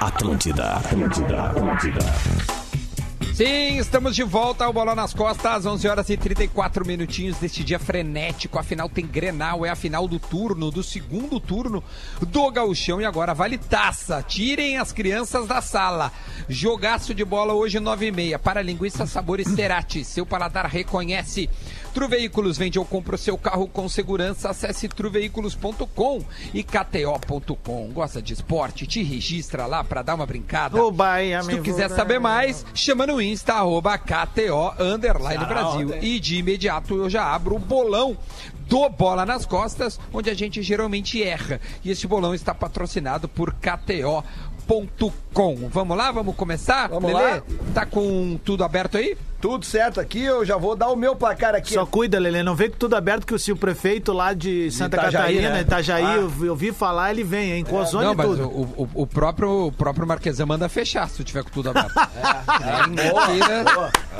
Atlântida, 0.00 0.72
Atlântida, 0.72 1.42
Atlântida. 1.42 2.47
Sim, 3.38 3.78
estamos 3.78 4.16
de 4.16 4.24
volta 4.24 4.64
ao 4.64 4.72
Bola 4.72 4.96
nas 4.96 5.14
Costas, 5.14 5.64
11 5.64 5.86
horas 5.86 6.10
e 6.10 6.16
34 6.16 6.84
minutinhos 6.84 7.36
deste 7.36 7.62
dia 7.62 7.78
frenético. 7.78 8.58
Afinal, 8.58 8.88
tem 8.88 9.06
Grenal, 9.06 9.64
é 9.64 9.70
a 9.70 9.76
final 9.76 10.08
do 10.08 10.18
turno, 10.18 10.72
do 10.72 10.82
segundo 10.82 11.38
turno 11.38 11.84
do 12.20 12.50
Gauchão. 12.50 13.00
E 13.00 13.04
agora 13.04 13.34
vale 13.34 13.56
taça. 13.56 14.24
Tirem 14.26 14.76
as 14.76 14.90
crianças 14.90 15.46
da 15.46 15.62
sala. 15.62 16.10
Jogaço 16.48 17.14
de 17.14 17.24
bola 17.24 17.54
hoje, 17.54 17.78
9 17.78 18.06
e 18.06 18.10
meia. 18.10 18.40
Para 18.40 18.60
linguiça 18.60 19.06
sabores 19.06 19.46
Cerati. 19.46 20.04
Seu 20.04 20.26
paladar 20.26 20.66
reconhece. 20.66 21.48
Tru 21.94 22.08
Veículos 22.08 22.58
vende 22.58 22.78
ou 22.78 22.84
compra 22.84 23.14
o 23.14 23.18
seu 23.18 23.38
carro 23.38 23.68
com 23.68 23.88
segurança. 23.88 24.50
Acesse 24.50 24.88
truveículos.com 24.88 26.24
e 26.52 26.62
KTO.com. 26.62 27.90
Gosta 27.92 28.20
de 28.20 28.32
esporte? 28.32 28.86
Te 28.86 29.02
registra 29.02 29.64
lá 29.66 29.84
para 29.84 30.02
dar 30.02 30.16
uma 30.16 30.26
brincada. 30.26 30.78
Bahia, 30.90 31.42
Se 31.42 31.56
tu 31.56 31.62
quiser 31.62 31.88
saber 31.88 32.18
mais, 32.18 32.64
chama 32.74 33.06
no 33.06 33.20
Insta, 33.20 33.27
arroba 33.48 33.98
KTO, 33.98 34.74
underline 34.78 35.44
Brasil. 35.44 35.94
E 36.00 36.20
de 36.20 36.36
imediato 36.36 36.96
eu 36.96 37.10
já 37.10 37.34
abro 37.34 37.56
o 37.56 37.58
bolão 37.58 38.16
do 38.68 38.88
Bola 38.88 39.24
nas 39.26 39.46
Costas, 39.46 39.98
onde 40.12 40.30
a 40.30 40.34
gente 40.34 40.62
geralmente 40.62 41.22
erra. 41.22 41.60
E 41.84 41.90
esse 41.90 42.06
bolão 42.06 42.34
está 42.34 42.54
patrocinado 42.54 43.26
por 43.28 43.54
KTO.com. 43.54 44.26
Vamos 45.70 45.96
lá, 45.96 46.12
vamos 46.12 46.36
começar? 46.36 46.88
Vamos 46.88 47.12
Lelê, 47.12 47.34
lá. 47.34 47.42
tá 47.74 47.86
com 47.86 48.38
tudo 48.44 48.62
aberto 48.62 48.98
aí? 48.98 49.16
Tudo 49.40 49.64
certo 49.64 50.00
aqui, 50.00 50.24
eu 50.24 50.44
já 50.44 50.56
vou 50.56 50.74
dar 50.74 50.88
o 50.88 50.96
meu 50.96 51.14
placar 51.14 51.54
aqui. 51.54 51.72
Só 51.74 51.86
cuida, 51.86 52.18
Lelê, 52.18 52.42
não 52.42 52.56
vem 52.56 52.68
com 52.68 52.76
tudo 52.76 52.96
aberto 52.96 53.24
que 53.24 53.32
o, 53.32 53.38
se 53.38 53.52
o 53.52 53.56
prefeito 53.56 54.12
lá 54.12 54.32
de 54.34 54.68
Santa 54.72 54.96
Itajaí, 54.96 55.12
Catarina, 55.12 55.50
né? 55.50 55.60
Itajaí, 55.60 56.04
Ah. 56.04 56.16
eu, 56.16 56.32
eu 56.44 56.56
vi 56.56 56.72
falar, 56.72 57.12
ele 57.12 57.22
vem, 57.22 57.52
hein? 57.52 57.64
Com 57.64 57.76
ozônio 57.76 58.08
Não, 58.08 58.14
mas 58.16 58.26
tudo. 58.26 58.42
o, 58.48 58.62
o, 58.82 59.02
o 59.02 59.06
próprio, 59.06 59.66
o 59.68 59.72
próprio 59.72 60.04
Marquesan 60.08 60.44
manda 60.44 60.68
fechar 60.68 61.08
se 61.08 61.18
tu 61.18 61.24
tiver 61.24 61.44
com 61.44 61.50
tudo 61.50 61.70
aberto. 61.70 61.92
Nem 62.90 63.06
tira, 63.06 63.64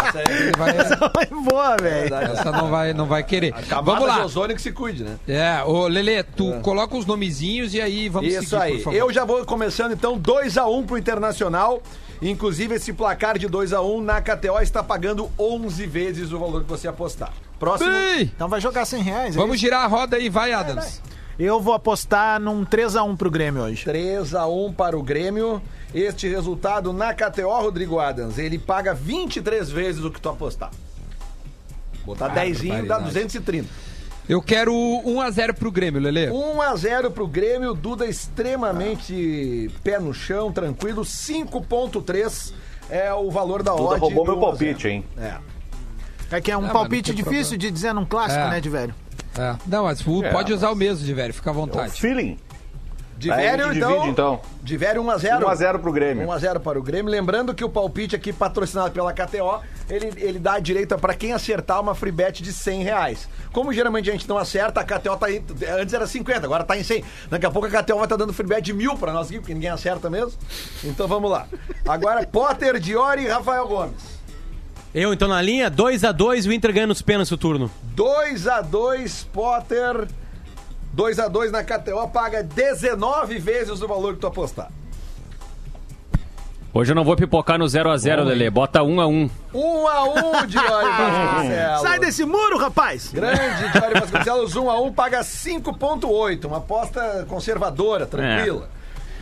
Essa 0.04 0.18
aí, 0.20 0.36
ele 0.36 0.52
vai- 0.56 1.26
Boa, 1.50 1.76
velho. 1.76 2.14
essa 2.14 2.52
não 2.52 2.70
vai, 2.70 2.92
não 2.94 3.06
vai 3.06 3.24
querer. 3.24 3.52
Vamos 3.82 3.98
de 3.98 4.06
lá. 4.06 4.24
ozônio 4.24 4.54
que 4.54 4.62
se 4.62 4.70
cuide, 4.70 5.02
né? 5.02 5.16
É, 5.26 5.64
ô 5.64 5.88
Lelê, 5.88 6.22
tu 6.22 6.60
coloca 6.62 6.96
os 6.96 7.04
nomezinhos 7.04 7.74
e 7.74 7.80
aí 7.80 8.08
vamos 8.08 8.32
Isso 8.32 8.50
seguir, 8.50 8.62
aí. 8.62 8.74
por 8.76 8.82
favor. 8.84 8.96
Eu 8.96 9.12
já 9.12 9.24
vou 9.24 9.44
começando 9.44 9.90
então 9.92 10.16
2x1 10.16 10.86
pro 10.86 10.96
Internacional. 10.96 11.82
Inclusive, 12.20 12.74
esse 12.74 12.92
placar 12.92 13.38
de 13.38 13.48
2x1 13.48 14.02
na 14.02 14.20
KTO 14.20 14.58
está 14.60 14.82
pagando 14.82 15.30
11 15.38 15.86
vezes 15.86 16.32
o 16.32 16.38
valor 16.38 16.62
que 16.64 16.68
você 16.68 16.88
apostar. 16.88 17.32
Próximo. 17.58 17.90
Ei, 17.92 18.22
Então 18.22 18.48
vai 18.48 18.60
jogar 18.60 18.84
100 18.84 19.02
reais. 19.02 19.34
é 19.36 19.38
Vamos 19.38 19.56
isso? 19.56 19.64
girar 19.64 19.84
a 19.84 19.86
roda 19.86 20.16
aí, 20.16 20.28
vai, 20.28 20.52
Adams. 20.52 21.00
Eu 21.38 21.60
vou 21.60 21.72
apostar 21.72 22.40
num 22.40 22.64
3x1 22.64 23.16
pro 23.16 23.30
Grêmio 23.30 23.62
hoje. 23.62 23.84
3x1 23.84 24.74
para 24.74 24.98
o 24.98 25.02
Grêmio. 25.02 25.62
Este 25.94 26.28
resultado 26.28 26.92
na 26.92 27.14
KTO, 27.14 27.48
Rodrigo 27.62 27.98
Adams, 28.00 28.36
ele 28.38 28.58
paga 28.58 28.92
23 28.92 29.70
vezes 29.70 30.04
o 30.04 30.10
que 30.10 30.20
tu 30.20 30.28
apostar. 30.28 30.70
Botar 32.04 32.28
10 32.28 32.58
dá 32.58 32.64
barbaridade. 32.68 33.04
230. 33.04 33.68
Eu 34.28 34.42
quero 34.42 34.72
1x0 34.74 35.54
pro 35.54 35.70
Grêmio, 35.72 36.00
Lelê. 36.00 36.28
1x0 36.28 37.10
pro 37.10 37.26
Grêmio, 37.26 37.72
Duda 37.72 38.04
extremamente 38.06 39.70
pé 39.82 39.98
no 39.98 40.12
chão, 40.12 40.52
tranquilo. 40.52 41.02
5.3 41.02 42.52
é 42.90 43.12
o 43.14 43.30
valor 43.30 43.62
da 43.62 43.72
Duda 43.72 43.94
odd. 43.94 44.00
roubou 44.00 44.24
meu 44.24 44.34
1 44.34 44.36
a 44.36 44.40
0. 44.40 44.46
palpite, 44.50 44.88
hein? 44.88 45.04
É. 45.16 45.34
É 46.30 46.40
que 46.42 46.50
é 46.50 46.56
um 46.56 46.60
Ah, 46.60 46.62
mas 46.64 46.72
palpite 46.72 47.14
difícil 47.14 47.30
problema. 47.52 47.58
de 47.58 47.70
dizer 47.70 47.94
num 47.94 48.04
clássico, 48.04 48.40
É. 48.40 48.50
né, 48.50 48.60
de 48.60 48.68
velho? 48.68 48.94
É. 49.38 49.56
Não, 49.66 49.84
mas 49.84 50.00
É, 50.00 50.04
pode 50.04 50.50
mas- 50.52 50.58
usar 50.58 50.70
o 50.70 50.74
mesmo 50.76 51.04
de 51.06 51.14
velho, 51.14 51.32
fica 51.32 51.48
à 51.50 51.52
É 51.52 51.56
o 51.56 51.58
vontade. 51.60 51.98
feeling. 52.00 52.36
De 53.18 53.32
Aí 53.32 53.48
a 53.48 53.50
velho, 53.50 53.64
gente 53.64 53.76
então. 53.78 53.90
divide, 53.90 54.10
então. 54.10 54.40
De 54.62 54.76
velho 54.76 55.02
1x0. 55.02 55.40
1x0 55.40 55.78
pro 55.80 55.92
Grêmio. 55.92 56.26
1x0 56.28 56.60
para 56.60 56.78
o 56.78 56.82
Grêmio. 56.82 57.10
Lembrando 57.10 57.52
que 57.52 57.64
o 57.64 57.68
palpite 57.68 58.14
aqui, 58.14 58.32
patrocinado 58.32 58.92
pela 58.92 59.12
KTO, 59.12 59.60
ele, 59.90 60.12
ele 60.18 60.38
dá 60.38 60.60
direito 60.60 60.96
para 60.96 61.14
quem 61.14 61.32
acertar 61.32 61.80
uma 61.80 61.96
free 61.96 62.12
bet 62.12 62.40
de 62.40 62.52
100 62.52 62.84
reais. 62.84 63.28
Como 63.52 63.72
geralmente 63.72 64.08
a 64.08 64.12
gente 64.12 64.28
não 64.28 64.38
acerta, 64.38 64.80
a 64.80 64.84
KTO 64.84 65.16
tá 65.16 65.32
em, 65.32 65.42
Antes 65.80 65.92
era 65.92 66.06
50, 66.06 66.46
agora 66.46 66.62
tá 66.62 66.76
em 66.76 66.84
100. 66.84 67.04
Daqui 67.28 67.44
a 67.44 67.50
pouco 67.50 67.66
a 67.66 67.82
KTO 67.82 67.96
vai 67.96 68.04
estar 68.04 68.16
dando 68.16 68.32
free 68.32 68.46
bet 68.46 68.62
de 68.62 68.72
mil 68.72 68.96
para 68.96 69.12
nós 69.12 69.26
aqui, 69.26 69.40
porque 69.40 69.52
ninguém 69.52 69.70
acerta 69.70 70.08
mesmo. 70.08 70.34
Então 70.84 71.08
vamos 71.08 71.28
lá. 71.28 71.48
Agora, 71.88 72.24
Potter, 72.30 72.78
Diori 72.78 73.24
e 73.24 73.28
Rafael 73.28 73.66
Gomes. 73.66 74.18
Eu, 74.94 75.12
então, 75.12 75.26
na 75.26 75.42
linha, 75.42 75.70
2x2 75.70 76.48
o 76.48 76.52
Inter 76.52 76.72
ganha 76.72 76.86
nos 76.86 77.02
pênaltis 77.02 77.32
o 77.32 77.36
turno. 77.36 77.68
2x2, 77.96 79.26
Potter. 79.32 80.06
2x2 80.98 81.50
na 81.52 81.62
KTO, 81.62 82.08
paga 82.08 82.42
19 82.42 83.38
vezes 83.38 83.80
o 83.80 83.86
valor 83.86 84.14
que 84.14 84.20
tu 84.20 84.26
apostar. 84.26 84.68
Hoje 86.74 86.90
eu 86.90 86.96
não 86.96 87.04
vou 87.04 87.16
pipocar 87.16 87.56
no 87.58 87.64
0x0, 87.64 88.24
Lelê. 88.24 88.50
Bota 88.50 88.80
1x1. 88.80 89.30
1x1, 89.54 90.46
Diori 90.46 90.90
Vasconcelos. 90.98 91.80
Sai 91.82 91.98
desse 92.00 92.24
muro, 92.24 92.58
rapaz! 92.58 93.10
Grande 93.12 93.72
Diário 93.72 94.00
Vasconcelos, 94.02 94.54
1x1, 94.54 94.94
paga 94.94 95.20
5,8. 95.20 96.44
Uma 96.44 96.58
aposta 96.58 97.24
conservadora, 97.28 98.04
tranquila. 98.04 98.68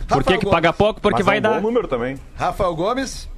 Por 0.09 0.25
que, 0.25 0.39
que 0.39 0.47
paga 0.47 0.73
pouco? 0.73 1.01
Porque 1.01 1.19
Mas 1.19 1.27
vai 1.27 1.37
é 1.37 1.39
um 1.41 1.43
dar. 1.43 1.61
bom 1.61 1.61
número 1.61 1.87
também. 1.87 2.19
Rafael 2.37 2.75
Gomes, 2.75 3.29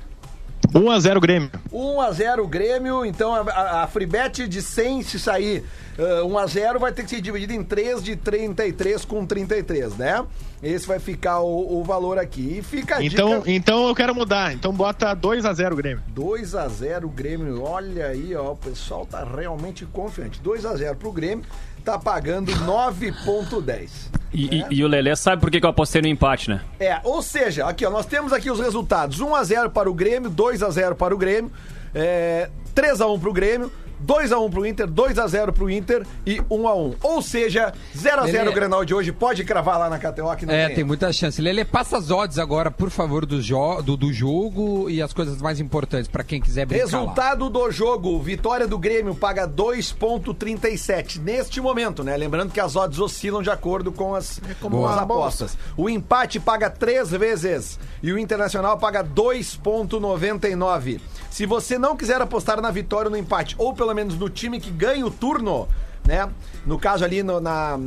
1x0 0.72 1.20
Grêmio. 1.20 1.50
1x0 1.72 2.48
Grêmio. 2.48 3.04
Então 3.04 3.34
a, 3.34 3.40
a, 3.40 3.82
a 3.84 3.86
free 3.86 4.06
bet 4.06 4.46
de 4.46 4.62
100, 4.62 5.02
se 5.02 5.18
sair 5.18 5.64
uh, 5.98 6.26
1x0, 6.28 6.78
vai 6.78 6.92
ter 6.92 7.02
que 7.04 7.10
ser 7.10 7.20
dividido 7.20 7.52
em 7.52 7.62
3 7.62 8.02
de 8.02 8.16
33 8.16 9.04
com 9.04 9.26
33, 9.26 9.96
né? 9.96 10.24
Esse 10.62 10.86
vai 10.86 10.98
ficar 10.98 11.40
o, 11.40 11.78
o 11.80 11.84
valor 11.84 12.18
aqui. 12.18 12.58
E 12.58 12.62
fica 12.62 12.96
a 12.96 13.04
Então, 13.04 13.38
dica. 13.38 13.50
então 13.50 13.86
eu 13.88 13.94
quero 13.94 14.14
mudar. 14.14 14.52
Então 14.52 14.72
bota 14.72 15.14
2x0 15.14 15.74
Grêmio. 15.76 16.02
2x0 16.14 17.08
Grêmio. 17.14 17.62
Olha 17.62 18.06
aí, 18.06 18.34
ó. 18.34 18.52
O 18.52 18.56
pessoal 18.56 19.06
tá 19.06 19.22
realmente 19.24 19.84
confiante. 19.86 20.40
2x0 20.42 20.96
pro 20.96 21.12
Grêmio. 21.12 21.44
Tá 21.84 21.96
pagando 21.98 22.52
9,10. 22.52 23.90
E, 24.32 24.56
e- 24.58 24.64
e 24.70 24.84
o 24.84 24.88
Lelê 24.88 25.14
sabe 25.16 25.40
por 25.40 25.50
que, 25.50 25.58
que 25.60 25.64
eu 25.64 25.70
apostei 25.70 26.02
no 26.02 26.08
empate, 26.08 26.50
né? 26.50 26.60
É, 26.78 27.00
ou 27.04 27.22
seja, 27.22 27.66
aqui 27.66 27.86
ó, 27.86 27.90
nós 27.90 28.04
temos 28.04 28.32
aqui 28.32 28.50
os 28.50 28.60
resultados: 28.60 29.20
1x0 29.20 29.70
para 29.70 29.88
o 29.88 29.94
Grêmio, 29.94 30.30
2x0 30.30 30.94
para 30.94 31.14
o 31.14 31.18
Grêmio, 31.18 31.50
é, 31.94 32.50
3x1 32.74 33.18
para 33.20 33.30
o 33.30 33.32
Grêmio, 33.32 33.72
2x1 34.04 34.50
pro 34.50 34.66
Inter, 34.66 34.86
2x0 34.88 35.52
pro 35.52 35.70
Inter 35.70 36.06
e 36.26 36.36
1x1. 36.50 36.94
Ou 37.02 37.20
seja, 37.22 37.72
0x0 37.96 38.28
Ele- 38.40 38.48
o 38.48 38.52
Grenal 38.52 38.84
de 38.84 38.94
hoje. 38.94 39.12
Pode 39.12 39.44
cravar 39.44 39.78
lá 39.78 39.90
na 39.90 39.98
KTO 39.98 40.34
que 40.36 40.46
não 40.46 40.54
É, 40.54 40.66
tem. 40.66 40.76
tem 40.76 40.84
muita 40.84 41.12
chance. 41.12 41.40
Lele, 41.40 41.64
passa 41.64 41.98
as 41.98 42.10
odds 42.10 42.38
agora, 42.38 42.70
por 42.70 42.90
favor, 42.90 43.26
do, 43.26 43.40
jo 43.42 43.82
do, 43.82 43.96
do 43.96 44.12
jogo 44.12 44.88
e 44.90 45.02
as 45.02 45.12
coisas 45.12 45.40
mais 45.42 45.60
importantes 45.60 46.08
pra 46.08 46.22
quem 46.24 46.40
quiser 46.40 46.66
brincar 46.66 46.84
lá. 46.84 46.90
Resultado 46.90 47.50
do 47.50 47.70
jogo: 47.70 48.18
vitória 48.20 48.66
do 48.66 48.78
Grêmio 48.78 49.14
paga 49.14 49.46
2,37 49.48 51.18
neste 51.20 51.60
momento, 51.60 52.02
né? 52.04 52.16
Lembrando 52.16 52.52
que 52.52 52.60
as 52.60 52.76
odds 52.76 52.98
oscilam 52.98 53.42
de 53.42 53.50
acordo 53.50 53.90
com 53.92 54.14
as, 54.14 54.40
com 54.60 54.68
Boa. 54.70 54.90
as 54.94 54.98
apostas. 55.02 55.58
O 55.76 55.88
empate 55.88 56.38
paga 56.40 56.70
três 56.70 57.10
vezes 57.10 57.78
e 58.02 58.12
o 58.12 58.18
Internacional 58.18 58.78
paga 58.78 59.02
2,99. 59.02 61.00
Se 61.30 61.46
você 61.46 61.78
não 61.78 61.96
quiser 61.96 62.20
apostar 62.20 62.60
na 62.60 62.70
vitória 62.70 63.06
ou 63.06 63.10
no 63.10 63.16
empate, 63.16 63.54
ou 63.58 63.74
pelo 63.74 63.94
menos 63.94 64.16
no 64.16 64.28
time 64.28 64.60
que 64.60 64.70
ganha 64.70 65.04
o 65.06 65.10
turno. 65.10 65.68
Né? 66.04 66.26
No 66.64 66.78
caso 66.78 67.04
ali 67.04 67.22
no- 67.22 67.38
na, 67.38 67.78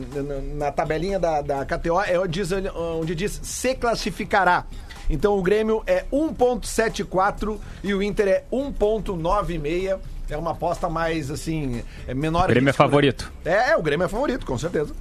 na, 0.56 0.72
tabelinha 0.72 1.18
da, 1.20 1.42
da 1.42 1.66
KTO 1.66 2.00
é 2.02 2.20
onde 2.20 2.40
diz, 2.40 2.52
onde 2.76 3.16
diz 3.16 3.40
se 3.42 3.74
classificará. 3.74 4.64
Então 5.10 5.38
o 5.38 5.42
Grêmio 5.42 5.82
é 5.88 6.06
1.74 6.14 7.58
e 7.84 7.94
o 7.96 8.02
Inter 8.04 8.28
é 8.28 8.44
1.96. 8.52 10.00
É 10.30 10.38
uma 10.38 10.52
aposta 10.52 10.88
mais 10.88 11.30
assim, 11.30 11.84
é 12.08 12.14
menor. 12.14 12.46
O 12.46 12.48
Grêmio 12.48 12.70
é 12.70 12.72
risco, 12.72 12.84
né? 12.84 12.88
favorito. 12.88 13.32
É, 13.44 13.72
é, 13.72 13.78
o 13.78 13.82
Grêmio 13.82 14.06
é 14.06 14.08
favorito, 14.08 14.46
com 14.46 14.58
certeza. 14.58 14.94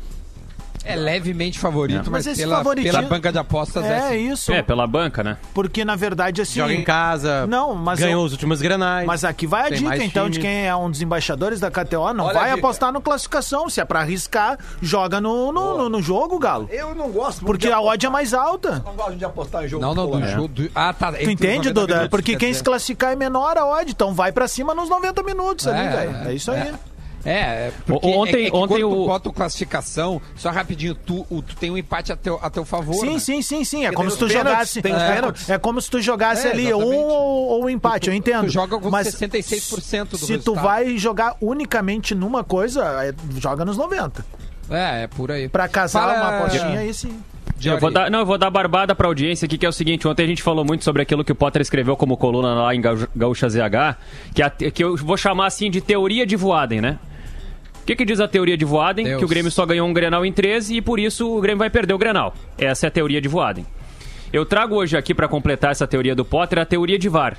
É 0.85 0.97
levemente 0.97 1.59
favorito, 1.59 2.11
mas, 2.11 2.25
Mas 2.25 2.27
esse 2.29 2.41
pela, 2.41 2.57
favoritismo- 2.57 2.97
pela 2.99 3.09
banca 3.09 3.31
de 3.33 3.39
apostas 3.39 3.85
é, 3.85 4.13
É 4.13 4.17
isso. 4.17 4.51
É, 4.53 4.63
pela 4.63 4.87
banca, 4.87 5.23
né? 5.23 5.37
Porque, 5.53 5.85
na 5.85 5.95
verdade, 5.95 6.41
assim. 6.41 6.59
Joga 6.59 6.73
em 6.73 6.83
casa. 6.83 7.47
Não, 7.47 7.75
mas 7.75 7.99
ganhou 8.01 8.23
eu- 8.23 8.27
os 8.27 8.33
últimos 8.33 8.63
granais. 8.63 9.07
Mas 9.07 9.23
aqui 9.25 9.47
vai 9.47 9.67
a 9.67 9.71
dica, 9.71 10.03
então, 10.03 10.27
de 10.29 10.39
time. 10.39 10.45
quem 10.47 10.67
é 10.67 10.75
um 10.75 10.91
dos 10.91 11.03
embaixadores 11.03 11.61
da 11.61 11.71
KTO. 11.71 12.13
Não 12.15 12.25
Olha 12.25 12.35
vai 12.35 12.51
apostar 12.51 12.93
no 12.93 13.01
classificação. 13.01 13.69
Se 13.69 13.81
é 13.81 13.85
pra 13.85 14.01
arriscar, 14.01 14.59
joga 14.81 15.21
no, 15.21 15.53
no, 15.53 15.77
no- 15.79 15.89
no 15.91 16.03
jogo, 16.03 16.39
Galo. 16.39 16.69
Eu 16.73 16.95
não 16.95 17.11
gosto 17.11 17.41
muito 17.43 17.47
Porque 17.47 17.67
de 17.67 17.73
a 17.73 17.81
odd 17.81 18.07
é 18.07 18.09
mais 18.09 18.33
alta. 18.33 18.83
Não 18.85 18.95
gosto 18.95 19.17
de 19.17 19.25
apostar 19.25 19.65
em 19.65 19.69
jogo. 19.69 19.83
Não, 19.85 19.95
não, 19.95 20.07
do 20.07 20.13
popular. 20.13 20.29
jogo. 20.35 20.49
do- 20.49 20.71
Ah, 20.75 20.93
tá. 20.93 21.13
Tu 21.13 21.31
entende, 21.31 21.73
Duda? 21.73 22.09
Porque 22.09 22.37
quem 22.37 22.53
se 22.55 22.63
classificar 22.63 23.13
é 23.13 23.17
menor 23.17 23.57
a 23.59 23.67
odd. 23.67 23.91
Então 23.91 24.15
vai 24.15 24.33
pra 24.33 24.49
cima 24.49 24.75
nos 24.75 24.89
90 24.89 25.23
minutos 25.23 25.67
ali, 25.67 25.79
É, 25.87 25.91
velho. 25.91 26.29
É 26.31 26.35
isso 26.35 26.51
aí. 26.51 26.73
É, 27.25 27.69
é 27.69 27.73
porque 27.87 28.07
ontem- 28.09 28.45
é, 28.45 28.47
é 28.47 28.51
que 28.51 28.57
ontem 28.57 28.81
quando 28.81 28.81
tu 28.81 29.03
o- 29.03 29.07
bota 29.07 29.29
o 29.29 29.33
classificação, 29.33 30.23
só 30.37 30.51
rapidinho, 30.51 30.95
tu, 30.95 31.27
o- 31.29 31.43
tu 31.43 31.55
tem 31.57 31.71
um 31.71 31.77
empate 31.77 32.13
a 32.13 32.17
teu, 32.17 32.39
a 32.43 32.49
teu 32.49 32.65
favor. 32.65 32.95
Sim, 32.95 33.15
né? 33.15 33.19
sim, 33.19 33.43
sim, 33.43 33.63
sim. 33.65 33.85
É 33.85 33.93
como 33.93 34.11
tu 34.11 34.29
jogasse. 34.29 34.79
é, 34.79 34.83
pênaltis. 34.83 35.51
é 35.51 35.59
como 35.59 35.81
se 35.83 35.91
tu 35.91 36.01
jogasse 36.01 36.47
É, 36.49 36.53
ali 36.53 36.65
um 36.73 36.79
exatamente. 36.79 37.05
ou, 37.05 37.13
ou 37.49 37.65
um 37.65 37.69
empate, 37.69 38.09
eu 38.09 38.15
entendo. 38.15 38.47
tu 38.47 38.51
joga 38.53 38.79
com 38.79 38.91
Mas 38.91 39.09
66% 39.09 40.11
do 40.13 40.19
Se 40.19 40.27
tu 40.27 40.33
resultado. 40.53 40.65
vai 40.65 40.97
jogar 40.97 41.37
unicamente 41.41 42.15
numa 42.15 42.43
coisa, 42.43 42.83
é, 43.05 43.13
joga 43.39 43.65
nos 43.65 43.77
90. 43.77 44.25
É, 44.71 45.03
é 45.03 45.07
por 45.07 45.31
aí. 45.31 45.49
Pra 45.49 45.69
casar 45.69 46.01
Fala- 46.01 46.15
uma 46.31 46.39
apostinha 46.39 46.79
aí 46.81 46.95
sim. 46.95 47.21
Eu 47.63 47.79
vou 47.79 47.91
dar, 47.91 48.11
não, 48.11 48.21
eu 48.21 48.27
vou 48.27 48.39
dar 48.39 48.49
barbada 48.49 48.95
pra 48.95 49.07
audiência 49.07 49.45
aqui, 49.45 49.59
que 49.59 49.67
é 49.67 49.69
o 49.69 49.73
seguinte, 49.73 50.09
ontem 50.09 50.23
a 50.23 50.27
gente 50.27 50.43
falou 50.43 50.65
muito 50.65 50.83
sobre 50.83 51.03
aquilo 51.03 51.23
que 51.23 51.31
o 51.33 51.35
Potter 51.35 51.61
escreveu 51.61 51.95
como 51.95 52.17
coluna 52.17 52.55
lá 52.55 52.75
em 52.75 52.81
Gaú- 52.81 53.07
Gaúcha 53.15 53.51
ZH, 53.51 53.97
que, 54.35 54.43
é 54.43 54.47
a 54.47 54.51
que 54.51 54.83
eu 54.83 54.97
vou 54.97 55.15
chamar 55.19 55.45
assim 55.47 55.71
de 55.71 55.79
teoria 55.83 56.25
de 56.25 56.37
Voaden, 56.37 56.81
né? 56.81 56.99
O 57.83 57.85
que, 57.87 57.97
que 57.97 58.05
diz 58.05 58.21
a 58.21 58.29
teoria 58.29 58.57
de 58.57 58.65
Voaden? 58.65 59.05
Deus. 59.05 59.19
Que 59.19 59.25
o 59.25 59.29
Grêmio 59.29 59.51
só 59.51 59.67
ganhou 59.67 59.89
um 59.89 59.93
Grenal 59.93 60.25
em 60.25 60.33
13 60.33 60.77
e 60.77 60.81
por 60.81 61.01
isso 61.01 61.37
o 61.37 61.41
Grêmio 61.41 61.59
vai 61.59 61.71
perder 61.71 61.95
o 61.95 61.99
Grenal. 61.99 62.35
Essa 62.57 62.87
é 62.87 62.89
a 62.89 62.91
teoria 62.91 63.21
de 63.21 63.29
Voaden. 63.29 63.67
Eu 64.33 64.47
trago 64.47 64.77
hoje 64.77 64.97
aqui 64.97 65.13
pra 65.13 65.27
completar 65.27 65.73
essa 65.73 65.87
teoria 65.89 66.15
do 66.15 66.25
Potter 66.25 66.61
a 66.61 66.65
teoria 66.65 66.99
de 66.99 67.09
VAR. 67.09 67.37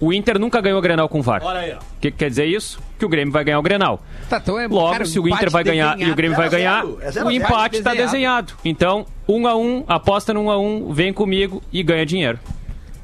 O 0.00 0.12
Inter 0.12 0.38
nunca 0.38 0.60
ganhou 0.60 0.78
o 0.78 0.82
Grenal 0.82 1.08
com 1.08 1.20
VAR. 1.20 1.42
O 1.42 2.00
que, 2.00 2.10
que 2.10 2.16
quer 2.16 2.28
dizer 2.28 2.46
isso? 2.46 2.80
Que 2.98 3.04
o 3.04 3.08
Grêmio 3.08 3.32
vai 3.32 3.44
ganhar 3.44 3.58
o 3.58 3.62
Grenal. 3.62 4.00
Tá, 4.28 4.38
então 4.38 4.58
é, 4.58 4.66
Logo, 4.66 4.92
cara, 4.92 5.04
se 5.04 5.18
o 5.18 5.28
Inter 5.28 5.50
vai 5.50 5.64
ganhar 5.64 5.98
e 6.00 6.10
o. 6.10 6.14
Grêmio 6.14 6.36
vai 6.36 6.48
Zero 6.48 6.62
ganhar, 6.62 6.84
zero, 6.84 6.98
é 7.00 7.10
zero 7.10 7.26
o 7.26 7.32
empate 7.32 7.78
está 7.78 7.90
desenhado. 7.94 8.46
desenhado. 8.46 8.52
Então, 8.64 9.06
um 9.28 9.46
a 9.46 9.56
um, 9.56 9.84
aposta 9.88 10.32
no 10.34 10.42
um 10.42 10.50
a 10.50 10.58
um, 10.58 10.92
vem 10.92 11.12
comigo 11.12 11.62
e 11.72 11.82
ganha 11.82 12.06
dinheiro. 12.06 12.38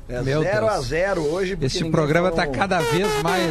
É 0.07 0.21
Meu 0.21 0.43
0 0.43 0.67
a 0.69 0.73
Deus. 0.75 0.87
0 0.87 1.23
hoje. 1.33 1.57
Este 1.63 1.79
ninguém 1.79 1.93
programa 1.93 2.31
falou- 2.31 2.45
tá 2.45 2.59
cada 2.59 2.79
vez 2.81 3.23
mais. 3.23 3.51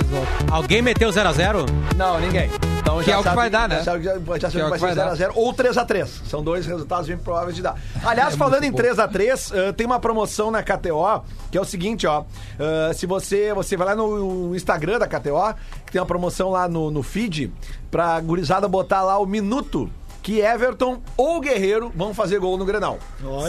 ó. 0.52 0.56
Alguém 0.56 0.82
meteu 0.84 1.10
0x0? 1.12 1.66
Não, 1.98 2.20
ninguém. 2.20 2.50
Então 2.80 3.00
Que 3.00 3.06
já 3.06 3.14
é 3.14 3.18
o 3.18 3.24
que 3.24 3.30
vai 3.30 3.50
dar, 3.50 3.68
né? 3.68 3.82
Já 3.82 3.98
já, 4.00 4.14
já 4.38 4.50
Que 4.50 4.60
é 4.60 4.66
o 4.66 4.66
que 4.66 4.70
vai 4.70 4.80
ser 4.80 4.86
vai 4.86 4.96
dar. 4.96 5.16
0x0 5.16 5.32
ou 5.36 5.52
3x3. 5.54 6.08
São 6.28 6.44
dois 6.44 6.66
resultados 6.68 7.08
bem 7.08 7.18
prováveis 7.18 7.56
de 7.56 7.62
dar. 7.64 7.76
Aliás, 8.06 8.36
É 8.36 8.38
falando 8.38 8.64
em 8.66 8.72
muito 8.72 8.84
bom. 8.84 8.94
3x3, 9.08 9.52
eh, 9.56 9.72
tem 9.72 9.86
uma 9.88 10.00
promoção 10.00 10.52
na 10.52 10.62
KTO, 10.62 11.24
que 11.50 11.58
é 11.58 11.62
o 11.62 11.66
seguinte, 11.66 12.06
ó. 12.06 12.24
eh, 12.60 12.94
se 12.94 13.08
você, 13.08 13.52
você 13.54 13.76
vai 13.76 13.88
lá 13.88 13.96
no 13.96 14.56
Instagram 14.56 15.00
da 15.00 15.08
KTO, 15.08 15.56
que 15.86 15.92
tem 15.94 16.00
uma 16.02 16.06
promoção 16.08 16.52
lá 16.52 16.68
no, 16.68 16.92
no 16.92 17.02
feed, 17.02 17.52
pra 17.90 18.20
gurizada 18.20 18.68
botar 18.68 19.02
lá 19.02 19.18
o 19.18 19.26
minuto 19.26 19.90
que 20.24 20.40
Everton 20.40 21.02
ou 21.18 21.42
Guerreiro 21.42 21.92
vão 21.94 22.14
fazer 22.14 22.40
gol 22.40 22.58
no 22.58 22.66
Grenal. 22.66 22.98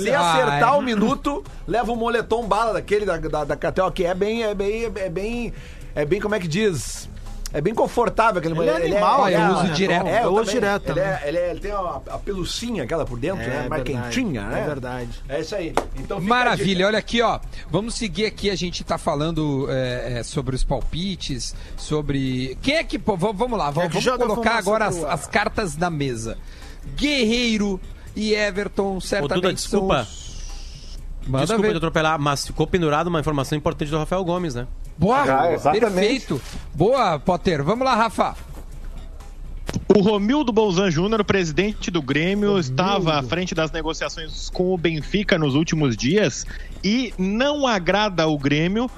Se 0.03 0.11
acertar 0.11 0.75
é. 0.75 0.77
o 0.77 0.83
minuto, 0.83 1.45
leva 1.67 1.93
um 1.93 1.97
moletom 1.97 2.45
bala 2.47 2.73
daquele 2.73 3.07
da, 3.07 3.17
da, 3.17 3.45
da 3.45 3.91
que 3.93 4.05
é 4.05 4.13
bem, 4.13 4.43
é 4.43 4.55
bem, 4.55 4.85
é 4.85 5.09
bem, 5.09 5.53
é 5.95 6.05
bem, 6.05 6.21
como 6.21 6.35
é 6.35 6.41
que 6.41 6.49
diz? 6.49 7.09
É 7.55 7.61
bem 7.61 7.73
confortável 7.73 8.41
aquele 8.41 8.59
Ele 8.59 8.69
é 8.69 8.75
animal, 8.75 9.29
eu 9.29 9.39
é, 9.41 9.51
uso 9.53 9.67
é, 9.67 9.71
direto. 9.71 10.07
É, 10.09 10.25
Eu 10.25 10.33
uso 10.33 10.39
também. 10.39 10.55
direto 10.55 10.91
ele, 10.91 10.99
é, 10.99 11.13
também. 11.13 11.29
ele, 11.29 11.39
é- 11.39 11.51
ele 11.51 11.61
tem 11.61 11.71
a, 11.71 12.01
a 12.11 12.19
pelucinha 12.19 12.83
aquela 12.83 13.05
por 13.05 13.17
dentro, 13.17 13.49
né? 13.49 13.69
Mais 13.69 13.85
quentinha, 13.85 14.43
né? 14.43 14.61
É 14.61 14.65
verdade. 14.65 15.23
É 15.29 15.41
isso 15.41 15.55
aí. 15.55 15.73
Então 15.97 16.21
Maravilha, 16.21 16.89
olha 16.89 16.99
aqui, 16.99 17.23
ó. 17.23 17.39
Vamos 17.71 17.95
seguir 17.95 18.27
aqui, 18.27 18.51
a 18.51 18.57
gente 18.57 18.83
tá 18.83 18.99
falando 18.99 19.69
é, 19.71 20.19
é, 20.19 20.23
sobre 20.25 20.57
os 20.57 20.65
palpites, 20.65 21.55
sobre. 21.77 22.59
Quem 22.61 22.75
é 22.75 22.83
que. 22.83 22.99
pô, 22.99 23.17
vamos 23.17 23.57
lá, 23.57 23.69
é 23.69 23.71
vamos, 23.71 24.05
vamos 24.05 24.19
colocar 24.19 24.59
agora 24.59 24.87
as, 24.87 25.05
as 25.05 25.29
cartas 25.29 25.77
na 25.77 25.89
mesa. 25.89 26.37
Guerreiro 26.97 27.81
e 28.15 28.35
Everton, 28.35 28.97
Ô, 28.97 29.01
certamente. 29.01 29.43
Duda, 29.43 29.55
desculpa. 29.55 30.01
os- 30.03 30.25
Desculpa 31.27 31.63
ver. 31.63 31.71
te 31.73 31.77
atropelar, 31.79 32.21
mas 32.21 32.47
ficou 32.47 32.67
pendurado 32.67 33.07
uma 33.09 33.19
informação 33.21 33.57
importante 33.57 33.91
do 33.91 33.97
Rafael 33.99 34.23
Gomes, 34.25 34.55
né? 34.55 34.67
Boa, 34.99 35.23
Ah, 35.23 35.53
exatamente. 35.53 35.81
perfeito. 35.95 36.41
Boa, 36.75 37.19
Potter. 37.19 37.65
Vamos 37.65 37.85
lá, 37.85 37.95
Rafa. 37.95 38.37
O 39.97 40.01
Romildo 40.03 40.53
Bolzan 40.53 40.91
Júnior, 40.91 41.25
presidente 41.25 41.91
do 41.91 42.01
Grêmio, 42.03 42.59
estava 42.59 43.15
à 43.19 43.23
frente 43.23 43.55
das 43.55 43.73
negociações 43.73 44.49
com 44.51 44.73
o 44.73 44.79
Benfica 44.79 45.37
nos 45.39 45.55
últimos 45.55 45.97
dias 45.97 46.47
e 46.83 47.13
não 47.19 47.67
agrada 47.67 48.23
ao 48.25 48.39
Grêmio 48.39 48.89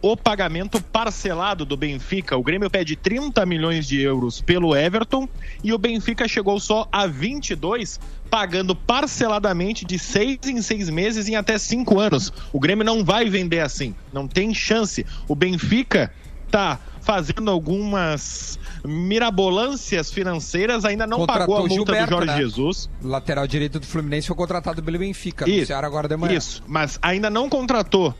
o 0.00 0.16
pagamento 0.16 0.80
parcelado 0.80 1.64
do 1.64 1.76
Benfica. 1.76 2.36
O 2.36 2.42
Grêmio 2.42 2.70
pede 2.70 2.96
30 2.96 3.44
milhões 3.46 3.86
de 3.86 4.00
euros 4.00 4.40
pelo 4.40 4.76
Everton 4.76 5.28
e 5.62 5.72
o 5.72 5.78
Benfica 5.78 6.28
chegou 6.28 6.60
só 6.60 6.88
a 6.92 7.06
22, 7.06 7.98
pagando 8.30 8.74
parceladamente 8.74 9.84
de 9.84 9.98
seis 9.98 10.38
em 10.46 10.60
seis 10.60 10.90
meses 10.90 11.28
em 11.28 11.36
até 11.36 11.58
cinco 11.58 11.98
anos. 11.98 12.32
O 12.52 12.60
Grêmio 12.60 12.84
não 12.84 13.04
vai 13.04 13.28
vender 13.28 13.60
assim, 13.60 13.94
não 14.12 14.28
tem 14.28 14.54
chance. 14.54 15.04
O 15.28 15.34
Benfica 15.34 16.12
tá 16.50 16.78
fazendo 17.06 17.50
algumas 17.52 18.58
mirabolâncias 18.84 20.10
financeiras, 20.10 20.84
ainda 20.84 21.06
não 21.06 21.18
Contratou 21.18 21.40
pagou 21.40 21.56
a 21.56 21.60
multa 21.60 21.74
Gilberto, 21.74 22.06
do 22.06 22.10
Jorge 22.10 22.26
né? 22.26 22.36
Jesus. 22.36 22.90
Lateral 23.00 23.46
direito 23.46 23.78
do 23.78 23.86
Fluminense 23.86 24.26
foi 24.26 24.36
contratado 24.36 24.82
pelo 24.82 24.98
Benfica. 24.98 25.48
Isso, 25.48 25.72
agora 25.72 26.08
de 26.08 26.16
manhã. 26.16 26.36
Isso, 26.36 26.64
mas 26.66 26.98
ainda 27.00 27.30
não 27.30 27.48
contratou, 27.48 28.12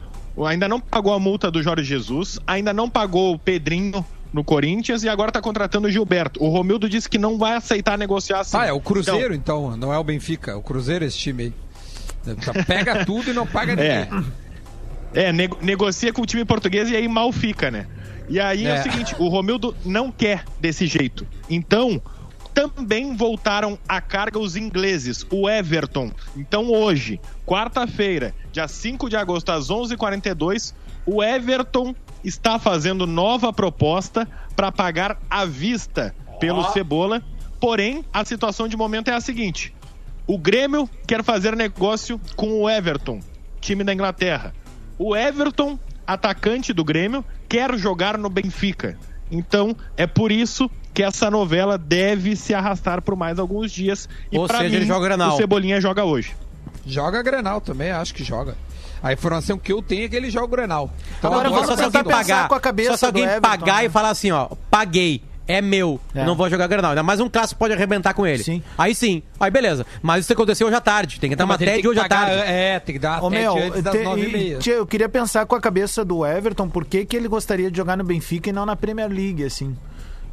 ainda 0.45 0.68
não 0.68 0.80
pagou 0.80 1.14
a 1.14 1.18
multa 1.20 1.51
do 1.51 1.62
Jorge 1.62 1.84
Jesus, 1.84 2.39
ainda 2.47 2.72
não 2.74 2.91
pagou 2.91 3.32
o 3.34 3.39
Pedrinho 3.39 4.05
no 4.32 4.45
Corinthians 4.45 5.03
e 5.03 5.09
agora 5.09 5.32
tá 5.32 5.41
contratando 5.41 5.89
o 5.89 5.91
Gilberto. 5.91 6.43
O 6.43 6.49
Romildo 6.49 6.89
disse 6.89 7.09
que 7.09 7.16
não 7.16 7.39
vai 7.39 7.55
aceitar 7.55 7.97
negociar 7.97 8.41
assim. 8.41 8.57
Ah, 8.57 8.66
é 8.66 8.72
o 8.72 8.80
Cruzeiro, 8.80 9.32
então, 9.34 9.76
não 9.76 9.93
é 9.95 9.99
o 9.99 10.05
Benfica. 10.05 10.51
É 10.51 10.55
o 10.55 10.61
Cruzeiro 10.61 11.05
esse 11.05 11.16
time 11.16 11.45
aí. 11.45 11.53
Então, 12.26 12.53
Pega 12.66 13.05
tudo 13.07 13.30
e 13.30 13.32
não 13.32 13.47
paga 13.47 13.72
É. 13.80 14.05
ninguém. 14.11 14.32
É, 15.14 15.32
nego- 15.32 15.57
negocia 15.62 16.12
com 16.12 16.20
o 16.22 16.26
time 16.26 16.45
português 16.45 16.91
e 16.91 16.97
aí 16.97 17.09
mal 17.09 17.32
fica, 17.32 17.70
né? 17.70 17.87
E 18.28 18.39
aí 18.41 18.66
é. 18.66 18.70
É. 18.76 18.80
o 18.80 18.82
seguinte, 18.82 19.14
o 19.18 19.28
Romildo 19.28 19.74
não 19.84 20.11
quer 20.11 20.45
desse 20.61 20.87
jeito. 20.87 21.26
Então, 21.49 22.03
também 22.57 23.15
voltaram 23.15 23.79
à 23.87 24.01
carga 24.01 24.39
os 24.39 24.57
ingleses, 24.57 25.27
o 25.31 25.47
Everton. 25.47 26.11
Então 26.35 26.73
hoje, 26.73 27.21
quarta-feira, 27.45 28.35
dia 28.51 28.67
5 28.67 29.11
de 29.11 29.17
agosto, 29.17 29.53
às 29.53 29.69
11h42, 29.69 30.73
o 31.05 31.23
Everton 31.23 31.95
está 32.25 32.59
fazendo 32.59 33.07
nova 33.07 33.53
proposta 33.53 34.27
para 34.57 34.73
pagar 34.73 35.19
à 35.29 35.45
vista 35.45 36.15
pelo 36.41 36.73
Cebola. 36.73 37.23
Porém, 37.61 38.03
a 38.11 38.25
situação 38.25 38.67
de 38.67 38.77
momento 38.77 39.09
é 39.09 39.13
a 39.13 39.21
seguinte: 39.21 39.75
o 40.27 40.39
Grêmio 40.39 40.89
quer 41.07 41.23
fazer 41.23 41.55
negócio 41.55 42.19
com 42.37 42.63
o 42.63 42.71
Everton, 42.71 43.21
time 43.61 43.85
da 43.85 43.93
Inglaterra. 43.93 44.55
O 44.99 45.15
Everton, 45.15 45.79
atacante 46.07 46.73
do 46.73 46.83
Grêmio, 46.83 47.23
quer 47.51 47.77
jogar 47.77 48.17
no 48.17 48.31
Benfica. 48.31 48.99
Então, 49.31 49.77
é 49.95 50.07
por 50.07 50.33
isso 50.33 50.71
que 50.97 51.03
essa 51.03 51.31
novela 51.31 51.77
deve 51.77 52.35
se 52.37 52.55
arrastar 52.55 53.03
por 53.03 53.15
mais 53.15 53.39
alguns 53.39 53.71
dias. 53.71 54.09
E 54.33 54.39
Ou 54.39 54.47
pra 54.47 54.61
seja, 54.61 54.71
mim, 54.71 54.77
ele 54.77 54.87
joga 54.87 55.05
Grenal. 55.09 55.35
o 55.35 55.37
Cebolinha 55.37 55.79
joga 55.79 56.03
hoje. 56.05 56.35
Joga 56.87 57.23
Grenal 57.23 57.61
também, 57.61 57.91
acho 57.91 58.15
que 58.15 58.25
joga. 58.25 58.57
A 59.03 59.13
informação 59.13 59.59
que 59.59 59.71
eu 59.75 59.83
tenho 59.83 60.07
é 60.07 60.09
que 60.09 60.17
ele 60.17 60.31
joga 60.31 60.47
o 60.47 60.49
Grenal. 60.49 60.91
Então, 61.19 61.31
Agora 61.31 61.49
Agora, 61.49 61.67
só 61.67 61.77
se 61.77 61.83
tentar 61.83 61.99
alguém 61.99 62.03
pensar 62.15 62.17
pagar, 62.25 62.49
com 62.49 62.55
a 62.55 62.61
cabeça 62.61 62.91
só 62.93 62.97
se 62.97 63.05
alguém 63.05 63.25
Everton, 63.25 63.41
pagar 63.43 63.77
né? 63.81 63.85
e 63.85 63.89
falar 63.91 64.09
assim, 64.09 64.31
ó, 64.31 64.49
paguei. 64.71 65.23
É 65.47 65.61
meu, 65.61 66.01
É. 66.15 66.25
não 66.25 66.35
vou 66.35 66.49
jogar 66.49 66.67
Grenal. 66.67 66.93
Ainda 66.93 67.03
mais 67.03 67.21
um 67.21 67.29
clássico 67.29 67.59
pode 67.59 67.75
arrebentar 67.75 68.15
com 68.15 68.27
ele. 68.27 68.43
Sim. 68.43 68.63
Aí 68.79 68.95
sim, 68.95 69.23
aí 69.39 69.51
beleza. 69.51 69.85
Mas 70.03 70.25
isso 70.25 70.33
aconteceu 70.33 70.67
hoje 70.67 70.77
à 70.77 70.81
tarde. 70.81 71.21
Tem 71.21 71.29
que 71.29 71.37
dar 71.37 71.45
uma 71.45 71.59
TED 71.59 71.83
que 71.83 71.89
hoje 71.89 72.01
à 72.01 72.09
tarde. 72.09 72.33
É, 72.39 72.81
tem 72.81 72.95
que 72.95 72.99
dar 72.99 73.23
uma 73.23 73.31
TED 73.31 73.47
antes 73.47 73.83
das 73.83 74.03
nove 74.03 74.59
e 74.65 74.69
eu 74.71 74.87
queria 74.87 75.09
pensar 75.11 75.45
com 75.45 75.55
a 75.55 75.61
cabeça 75.61 76.03
do 76.05 76.25
Everton 76.27 76.69
por 76.71 76.87
que, 76.87 77.05
que 77.05 77.15
ele 77.15 77.29
gostaria 77.29 77.71
de 77.71 77.77
jogar 77.77 77.97
no 77.99 78.03
Benfica 78.03 78.49
e 78.49 78.53
não 78.53 78.65
na 78.65 78.75
Premier 78.75 79.09
League, 79.11 79.45
assim. 79.45 79.77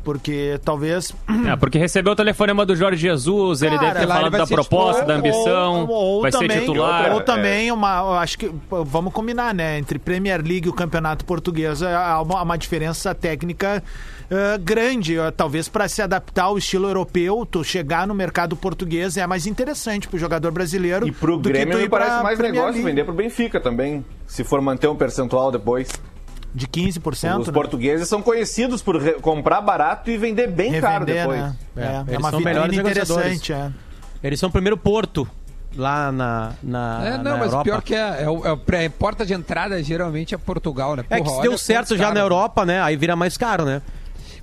Porque 0.04 0.60
talvez. 0.64 1.14
É, 1.48 1.56
porque 1.58 1.78
recebeu 1.78 2.14
o 2.14 2.16
telefonema 2.16 2.66
do 2.66 2.76
Jorge 2.76 3.02
Jesus, 3.02 3.62
ele 3.62 3.76
Cara, 3.76 3.88
deve 3.88 3.94
ter 3.94 4.04
ele 4.04 4.14
falado 4.14 4.32
da 4.32 4.46
ser 4.46 4.54
proposta, 4.56 5.02
titular, 5.02 5.08
da 5.08 5.16
ambição, 5.16 5.86
ou, 5.86 5.90
ou 5.90 6.22
vai 6.22 6.32
também, 6.32 6.50
ser 6.50 6.60
titular. 6.60 7.14
Ou 7.14 7.22
também 7.22 7.72
uma. 7.72 8.00
eu 8.00 8.14
Acho 8.14 8.38
que. 8.38 8.52
Vamos 8.70 9.14
combinar, 9.14 9.54
né? 9.54 9.78
Entre 9.80 9.98
Premier 9.98 10.42
League 10.42 10.68
e 10.68 10.70
o 10.70 10.74
Campeonato 10.74 11.26
Português 11.26 11.82
há 11.82 12.22
uma, 12.22 12.42
uma 12.42 12.58
diferença 12.58 13.16
técnica 13.16 13.84
eh, 14.30 14.58
grande. 14.58 15.16
Talvez 15.38 15.70
para 15.70 15.88
se 15.88 16.02
adaptar 16.02 16.46
ao 16.46 16.58
estilo 16.58 16.88
europeu, 16.88 17.46
tu 17.50 17.64
chegar 17.64 18.08
no 18.08 18.14
mercado 18.14 18.56
português 18.56 19.16
é 19.18 19.28
mais 19.28 19.46
interessante 19.46 20.08
pro 20.08 20.18
jogador 20.18 20.52
brasileiro. 20.52 21.08
E 21.08 21.12
pro 21.12 21.38
do 21.38 21.44
que 21.44 21.50
Grêmio 21.50 21.78
tu 21.78 21.82
me 21.82 21.90
parece 21.90 22.24
mais 22.24 22.38
Premier 22.38 22.62
negócio 22.62 22.82
League. 22.82 22.90
vender 22.90 23.04
pro 23.04 23.14
Benfica 23.14 23.60
também, 23.60 24.04
se 24.26 24.44
for 24.44 24.62
manter 24.62 24.88
um 24.88 24.96
percentual 24.96 25.52
depois. 25.52 25.90
De 26.56 26.68
15%. 26.68 27.40
Os 27.40 27.48
né? 27.48 27.54
portugueses 27.54 28.08
são 28.08 28.22
conhecidos 28.22 28.82
por 28.82 29.02
comprar 29.22 29.60
barato 29.62 30.12
e 30.12 30.18
vender 30.18 30.48
bem 30.48 30.80
caro 30.80 31.04
Revender, 31.06 31.22
depois. 31.24 31.42
né? 31.42 31.56
É, 31.76 31.82
é, 31.82 32.04
eles 32.10 32.18
uma 32.20 32.30
são 32.30 32.40
vitrine 32.40 32.78
interessante. 32.78 33.54
É. 33.54 33.72
Eles 34.24 34.40
são 34.40 34.50
o 34.50 34.52
primeiro 34.52 34.78
porto 34.78 35.28
lá 35.76 36.12
na, 36.12 36.52
na, 36.62 37.02
É, 37.06 37.10
na 37.18 37.24
não, 37.24 37.38
mas 37.38 37.48
Europa. 37.48 37.64
pior 37.64 37.82
que 37.82 37.96
é, 37.96 38.24
é, 38.24 38.30
o- 38.30 38.46
é 38.46 38.52
o 38.52 38.58
pré- 38.58 38.88
porta 38.88 39.26
de 39.26 39.34
entrada 39.34 39.82
geralmente 39.82 40.36
é 40.36 40.38
Portugal, 40.38 40.96
né? 40.96 41.04
É 41.10 41.18
que 41.18 41.24
Porra, 41.24 41.36
se 41.38 41.42
deu 41.42 41.58
certo 41.58 41.90
já 41.98 42.04
na 42.04 42.08
caras- 42.10 42.22
Europa, 42.22 42.66
né? 42.66 42.80
Aí 42.84 42.96
vira 42.96 43.16
mais 43.16 43.36
caro, 43.36 43.66
né? 43.66 43.82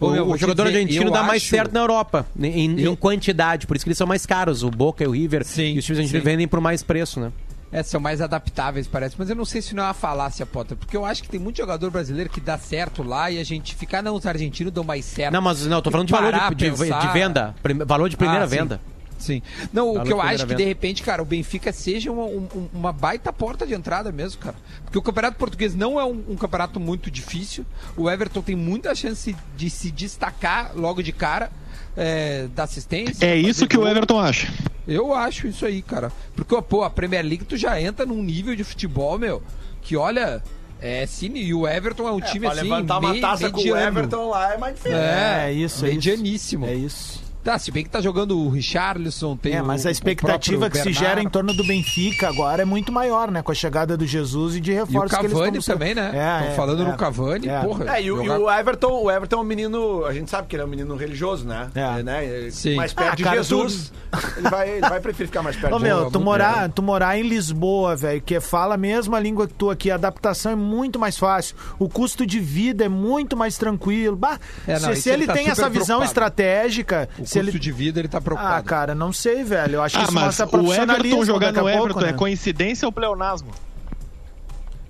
O, 0.01 0.07
o 0.07 0.35
te 0.35 0.41
jogador 0.41 0.65
dizer, 0.67 0.79
argentino 0.79 1.11
dá 1.13 1.23
mais 1.23 1.43
acho- 1.43 1.51
certo 1.51 1.73
na 1.73 1.81
Europa, 1.81 2.27
em, 2.41 2.49
em 2.73 2.81
Eu- 2.81 2.97
quantidade, 2.97 3.67
por 3.69 3.77
isso 3.77 3.85
que 3.85 3.91
eles 3.91 3.99
são 3.99 4.07
mais 4.07 4.27
caros. 4.27 4.65
O 4.65 4.71
Boca 4.71 5.05
e 5.05 5.07
o 5.07 5.13
River 5.13 5.45
Sim, 5.45 5.75
e 5.75 5.79
os 5.79 5.85
times 5.85 5.99
argentinos 6.01 6.25
vendem 6.25 6.49
por 6.49 6.61
mais 6.61 6.83
preço, 6.83 7.21
né? 7.21 7.31
É, 7.73 7.83
são 7.85 8.01
mais 8.01 8.21
adaptáveis, 8.21 8.89
parece. 8.89 9.15
Mas 9.17 9.31
eu 9.31 9.37
não 9.37 9.45
sei 9.45 9.63
se 9.63 9.75
não 9.77 9.85
é 9.85 9.87
uma 9.87 9.95
falácia, 9.95 10.45
Potter. 10.45 10.77
Porque 10.77 10.97
eu 10.97 11.05
acho 11.05 11.23
que 11.23 11.29
tem 11.29 11.39
muito 11.39 11.59
jogador 11.59 11.89
brasileiro 11.91 12.29
que 12.29 12.41
dá 12.41 12.59
certo 12.59 13.03
lá 13.03 13.31
e 13.31 13.39
a 13.39 13.45
gente 13.45 13.77
fica, 13.77 13.99
ah, 13.99 14.03
não, 14.03 14.17
os 14.17 14.27
argentinos 14.27 14.73
dão 14.73 14.83
mais 14.83 15.05
certo. 15.05 15.33
Não, 15.33 15.41
mas 15.41 15.65
não, 15.67 15.77
eu 15.79 15.83
tô 15.83 15.91
falando 15.91 16.07
de 16.09 16.13
valor 16.13 16.33
de, 16.33 16.55
de- 16.57 16.71
pensar- 16.71 16.99
de 17.01 17.13
venda. 17.13 17.55
Valor 17.87 18.09
de 18.09 18.17
primeira 18.17 18.45
Ah, 18.45 18.49
sim. 18.49 18.57
venda. 18.57 18.81
Sim. 19.21 19.43
Não, 19.71 19.97
o 19.97 20.03
que 20.03 20.11
eu 20.13 20.21
acho 20.21 20.47
que 20.47 20.55
de 20.55 20.65
repente, 20.65 21.03
cara, 21.03 21.21
o 21.21 21.27
Benfica 21.27 21.71
seja 21.73 22.11
uma, 22.11 22.25
um- 22.25 22.69
uma 22.73 22.91
baita 22.93 23.31
porta 23.33 23.67
de 23.67 23.75
entrada 23.75 24.11
mesmo, 24.11 24.41
cara. 24.41 24.57
Porque 24.83 24.99
o 24.99 25.03
Campeonato 25.03 25.37
Português 25.37 25.75
não 25.75 26.01
é 26.01 26.05
um, 26.05 26.25
um 26.31 26.37
campeonato 26.37 26.81
muito 26.81 27.11
difícil. 27.11 27.65
O 27.97 28.11
Everton 28.11 28.41
tem 28.41 28.57
muita 28.57 28.95
chance 28.95 29.37
de 29.57 29.69
se 29.71 29.91
destacar 29.91 30.73
logo 30.75 31.03
de 31.03 31.13
cara. 31.13 31.53
É, 31.97 32.47
da 32.55 32.65
assistência. 32.65 33.25
É 33.25 33.37
isso 33.37 33.67
que 33.67 33.77
o 33.77 33.81
gol. 33.81 33.89
Everton 33.89 34.19
acha. 34.19 34.53
Eu 34.87 35.15
acho 35.15 35.47
isso 35.47 35.65
aí, 35.67 35.83
cara. 35.83 36.11
Porque, 36.35 36.61
pô, 36.63 36.83
a 36.83 36.91
Premier 36.91 37.25
League 37.25 37.45
tu 37.45 37.57
já 37.57 37.81
entra 37.81 38.05
num 38.07 38.23
nível 38.23 38.57
de 38.57 38.65
futebol, 38.65 39.19
meu, 39.19 39.43
que 39.83 39.97
olha, 39.97 40.43
é 40.81 41.07
cine. 41.07 41.43
E 41.43 41.55
o 41.55 41.67
Everton 41.67 42.09
é 42.09 42.13
um 42.13 42.21
time 42.21 42.41
pra 42.41 42.53
assim. 42.53 42.63
levantar 42.63 42.99
uma 42.99 43.21
taça 43.21 43.51
com 43.51 43.61
o 43.61 43.65
mediano. 43.65 43.87
Everton 43.87 44.29
lá 44.31 44.55
é 44.55 44.59
mais 44.59 44.75
difícil. 44.75 44.99
É, 44.99 45.47
É 45.49 45.53
isso, 45.53 45.85
é 45.85 45.89
isso. 45.89 45.97
medianíssimo. 45.97 46.67
É 46.67 46.75
isso. 46.75 47.20
Tá, 47.43 47.59
se 47.59 47.71
bem 47.71 47.83
que 47.85 47.89
tá 47.91 48.01
jogando 48.03 48.39
o 48.39 48.51
Richarlison, 48.51 49.35
tem 49.37 49.55
É, 49.55 49.63
o- 49.63 49.67
mas 49.67 49.85
o 49.85 49.89
a 49.89 49.91
expectativa 49.91 50.69
que 50.69 50.79
se 50.79 50.93
gera 50.93 51.23
em 51.23 51.29
torno 51.29 51.55
do 51.55 51.65
Benfica 51.65 52.29
agora 52.29 52.63
é 52.63 52.65
muito 52.67 52.93
maior, 52.93 53.31
né? 53.31 53.41
Com 53.43 53.51
a 53.51 53.55
chegada 53.55 53.97
do 53.97 54.07
Jesus 54.07 54.57
e 54.57 54.61
de 54.61 54.73
E 54.73 54.75
o 54.75 54.85
reforços 54.85 55.19
que 55.19 55.25
eles 55.27 55.33
Cavani 55.39 55.59
estão 55.59 55.75
também, 55.75 55.95
né? 55.95 56.11
É, 56.13 56.37
Estão 56.41 56.53
é, 56.53 56.55
falando 56.55 56.83
é. 56.83 56.85
no 56.87 56.97
Cavani, 56.99 57.49
É. 57.49 57.61
porra. 57.61 57.97
É, 57.97 58.03
e, 58.03 58.13
o, 58.13 58.23
e 58.23 58.27
jogar- 58.27 58.39
o 58.41 58.51
Everton, 58.51 59.03
o 59.05 59.11
Everton 59.11 59.37
é 59.37 59.41
um 59.41 59.45
menino, 59.45 60.05
a 60.05 60.13
gente 60.13 60.31
sabe 60.31 60.49
que 60.49 60.57
ele 60.57 60.63
é 60.63 60.67
um 60.67 60.69
menino 60.69 60.95
religioso, 60.97 61.47
né? 61.47 61.71
É. 61.75 62.03
né? 62.03 62.49
Sim. 62.51 62.75
Mais 62.77 62.93
perto 62.93 63.13
Ah, 63.13 63.17
de 63.17 63.25
cara, 63.25 63.37
Jesus, 63.37 63.91
ele, 64.37 64.49
vai, 64.51 64.69
ele 64.71 64.81
vai 64.89 65.01
preferir 65.01 65.29
ficar 65.29 65.43
mais 65.43 65.57
perto 65.57 65.75
Ô, 65.75 65.79
de 65.79 65.85
meu, 65.85 65.97
Jesus. 65.97 66.13
tu 66.13 66.21
morar, 66.21 66.69
tu 66.71 66.83
morar 66.83 67.19
em 67.19 67.23
Lisboa, 67.23 67.97
velho, 67.97 68.21
que 68.21 68.39
fala 68.41 68.75
a 68.75 68.79
mesma 68.79 69.19
língua 69.19 69.47
que 69.49 69.55
tu 69.55 69.71
aqui, 69.71 69.91
a 69.91 69.95
adaptação 69.95 70.53
é 70.53 70.57
muito 70.57 70.99
mais 70.99 71.17
fácil, 71.17 71.57
o 71.79 71.89
custo 71.89 72.27
de 72.27 72.39
vida 72.39 72.85
é 72.85 72.89
muito 72.89 73.35
mais 73.37 73.57
tranquilo. 73.57 74.15
Bah, 74.17 74.39
É, 74.67 74.79
não, 74.79 74.95
se, 74.95 75.03
se 75.03 75.09
ele 75.09 75.21
ele 75.23 75.27
tá 75.27 75.33
tem 75.35 75.49
essa 75.49 75.69
visão 75.71 76.03
estratégica, 76.05 77.09
O 77.19 77.27
custo 77.39 77.51
ele... 77.57 77.59
de 77.59 77.73
vida, 77.73 78.01
ele 78.01 78.09
tá 78.09 78.21
preocupado. 78.21 78.55
Ah, 78.57 78.63
cara, 78.63 78.95
não 78.95 79.13
sei, 79.13 79.43
velho. 79.45 79.77
Eu 79.77 79.83
acho 79.83 79.95
que 79.97 80.01
Ah, 80.01 80.05
isso 80.05 80.13
mas 80.15 80.25
mostra 80.25 80.47
o 80.61 80.73
Everton 80.75 81.25
jogar 81.25 81.53
no 81.53 81.61
pouco, 81.61 81.69
Everton 81.77 82.01
né? 82.01 82.09
é 82.09 82.13
coincidência 82.13 82.87
ou 82.89 82.93
pleonasmo? 82.93 83.51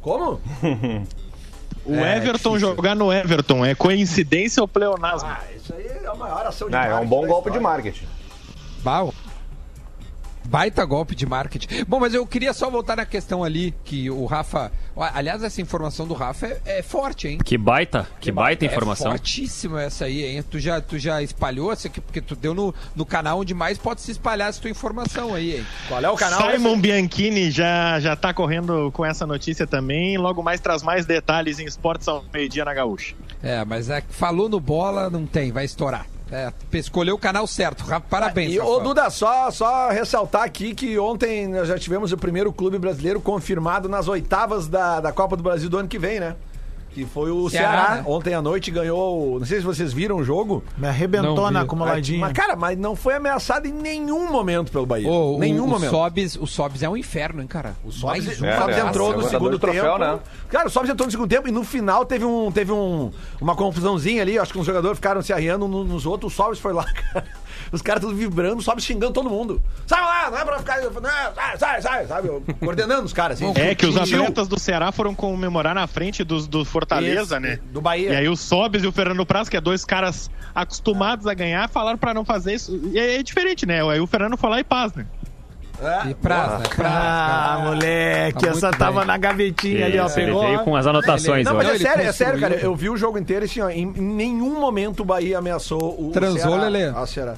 Como? 0.00 0.40
O 1.84 1.94
É, 1.94 2.16
Everton 2.18 2.50
difícil. 2.50 2.58
jogar 2.76 2.94
no 2.94 3.12
Everton 3.12 3.64
é 3.64 3.74
coincidência 3.74 4.62
ou 4.62 4.68
pleonasmo? 4.68 5.28
Ah, 5.28 5.40
isso 5.56 5.74
aí 5.74 5.86
é 5.86 6.06
a 6.06 6.14
maior 6.14 6.46
ação 6.46 6.68
de 6.68 6.76
Ah, 6.76 6.84
é 6.84 6.88
um 6.88 6.90
marketing 6.90 7.08
bom 7.10 7.26
golpe 7.26 7.50
de 7.50 7.58
marketing. 7.60 8.06
Bal. 8.82 9.14
Baita 10.50 10.84
golpe 10.84 11.14
de 11.14 11.24
marketing. 11.26 11.84
Bom, 11.86 12.00
mas 12.00 12.12
eu 12.12 12.26
queria 12.26 12.52
só 12.52 12.68
voltar 12.68 12.96
na 12.96 13.06
questão 13.06 13.44
ali 13.44 13.72
que 13.84 14.10
o 14.10 14.24
Rafa. 14.26 14.72
Aliás, 14.96 15.44
essa 15.44 15.62
informação 15.62 16.08
do 16.08 16.12
Rafa 16.12 16.48
é, 16.48 16.60
é 16.78 16.82
forte, 16.82 17.28
hein? 17.28 17.38
Que 17.44 17.56
baita, 17.56 18.08
que 18.20 18.32
baita 18.32 18.64
É 18.64 18.66
informação. 18.66 19.12
fortíssima 19.12 19.80
essa 19.80 20.06
aí, 20.06 20.24
hein? 20.24 20.42
Tu 20.42 20.58
já, 20.58 20.80
tu 20.80 20.98
já 20.98 21.22
espalhou 21.22 21.72
essa 21.72 21.86
aqui, 21.86 22.00
porque 22.00 22.20
tu 22.20 22.34
deu 22.34 22.52
no, 22.52 22.74
no 22.96 23.06
canal 23.06 23.38
onde 23.38 23.54
mais 23.54 23.78
pode 23.78 24.00
se 24.00 24.10
espalhar 24.10 24.48
essa 24.48 24.60
tua 24.60 24.70
informação 24.70 25.32
aí, 25.36 25.58
hein? 25.58 25.66
Qual 25.86 26.02
é 26.02 26.10
o 26.10 26.16
canal? 26.16 26.50
Simon 26.50 26.80
Bianchini 26.80 27.52
já, 27.52 28.00
já 28.00 28.16
tá 28.16 28.34
correndo 28.34 28.90
com 28.90 29.06
essa 29.06 29.24
notícia 29.24 29.68
também. 29.68 30.18
Logo 30.18 30.42
mais 30.42 30.58
traz 30.60 30.82
mais 30.82 31.06
detalhes 31.06 31.60
em 31.60 31.64
Esportes 31.64 32.08
ao 32.08 32.24
meio-dia 32.34 32.64
na 32.64 32.74
Gaúcha. 32.74 33.14
É, 33.40 33.64
mas 33.64 33.88
é 33.88 34.00
que 34.00 34.12
falou 34.12 34.48
no 34.48 34.58
bola, 34.58 35.08
não 35.08 35.26
tem, 35.26 35.52
vai 35.52 35.64
estourar. 35.64 36.06
É, 36.32 36.52
escolheu 36.74 37.16
o 37.16 37.18
canal 37.18 37.46
certo. 37.46 37.84
Parabéns, 38.08 38.52
E, 38.52 38.58
Rafa. 38.58 38.70
ô, 38.70 38.80
Duda, 38.80 39.10
só, 39.10 39.50
só 39.50 39.88
ressaltar 39.90 40.42
aqui 40.42 40.74
que 40.74 40.98
ontem 40.98 41.48
nós 41.48 41.66
já 41.66 41.78
tivemos 41.78 42.12
o 42.12 42.16
primeiro 42.16 42.52
clube 42.52 42.78
brasileiro 42.78 43.20
confirmado 43.20 43.88
nas 43.88 44.06
oitavas 44.06 44.68
da, 44.68 45.00
da 45.00 45.12
Copa 45.12 45.36
do 45.36 45.42
Brasil 45.42 45.68
do 45.68 45.78
ano 45.78 45.88
que 45.88 45.98
vem, 45.98 46.20
né? 46.20 46.36
Que 46.92 47.04
foi 47.04 47.30
o 47.30 47.48
Ceará, 47.48 47.70
Ceará. 47.70 47.94
né? 47.96 48.04
Ontem 48.06 48.34
à 48.34 48.42
noite 48.42 48.70
ganhou. 48.70 49.38
Não 49.38 49.46
sei 49.46 49.58
se 49.60 49.64
vocês 49.64 49.92
viram 49.92 50.16
o 50.16 50.24
jogo. 50.24 50.64
Me 50.76 50.88
arrebentou 50.88 51.36
Não 51.36 51.50
na 51.50 51.60
vi. 51.60 51.64
acumuladinha. 51.66 52.20
Mas, 52.20 52.32
cara, 52.32 52.56
mas 52.56 52.76
não 52.76 52.96
foi 52.96 53.14
ameaçado 53.14 53.66
em 53.66 53.72
nenhum 53.72 54.30
momento 54.30 54.72
pelo 54.72 54.84
Bahia. 54.86 55.08
Ô, 55.08 55.38
nenhum 55.38 55.64
o, 55.64 55.68
momento. 55.68 55.86
O 55.88 55.90
Sobs, 55.90 56.36
o 56.36 56.46
Sobs 56.48 56.82
é 56.82 56.88
um 56.88 56.96
inferno, 56.96 57.40
hein, 57.42 57.46
cara? 57.46 57.76
O 57.84 57.92
Sobs, 57.92 58.24
Mais 58.26 58.40
o 58.40 58.44
um. 58.44 58.48
É, 58.48 58.58
Sobs 58.58 58.76
é, 58.76 58.80
entrou 58.80 59.16
no 59.16 59.28
segundo 59.28 59.58
troféu, 59.58 59.84
tempo. 59.84 59.98
né? 59.98 60.18
Cara, 60.48 60.66
o 60.66 60.70
Sobs 60.70 60.90
entrou 60.90 61.06
no 61.06 61.12
segundo 61.12 61.28
tempo 61.28 61.46
e 61.48 61.52
no 61.52 61.62
final 61.62 62.04
teve 62.04 62.24
um 62.24 62.50
teve 62.50 62.72
um, 62.72 63.12
uma 63.40 63.54
confusãozinha 63.54 64.22
ali. 64.22 64.36
Acho 64.36 64.52
que 64.52 64.58
os 64.58 64.66
jogadores 64.66 64.98
ficaram 64.98 65.22
se 65.22 65.32
arriando 65.32 65.68
no- 65.68 65.84
nos 65.84 66.06
outros. 66.06 66.32
O 66.32 66.36
Sobs 66.36 66.58
foi 66.58 66.72
lá, 66.72 66.84
cara. 67.12 67.24
Os 67.72 67.82
caras 67.82 68.00
tudo 68.02 68.14
vibrando, 68.16 68.58
o 68.58 68.62
Sobs 68.62 68.84
xingando 68.84 69.12
todo 69.12 69.30
mundo. 69.30 69.62
Sai 69.86 70.00
lá, 70.00 70.30
não 70.30 70.38
é 70.38 70.44
pra 70.44 70.58
ficar. 70.58 70.80
Não, 70.80 70.90
sai, 71.34 71.58
sai, 71.58 71.82
sai, 71.82 72.06
sabe? 72.06 72.28
Coordenando 72.60 73.04
os 73.04 73.12
caras. 73.12 73.40
Assim. 73.40 73.52
É 73.60 73.74
que 73.74 73.86
os 73.86 73.96
atletas 73.96 74.48
do 74.48 74.58
Ceará 74.58 74.90
foram 74.90 75.14
comemorar 75.14 75.74
na 75.74 75.86
frente 75.86 76.24
dos 76.24 76.46
do 76.48 76.64
Fortaleza, 76.64 77.22
Isso, 77.36 77.40
né? 77.40 77.58
do 77.72 77.80
Bahia. 77.80 78.10
E 78.12 78.16
aí 78.16 78.28
o 78.28 78.36
Sobes 78.36 78.82
e 78.82 78.86
o 78.86 78.92
Fernando 78.92 79.24
Praz, 79.24 79.48
que 79.48 79.56
é 79.56 79.60
dois 79.60 79.84
caras 79.84 80.30
acostumados 80.54 81.26
a 81.26 81.34
ganhar, 81.34 81.68
falaram 81.68 81.98
pra 81.98 82.12
não 82.12 82.24
fazer 82.24 82.54
isso. 82.54 82.78
E 82.92 82.98
é 82.98 83.22
diferente, 83.22 83.64
né? 83.66 83.82
Aí 83.88 84.00
o 84.00 84.06
Fernando 84.06 84.36
foi 84.36 84.50
lá 84.50 84.58
e 84.60 84.64
paz, 84.64 84.92
né? 84.94 85.06
É. 85.82 86.10
E 86.10 86.14
Praz, 86.14 86.60
né? 86.60 86.66
Praz, 86.76 86.94
Ah, 86.94 87.54
cara. 87.56 87.58
moleque, 87.70 88.40
Tá 88.44 88.48
essa 88.50 88.70
tava 88.70 88.98
bem. 88.98 89.06
na 89.06 89.16
gavetinha 89.16 89.86
ali, 89.86 89.98
ó. 89.98 90.10
Pegou. 90.10 90.42
veio 90.42 90.58
com 90.60 90.76
as 90.76 90.86
anotações 90.86 91.46
Não, 91.46 91.54
mas 91.54 91.68
é 91.70 91.78
sério, 91.78 92.02
é 92.04 92.12
sério, 92.12 92.38
cara. 92.38 92.54
Eu 92.56 92.74
vi 92.74 92.90
o 92.90 92.96
jogo 92.98 93.16
inteiro 93.18 93.46
assim, 93.46 93.60
ó. 93.62 93.70
Em, 93.70 93.84
em 93.84 94.02
nenhum 94.02 94.60
momento 94.60 95.00
o 95.00 95.04
Bahia 95.06 95.38
ameaçou 95.38 95.96
o 95.98 96.10
Transou, 96.12 96.38
Ceará. 96.38 96.68
Lelê? 96.68 96.92
Ah, 96.94 97.06
Ceará. 97.06 97.34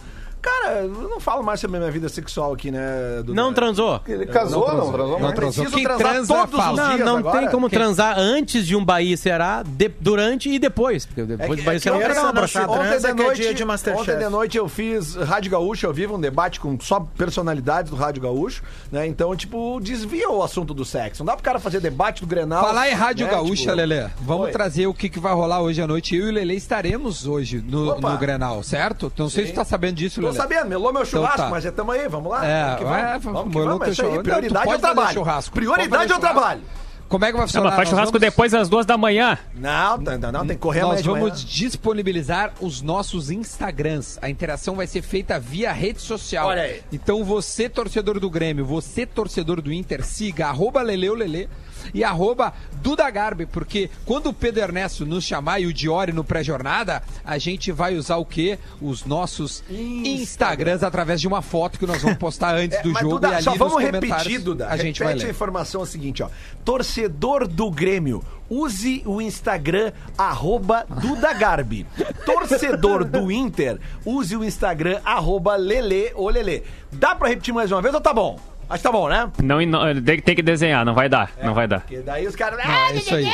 Cara, 0.62 0.80
eu 0.82 1.08
não 1.08 1.18
falo 1.20 1.42
mais 1.42 1.60
sobre 1.60 1.76
a 1.76 1.80
minha 1.80 1.90
vida 1.92 2.08
sexual 2.08 2.52
aqui, 2.52 2.70
né? 2.70 3.16
Duda? 3.24 3.34
Não 3.34 3.52
transou? 3.52 4.00
Ele 4.06 4.26
casou, 4.26 4.60
não, 4.68 4.92
transou, 4.92 5.08
Não 5.12 5.20
mais. 5.20 5.34
transou. 5.34 5.64
Preciso 5.64 5.74
Quem 5.76 5.84
transar 5.84 6.12
transa, 6.12 6.34
todos 6.34 6.56
fala. 6.56 6.72
os 6.72 6.78
Não, 6.78 6.94
dias 6.94 7.06
não 7.06 7.16
agora? 7.18 7.38
tem 7.40 7.48
como 7.50 7.68
Quem- 7.68 7.78
transar 7.78 8.14
antes 8.18 8.66
de 8.66 8.76
um 8.76 8.84
Bahia 8.84 9.14
e 9.14 9.16
Ceará, 9.16 9.62
de- 9.66 9.88
durante 10.00 10.48
e 10.50 10.58
depois. 10.58 11.04
Porque 11.06 11.22
É 11.22 11.24
depois 11.24 11.50
que- 11.50 11.56
do 11.56 11.62
Bahia 11.64 11.72
é 11.72 11.76
e 11.76 11.78
que 11.78 11.82
Ceará 11.82 11.96
ontem, 11.98 12.06
vai 12.06 12.14
dar 12.14 12.20
uma 12.22 12.26
não, 12.28 12.34
brochada. 12.34 12.66
não, 12.66 12.74
ontem, 12.74 12.88
Transa 12.88 13.08
de 13.08 13.14
que 13.14 13.20
é 13.22 13.24
noite, 13.24 13.40
dia 13.42 13.54
de 13.54 13.64
Masterchef. 13.64 14.02
ontem 14.10 14.18
de 14.24 14.28
noite 14.30 14.56
eu 14.58 14.68
fiz 14.68 15.14
Rádio 15.16 15.50
Gaúcho 15.50 15.86
ao 15.86 15.92
vivo, 15.92 16.14
um 16.16 16.20
debate 16.20 16.60
com 16.60 16.78
só 16.80 17.00
personalidades 17.18 17.90
do 17.90 17.96
Rádio 17.96 18.22
Gaúcho, 18.22 18.62
né? 18.90 19.06
Então, 19.06 19.34
tipo, 19.34 19.80
desvia 19.80 20.30
o 20.30 20.42
assunto 20.42 20.72
do 20.74 20.84
sexo. 20.84 21.22
Não 21.22 21.26
dá 21.26 21.34
pro 21.34 21.42
cara 21.42 21.58
fazer 21.58 21.80
debate 21.80 22.20
do 22.20 22.26
Grenal. 22.26 22.62
Falar 22.64 22.88
em 22.88 22.94
Rádio 22.94 23.26
né? 23.26 23.32
Gaúcha, 23.32 23.62
Tipo, 23.62 23.74
Lelê. 23.74 24.06
Vamos 24.20 24.46
Oi. 24.46 24.52
trazer 24.52 24.86
o 24.86 24.94
que, 24.94 25.08
que 25.08 25.18
vai 25.18 25.32
rolar 25.34 25.60
hoje 25.60 25.80
à 25.82 25.86
noite. 25.86 26.14
Eu 26.16 26.26
e 26.26 26.30
o 26.30 26.32
Lelê 26.32 26.54
estaremos 26.54 27.26
hoje 27.26 27.62
no, 27.66 27.90
Opa. 27.92 28.10
no 28.12 28.18
Grenal, 28.18 28.62
certo? 28.62 29.12
Não 29.16 29.28
sei 29.28 29.46
se 29.46 29.52
tu 29.52 29.56
tá 29.56 29.64
sabendo 29.64 29.96
disso, 29.96 30.20
Tô 30.20 30.26
Lelê. 30.28 30.38
Sabendo, 30.52 30.68
melou 30.68 30.92
meu 30.92 31.04
churrasco, 31.04 31.38
tá. 31.38 31.50
mas 31.50 31.64
é 31.64 31.70
tamo 31.70 31.92
aí, 31.92 32.08
vamos 32.08 32.30
lá. 32.30 32.46
É, 32.46 32.76
que 32.76 32.84
vai, 32.84 33.18
vamos, 33.18 33.24
vamos 33.24 33.52
que 33.52 33.58
vamos, 33.60 33.82
é 33.82 33.90
aí, 33.90 33.94
churrasco. 33.94 34.22
prioridade 34.22 34.66
Não, 34.66 34.72
é 34.72 34.76
o 34.76 34.78
trabalho. 34.78 35.12
churrasco. 35.12 35.54
Prioridade 35.54 35.90
Pode 35.90 36.12
é 36.12 36.16
o 36.16 36.20
trabalho. 36.20 36.60
Como 37.08 37.26
é 37.26 37.28
que 37.28 37.32
vai 37.34 37.42
Não, 37.42 37.46
funcionar? 37.48 37.66
mas 37.68 37.76
faz 37.76 37.88
churrasco 37.90 38.12
vamos- 38.12 38.20
depois 38.26 38.52
das 38.52 38.68
duas 38.70 38.86
da 38.86 38.96
manhã. 38.96 39.38
Não, 39.54 39.98
não, 39.98 40.18
não, 40.18 40.32
não, 40.32 40.46
tem 40.46 40.56
que 40.56 40.62
correr 40.62 40.80
Nós 40.80 41.02
de 41.02 41.08
manhã. 41.10 41.24
vamos 41.24 41.44
disponibilizar 41.44 42.52
os 42.58 42.80
nossos 42.80 43.30
Instagrams. 43.30 44.18
A 44.22 44.30
interação 44.30 44.76
vai 44.76 44.86
ser 44.86 45.02
feita 45.02 45.38
via 45.38 45.72
rede 45.72 46.00
social. 46.00 46.48
Olha 46.48 46.62
aí. 46.62 46.80
Então 46.90 47.22
você, 47.22 47.68
torcedor 47.68 48.18
do 48.18 48.30
Grêmio, 48.30 48.64
você, 48.64 49.04
torcedor 49.04 49.60
do 49.60 49.70
Inter, 49.70 50.02
siga 50.02 50.46
arroba 50.46 50.80
Leleulele 50.80 51.50
e 51.94 52.02
arroba 52.04 52.52
Duda 52.82 53.08
Garbi, 53.10 53.46
porque 53.46 53.88
quando 54.04 54.28
o 54.28 54.32
Pedro 54.32 54.62
Ernesto 54.62 55.06
nos 55.06 55.24
chamar 55.24 55.60
e 55.60 55.66
o 55.66 55.72
Diori 55.72 56.12
no 56.12 56.24
pré-jornada, 56.24 57.02
a 57.24 57.38
gente 57.38 57.70
vai 57.70 57.96
usar 57.96 58.16
o 58.16 58.24
quê? 58.24 58.58
Os 58.80 59.04
nossos 59.04 59.62
Instagrams 59.70 60.82
através 60.82 61.20
de 61.20 61.28
uma 61.28 61.42
foto 61.42 61.78
que 61.78 61.86
nós 61.86 62.02
vamos 62.02 62.18
postar 62.18 62.54
antes 62.56 62.78
É, 62.78 62.82
do 62.82 62.92
jogo 62.92 63.14
Duda, 63.14 63.28
e 63.28 63.34
ali 63.34 63.42
só 63.44 63.50
nos 63.50 63.58
vamos 63.58 63.74
comentários 63.74 64.16
repetir, 64.24 64.38
Duda. 64.40 64.68
a 64.68 64.76
gente 64.76 64.98
Repete 64.98 65.04
vai 65.04 65.12
a 65.12 65.16
ler. 65.26 65.30
informação 65.30 65.84
seguinte, 65.84 66.22
ó. 66.22 66.28
Torcedor 66.64 67.46
do 67.46 67.70
Grêmio, 67.70 68.22
use 68.50 69.02
o 69.06 69.20
Instagram 69.20 69.92
arroba 70.16 70.84
Duda 70.88 71.32
Garbi. 71.32 71.86
Torcedor 72.26 73.04
do 73.04 73.30
Inter, 73.30 73.78
use 74.04 74.36
o 74.36 74.44
Instagram 74.44 75.00
arroba 75.04 75.56
Lele 75.56 76.12
ou 76.14 76.28
Lele. 76.30 76.62
Dá 76.92 77.14
pra 77.14 77.28
repetir 77.28 77.52
mais 77.54 77.70
uma 77.72 77.80
vez 77.82 77.94
ou 77.94 78.00
tá 78.00 78.12
bom? 78.12 78.38
Acho 78.72 78.78
que 78.78 78.84
tá 78.84 78.92
bom, 78.92 79.06
né? 79.06 79.30
Não, 79.42 79.60
não, 79.66 80.02
tem 80.02 80.34
que 80.34 80.40
desenhar, 80.40 80.82
não 80.82 80.94
vai 80.94 81.06
dar, 81.06 81.30
não 81.42 81.52
vai 81.52 81.68
dar. 81.68 81.80
Porque 81.80 81.98
daí 81.98 82.26
os 82.26 82.34
caras... 82.34 82.58
Ah, 82.64 82.90
é 82.90 82.96
isso 82.96 83.14
aí. 83.14 83.30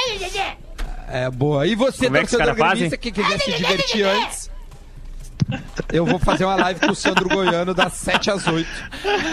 É 1.06 1.30
boa. 1.30 1.64
E 1.64 1.76
você, 1.76 2.06
Como 2.06 2.16
é 2.16 2.24
que 2.24 2.30
torcedor 2.30 2.54
gremista, 2.56 2.96
que 2.96 3.12
quiser 3.12 3.38
se 3.38 3.52
divertir 3.52 4.04
antes, 4.04 4.50
eu 5.92 6.04
vou 6.04 6.18
fazer 6.18 6.44
uma 6.44 6.56
live 6.56 6.80
com 6.80 6.90
o 6.90 6.94
Sandro 6.96 7.28
Goiano 7.28 7.72
das 7.72 7.92
7 7.92 8.32
às 8.32 8.48
8, 8.48 8.68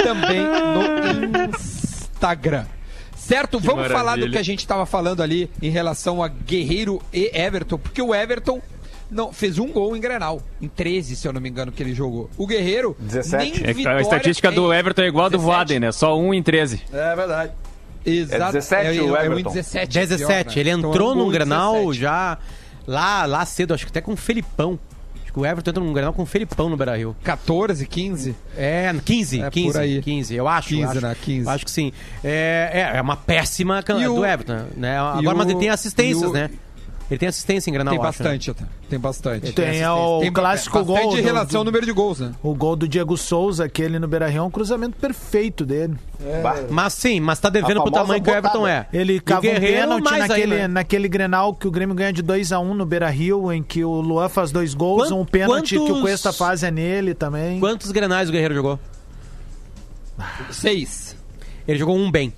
também 0.04 0.42
no 0.42 1.44
Instagram. 1.50 2.66
Certo? 3.18 3.60
Vamos 3.60 3.78
maravilha. 3.78 3.98
falar 3.98 4.16
do 4.18 4.30
que 4.30 4.38
a 4.38 4.44
gente 4.44 4.60
estava 4.60 4.86
falando 4.86 5.24
ali 5.24 5.50
em 5.60 5.72
relação 5.72 6.22
a 6.22 6.28
Guerreiro 6.28 7.02
e 7.12 7.32
Everton, 7.34 7.80
porque 7.80 8.00
o 8.00 8.14
Everton 8.14 8.62
não 9.10 9.32
fez 9.34 9.58
um 9.60 9.68
gol 9.72 9.96
em 9.96 10.00
Grenal, 10.00 10.42
em 10.62 10.68
13, 10.68 11.16
se 11.16 11.28
eu 11.28 11.34
não 11.34 11.40
me 11.42 11.50
engano, 11.50 11.72
que 11.72 11.82
ele 11.82 11.94
jogou. 11.94 12.30
O 12.38 12.46
Guerreiro 12.48 12.96
17. 13.00 13.64
nem 13.74 13.86
É 13.86 13.90
a 13.90 14.02
estatística 14.02 14.52
do 14.52 14.74
em- 14.74 14.78
Everton 14.78 15.02
é 15.04 15.08
igual 15.08 15.26
a 15.26 15.30
do 15.30 15.38
17. 15.38 15.46
Voaden, 15.58 15.80
né? 15.80 15.92
Só 15.92 16.18
1 16.20 16.34
em 16.34 16.44
13. 16.44 16.82
É 16.92 17.16
verdade. 17.16 17.52
Exato. 18.06 18.44
É 18.44 18.60
17 18.60 18.86
é, 18.98 19.02
o 19.02 19.16
é, 19.18 19.22
é 19.22 19.26
Everton. 19.26 19.50
17. 19.52 19.94
17. 19.94 20.28
pior, 20.28 20.56
né? 20.56 20.60
Ele 20.62 20.70
Então, 20.72 20.90
entrou 20.92 21.10
é 21.10 21.12
um 21.12 21.16
no 21.16 21.22
gol 21.24 21.30
em 21.30 21.34
Grenal 21.34 21.74
17. 21.74 22.00
já 22.02 22.38
lá, 22.88 23.26
lá 23.26 23.46
cedo, 23.46 23.74
acho 23.74 23.86
que 23.86 23.90
até 23.92 24.02
com 24.02 24.14
o 24.14 24.18
Felipão. 24.18 24.78
Acho 25.24 25.34
que 25.34 25.40
o 25.40 25.46
Everton 25.46 25.72
entrou 25.72 25.88
no 25.88 25.94
Grenal 25.94 26.14
com 26.14 26.22
o 26.22 26.26
Felipão 26.26 26.70
no 26.70 26.78
Beira-Rio. 26.78 27.16
14, 27.24 27.86
15. 27.88 28.36
É, 28.56 28.94
15, 29.04 29.42
É, 29.42 29.50
15, 29.50 29.72
por 29.74 29.82
aí. 29.82 30.02
15, 30.02 30.36
eu 30.36 30.48
acho. 30.48 30.70
15, 30.70 30.84
acho, 30.92 31.02
né? 31.02 31.16
15. 31.22 31.50
Acho 31.50 31.66
que 31.66 31.72
sim. 31.72 31.92
É, 32.24 32.92
é, 32.94 32.98
é 32.98 33.02
uma 33.02 33.18
péssima 33.18 33.82
can- 33.82 33.98
o- 33.98 34.16
do 34.16 34.26
Everton, 34.26 34.66
né? 34.78 34.98
Agora, 34.98 35.36
mas 35.36 35.48
o- 35.48 35.50
ele 35.52 35.60
tem 35.60 35.70
assistências, 35.70 36.30
o- 36.30 36.34
né? 36.34 36.50
Ele 37.10 37.20
tem 37.20 37.30
assistência 37.30 37.70
em 37.70 37.74
Grenal, 37.74 37.94
Tem 37.94 38.04
acho, 38.04 38.24
né? 38.24 38.30
bastante, 38.30 38.52
até. 38.52 38.66
Tem 38.90 38.98
bastante. 39.00 39.52
Tem 39.52 39.80
é 39.82 39.92
o 39.92 40.22
Tem 40.22 40.34
clássico 40.34 40.80
bastante 40.84 41.04
gol 41.04 41.14
em 41.18 41.22
do- 41.22 41.26
relação 41.26 41.60
ao 41.62 41.64
número 41.64 41.86
de 41.86 41.92
gols, 41.92 42.20
né? 42.20 42.32
O 42.42 42.56
gol 42.56 42.76
do 42.76 42.88
Diego 42.88 43.16
Souza, 43.16 43.66
aquele 43.66 44.00
no 44.00 44.08
Beira-Rio, 44.08 44.40
é 44.40 44.42
um 44.42 44.50
cruzamento 44.50 44.98
perfeito 44.98 45.64
dele. 45.64 45.94
Mas 46.70 46.94
sim, 46.94 47.20
mas 47.20 47.38
tá 47.40 47.48
devendo 47.50 47.80
A 47.80 47.84
pro 47.84 47.92
tamanho 47.92 48.24
que 48.24 48.30
o 48.30 48.34
Everton 48.34 48.60
botada. 48.62 48.88
é. 48.92 48.98
Ele 48.98 49.18
o 49.18 49.22
cava 49.24 49.40
um 49.40 49.44
Guerreiro, 49.44 49.82
pênalti 49.82 50.04
mais 50.04 50.28
naquele, 50.28 50.54
ainda. 50.56 50.68
naquele 50.68 51.08
Grenal 51.08 51.54
que 51.54 51.68
o 51.68 51.72
Grêmio 51.72 51.94
ganha 51.96 52.12
de 52.12 52.24
2x1 52.24 52.74
no 52.74 52.86
Beira-Rio, 52.88 53.52
em 53.54 53.62
que 53.62 53.86
o 53.86 54.02
Luan 54.02 54.28
faz 54.28 54.52
dois 54.52 54.74
gols, 54.74 55.10
Quant- 55.10 55.20
um 55.20 55.26
pênalti 55.26 55.76
que 55.76 55.78
o 55.78 55.86
quantos- 55.86 56.02
Cuesta 56.02 56.34
faz 56.34 56.64
é 56.64 56.72
nele 56.72 57.14
também. 57.14 57.60
Quantos 57.60 57.92
Grenais 57.92 58.30
o 58.30 58.32
Guerreiro 58.32 58.56
jogou? 58.56 58.80
Seis. 60.52 61.16
Ele 61.68 61.78
jogou 61.78 61.96
um 61.96 62.10
bem. 62.10 62.34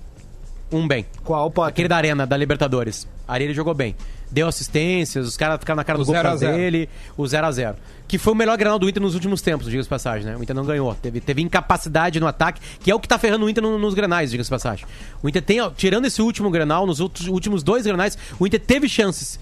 Um 0.71 0.87
bem. 0.87 1.05
Qual, 1.23 1.49
Potter? 1.51 1.69
Aquele 1.69 1.87
da 1.87 1.95
Arena, 1.97 2.25
da 2.25 2.35
Libertadores. 2.35 3.07
Ali 3.27 3.45
ele 3.45 3.53
jogou 3.53 3.73
bem. 3.73 3.95
Deu 4.29 4.47
assistências, 4.47 5.25
os 5.25 5.37
caras 5.37 5.57
ficaram 5.59 5.77
na 5.77 5.83
cara 5.85 5.97
O 5.97 6.01
do 6.01 6.05
gol 6.05 6.13
por 6.15 6.17
0 6.21 6.27
a 6.27 6.31
causa 6.31 6.45
0. 6.47 6.57
dele, 6.57 6.89
o 7.15 7.23
0x0. 7.23 7.75
Que 8.07 8.17
foi 8.17 8.33
o 8.33 8.35
melhor 8.35 8.57
Granal 8.57 8.77
do 8.77 8.89
Inter 8.89 9.01
nos 9.01 9.13
últimos 9.15 9.41
tempos, 9.41 9.67
diga-se 9.69 9.87
passagem, 9.87 10.25
né? 10.29 10.35
O 10.37 10.43
Inter 10.43 10.55
não 10.55 10.65
ganhou. 10.65 10.93
Teve, 10.95 11.19
teve 11.21 11.41
incapacidade 11.41 12.19
no 12.19 12.27
ataque, 12.27 12.59
que 12.81 12.91
é 12.91 12.95
o 12.95 12.99
que 12.99 13.07
tá 13.07 13.17
ferrando 13.17 13.45
o 13.45 13.49
Inter 13.49 13.63
no- 13.63 13.79
nos 13.79 13.93
Grenais, 13.93 14.29
diga-se 14.31 14.49
passagem. 14.49 14.85
O 15.23 15.29
Inter 15.29 15.41
tem, 15.41 15.61
ó, 15.61 15.69
tirando 15.69 16.05
esse 16.05 16.21
último 16.21 16.49
Grenal, 16.49 16.85
nos 16.85 16.99
outros, 16.99 17.27
últimos 17.27 17.63
dois 17.63 17.85
Grenais, 17.85 18.17
o 18.39 18.45
Inter 18.45 18.59
teve 18.59 18.87
chances. 18.89 19.39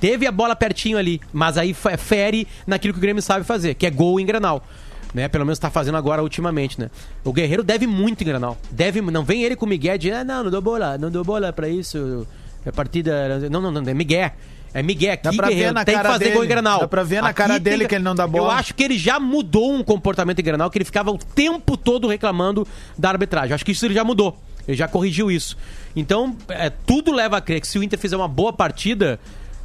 Teve 0.00 0.26
a 0.26 0.30
bola 0.32 0.54
pertinho 0.54 0.96
ali, 0.96 1.20
mas 1.32 1.58
aí 1.58 1.74
fe- 1.74 1.96
fere 1.96 2.46
naquilo 2.64 2.92
que 2.94 2.98
o 2.98 3.02
Grêmio 3.02 3.20
sabe 3.22 3.44
fazer, 3.44 3.74
que 3.74 3.84
é 3.86 3.90
gol 3.90 4.20
em 4.20 4.26
Grenal. 4.26 4.64
Né? 5.12 5.26
Pelo 5.26 5.44
menos 5.44 5.58
tá 5.58 5.70
fazendo 5.70 5.96
agora 5.96 6.22
ultimamente, 6.22 6.78
né? 6.80 6.90
O 7.24 7.32
Guerreiro 7.32 7.64
deve 7.64 7.86
muito 7.86 8.22
em 8.22 8.26
Grenal. 8.26 8.56
Deve, 8.70 9.00
não 9.00 9.24
vem 9.24 9.42
ele 9.42 9.56
com 9.56 9.66
o 9.66 9.68
Miguel 9.68 9.98
de, 9.98 10.12
ah, 10.12 10.22
não, 10.22 10.44
não 10.44 10.50
dou 10.50 10.60
bola, 10.62 10.96
não 10.98 11.10
dou 11.10 11.24
bola 11.24 11.52
pra 11.52 11.68
isso. 11.68 12.26
É 12.68 12.72
partida. 12.72 13.48
Não, 13.50 13.60
não, 13.60 13.70
não, 13.70 13.82
é 13.90 13.94
Miguel. 13.94 14.30
É 14.74 14.82
Miguel 14.82 15.14
aqui, 15.14 15.22
Dá 15.24 15.32
pra 15.32 15.46
ver 15.48 15.54
Guerreiro. 15.54 15.74
na 15.74 15.84
Tem 15.84 15.94
que 15.94 16.02
cara 16.02 16.12
fazer 16.12 16.24
dele. 16.24 16.36
gol 16.36 16.44
em 16.44 16.48
Grenal. 16.48 16.80
Dá 16.80 16.88
pra 16.88 17.02
ver 17.02 17.22
na 17.22 17.32
cara 17.32 17.54
tem 17.54 17.62
dele 17.62 17.88
que 17.88 17.94
ele 17.94 18.04
não 18.04 18.14
dá 18.14 18.26
bola. 18.26 18.44
Eu 18.44 18.50
acho 18.50 18.74
que 18.74 18.82
ele 18.82 18.98
já 18.98 19.18
mudou 19.18 19.72
um 19.72 19.82
comportamento 19.82 20.38
em 20.38 20.42
Grenal, 20.42 20.70
que 20.70 20.76
ele 20.76 20.84
ficava 20.84 21.10
o 21.10 21.16
tempo 21.16 21.76
todo 21.76 22.06
reclamando 22.06 22.66
da 22.96 23.08
arbitragem. 23.08 23.54
Acho 23.54 23.64
que 23.64 23.72
isso 23.72 23.86
ele 23.86 23.94
já 23.94 24.04
mudou. 24.04 24.38
Ele 24.66 24.76
já 24.76 24.86
corrigiu 24.86 25.30
isso. 25.30 25.56
Então, 25.96 26.36
é, 26.48 26.68
tudo 26.68 27.10
leva 27.12 27.38
a 27.38 27.40
crer 27.40 27.62
que 27.62 27.66
se 27.66 27.78
o 27.78 27.82
Inter 27.82 27.98
fizer 27.98 28.16
uma 28.16 28.28
boa 28.28 28.52
partida, 28.52 29.18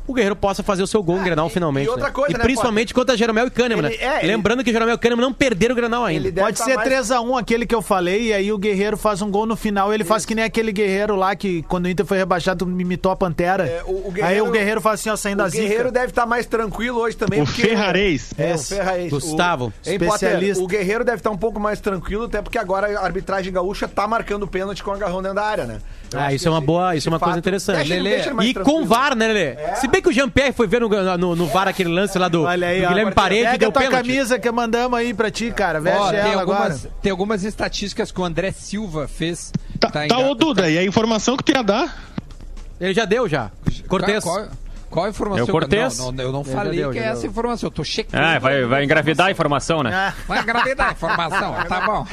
o 0.08 0.14
Guerreiro 0.14 0.36
possa 0.36 0.62
fazer 0.64 0.84
o 0.84 0.88
seu 0.88 1.02
gol 1.02 1.18
em 1.18 1.24
Grenal 1.24 1.48
finalmente. 1.50 1.86
e 1.86 1.90
outra 1.90 2.08
né? 2.08 2.12
coisa, 2.12 2.32
e 2.32 2.38
né, 2.38 2.44
principalmente 2.44 2.94
contra 2.94 3.16
Jeromel 3.16 3.48
e 3.48 3.50
Kahneman, 3.50 3.86
Ele- 3.90 3.98
né? 3.98 4.04
é, 4.04 4.20
ele- 4.20 4.28
Lembrando 4.28 4.64
que 4.64 4.72
Jeromel 4.72 4.96
e 4.96 4.98
Kahneman 4.98 5.22
não 5.22 5.34
perderam 5.34 5.74
o 5.74 5.76
Grenal 5.76 6.04
ainda. 6.04 6.28
Ele 6.28 6.40
Pode 6.42 6.58
tá 6.58 6.66
ser 6.66 6.76
mais- 6.76 6.88
3x1 6.90 7.38
aquele 7.38 7.66
que 7.66 7.74
eu 7.76 7.82
falei, 7.82 8.28
e 8.28 8.34
aí 8.34 8.52
o 8.52 8.58
Guerreiro 8.58 8.98
faz 8.98 9.22
um 9.22 9.30
gol 9.32 9.46
no 9.46 9.56
final. 9.56 9.94
Ele 9.94 10.04
faz 10.04 10.26
que 10.26 10.36
nem 10.36 10.44
aquele 10.44 10.72
Guerreiro 10.72 11.16
lá 11.16 11.36
que, 11.36 11.64
quando 11.64 11.86
o 11.86 11.90
Inter 11.90 12.06
foi 12.06 12.18
rebaixado, 12.18 12.66
imitou 12.66 13.12
a 13.12 13.16
Pantera. 13.16 13.66
É, 13.66 13.82
o- 13.86 13.92
o 13.92 14.14
aí 14.22 14.42
o 14.42 14.52
Guerreiro 14.52 14.82
faz 14.82 15.00
assim, 15.00 15.10
ó, 15.10 15.16
saindo 15.16 15.38
da 15.38 15.48
O 15.48 15.52
Guerreiro 15.52 15.78
zica. 15.86 15.92
deve 15.92 16.08
estar 16.08 16.26
mais 16.26 16.46
tranquilo 16.46 17.00
hoje 17.00 17.16
também. 17.16 17.42
O 17.42 17.46
porque- 17.46 17.62
Ferrarez. 17.62 18.34
É, 18.38 18.54
o. 18.56 18.58
Ferrarez. 18.58 19.10
Gustavo, 19.10 19.66
O, 19.66 19.90
Hein, 19.90 19.98
Potter, 20.00 20.08
especialista. 20.30 20.64
o 20.64 20.68
Guerreiro 20.68 21.04
deve 21.04 21.18
estar 21.18 21.32
um 21.32 21.38
pouco 21.38 21.60
mais 21.60 21.80
tranquilo, 21.80 22.26
até 22.26 22.42
porque 22.42 22.58
agora 22.58 23.00
a 23.00 23.04
arbitragem 23.04 23.52
gaúcha 23.54 23.88
tá 23.88 24.08
marcando 24.08 24.48
pênalti 24.48 24.84
com 24.84 24.92
o 24.92 24.94
agarrão 24.94 25.22
dentro 25.22 25.36
da 25.36 25.44
área, 25.46 25.66
né? 25.66 25.78
Eu 26.12 26.20
Ah, 26.20 26.32
isso 26.34 26.48
é 26.48 26.52
uma 26.52 26.62
boa, 26.62 26.96
isso 26.96 27.10
é 27.10 27.12
uma 27.12 27.20
coisa 27.20 27.40
interessante. 27.40 27.78
deixa 27.78 27.94
ele- 27.96 28.04
Lelê, 28.04 28.22
ele 28.22 28.50
E 28.50 28.54
com. 28.54 28.86
VAR, 28.86 29.16
né, 29.16 29.28
Lelê? 29.28 29.56
Se 29.78 29.88
bem 29.94 30.02
que 30.02 30.10
o 30.10 30.12
Jean-Pierre 30.12 30.52
foi 30.54 30.68
ver 30.68 30.82
no, 30.82 30.90
no, 31.18 31.36
no 31.36 31.48
VAR 31.48 31.68
aquele 31.68 31.90
lance 31.90 32.18
lá 32.18 32.28
do, 32.28 32.44
Olha 32.44 32.68
aí, 32.68 32.80
do 32.82 32.86
ó. 32.86 32.90
Guilherme 32.90 33.12
Parede 33.14 33.42
e 33.42 33.46
Pega 33.46 33.58
deu 33.60 33.70
a 33.70 33.72
tua 33.72 33.82
pênalti. 33.84 34.08
camisa 34.08 34.40
que 34.40 34.52
mandamos 34.52 34.98
aí 35.00 35.14
pra 35.14 35.30
ti, 35.32 35.52
cara. 35.52 35.80
Veste 35.80 36.00
Ó, 36.00 36.10
tem, 36.10 36.20
ela 36.20 36.42
agora. 36.42 36.60
algumas, 36.64 36.88
tem 37.02 37.12
algumas 37.12 37.44
estatísticas 37.44 38.12
que 38.12 38.20
o 38.20 38.24
André 38.26 38.52
Silva 38.52 39.08
fez. 39.08 39.52
Tá, 39.80 39.90
tá, 39.90 40.06
em- 40.08 40.12
ô 40.12 40.34
Duda, 40.36 40.70
e 40.70 40.78
a 40.78 40.84
informação 40.84 41.38
que 41.38 41.44
tu 41.44 41.52
ia 41.52 41.62
dar? 41.64 41.96
Ele 42.82 42.94
já 42.94 43.06
deu, 43.06 43.30
já. 43.30 43.52
Cortez. 43.88 44.24
Qual, 44.24 44.48
qual 44.94 45.08
a 45.08 45.10
informação? 45.10 45.40
É 45.40 45.50
o 45.50 45.52
Cortez. 45.52 45.98
Não, 45.98 46.12
não, 46.12 46.24
eu 46.24 46.32
não 46.32 46.44
falei 46.44 46.78
deu, 46.78 46.92
que 46.92 47.00
é 47.00 47.06
essa 47.06 47.26
informação. 47.26 47.66
Eu 47.66 47.72
tô 47.72 47.84
checando. 47.84 48.24
Ah, 48.24 48.38
vai, 48.38 48.64
vai 48.66 48.84
engravidar 48.84 49.26
a 49.26 49.32
informação, 49.32 49.82
né? 49.82 49.90
Ah, 49.92 50.14
Vai 50.28 50.44
engravidar 50.44 50.90
a 50.90 50.92
informação. 50.92 51.56
tá 51.68 51.82
bom. 51.82 52.06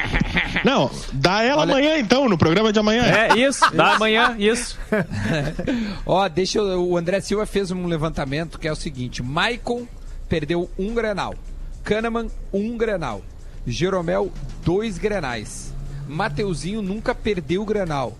Não, 0.64 0.90
dá 1.12 1.42
ela 1.42 1.64
amanhã 1.64 1.98
então, 1.98 2.28
no 2.28 2.38
programa 2.38 2.72
de 2.72 2.78
amanhã. 2.78 3.02
É, 3.02 3.36
isso. 3.36 3.70
Dá 3.74 3.96
amanhã, 3.96 4.34
isso. 4.38 4.78
Ó, 6.06 6.26
deixa 6.28 6.58
eu, 6.58 6.88
o 6.88 6.96
André 6.96 7.20
Silva 7.20 7.44
fez 7.44 7.70
um 7.70 7.86
levantamento 7.86 8.58
que 8.58 8.66
é 8.66 8.72
o 8.72 8.76
seguinte: 8.76 9.22
Maicon 9.22 9.86
perdeu 10.26 10.70
um 10.78 10.94
Grenal, 10.94 11.34
Kahneman 11.84 12.28
um 12.50 12.78
Grenal, 12.78 13.20
Jeromel 13.66 14.32
dois 14.64 14.96
Grenais, 14.96 15.74
Mateuzinho 16.08 16.80
nunca 16.80 17.14
perdeu 17.14 17.60
o 17.60 17.66
Grenal, 17.66 18.16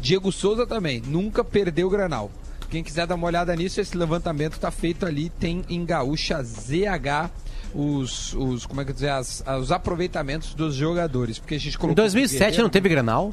Diego 0.00 0.30
Souza 0.30 0.66
também 0.66 1.02
nunca 1.04 1.42
perdeu 1.42 1.88
o 1.88 1.90
Grenal. 1.90 2.30
Quem 2.70 2.82
quiser 2.82 3.06
dar 3.06 3.14
uma 3.14 3.26
olhada 3.26 3.54
nisso, 3.54 3.80
esse 3.80 3.96
levantamento 3.96 4.58
tá 4.58 4.70
feito 4.70 5.06
ali, 5.06 5.30
tem 5.30 5.64
em 5.68 5.84
Gaúcha 5.84 6.42
ZH 6.42 7.30
os, 7.74 8.32
os 8.34 8.66
como 8.66 8.80
é 8.80 8.84
que 8.84 8.90
eu 8.90 8.94
dizer, 8.94 9.10
as, 9.10 9.42
os 9.60 9.70
aproveitamentos 9.70 10.54
dos 10.54 10.74
jogadores, 10.74 11.38
porque 11.38 11.54
a 11.54 11.58
gente 11.58 11.76
Em 11.76 11.78
colocou 11.78 11.94
2007 11.96 12.60
não 12.62 12.68
teve 12.68 12.88
Grenal? 12.88 13.30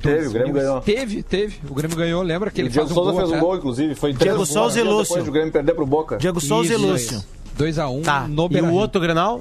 Teve, 0.00 0.26
o 0.26 0.32
Grêmio 0.32 0.52
ganhou. 0.52 0.80
Teve, 0.80 1.22
teve. 1.22 1.60
O 1.70 1.74
Grêmio 1.74 1.96
ganhou, 1.96 2.22
lembra 2.22 2.50
que 2.50 2.60
O 2.60 2.62
ele 2.62 2.68
Diego 2.70 2.88
faz 2.88 2.90
um 2.90 2.94
Souza 3.00 3.12
gol 3.12 3.20
fez 3.20 3.32
um 3.32 3.40
gol, 3.40 3.56
inclusive. 3.56 3.94
Foi 3.94 4.12
Diego 4.12 4.44
Souza 4.44 4.80
e 4.80 4.82
Lúcio. 4.82 5.14
Depois 5.14 5.24
do 5.24 5.30
Grêmio 5.32 5.52
perder 5.52 5.74
pro 5.74 5.86
Boca. 5.86 6.16
Diego 6.16 6.40
Souza 6.40 6.74
e 6.74 6.76
Lúcio. 6.76 7.18
isso. 7.18 7.28
2x1 7.56 8.02
Tá. 8.02 8.26
no 8.26 8.48
E 8.50 8.60
o 8.60 8.72
outro 8.72 9.00
Grenal? 9.00 9.40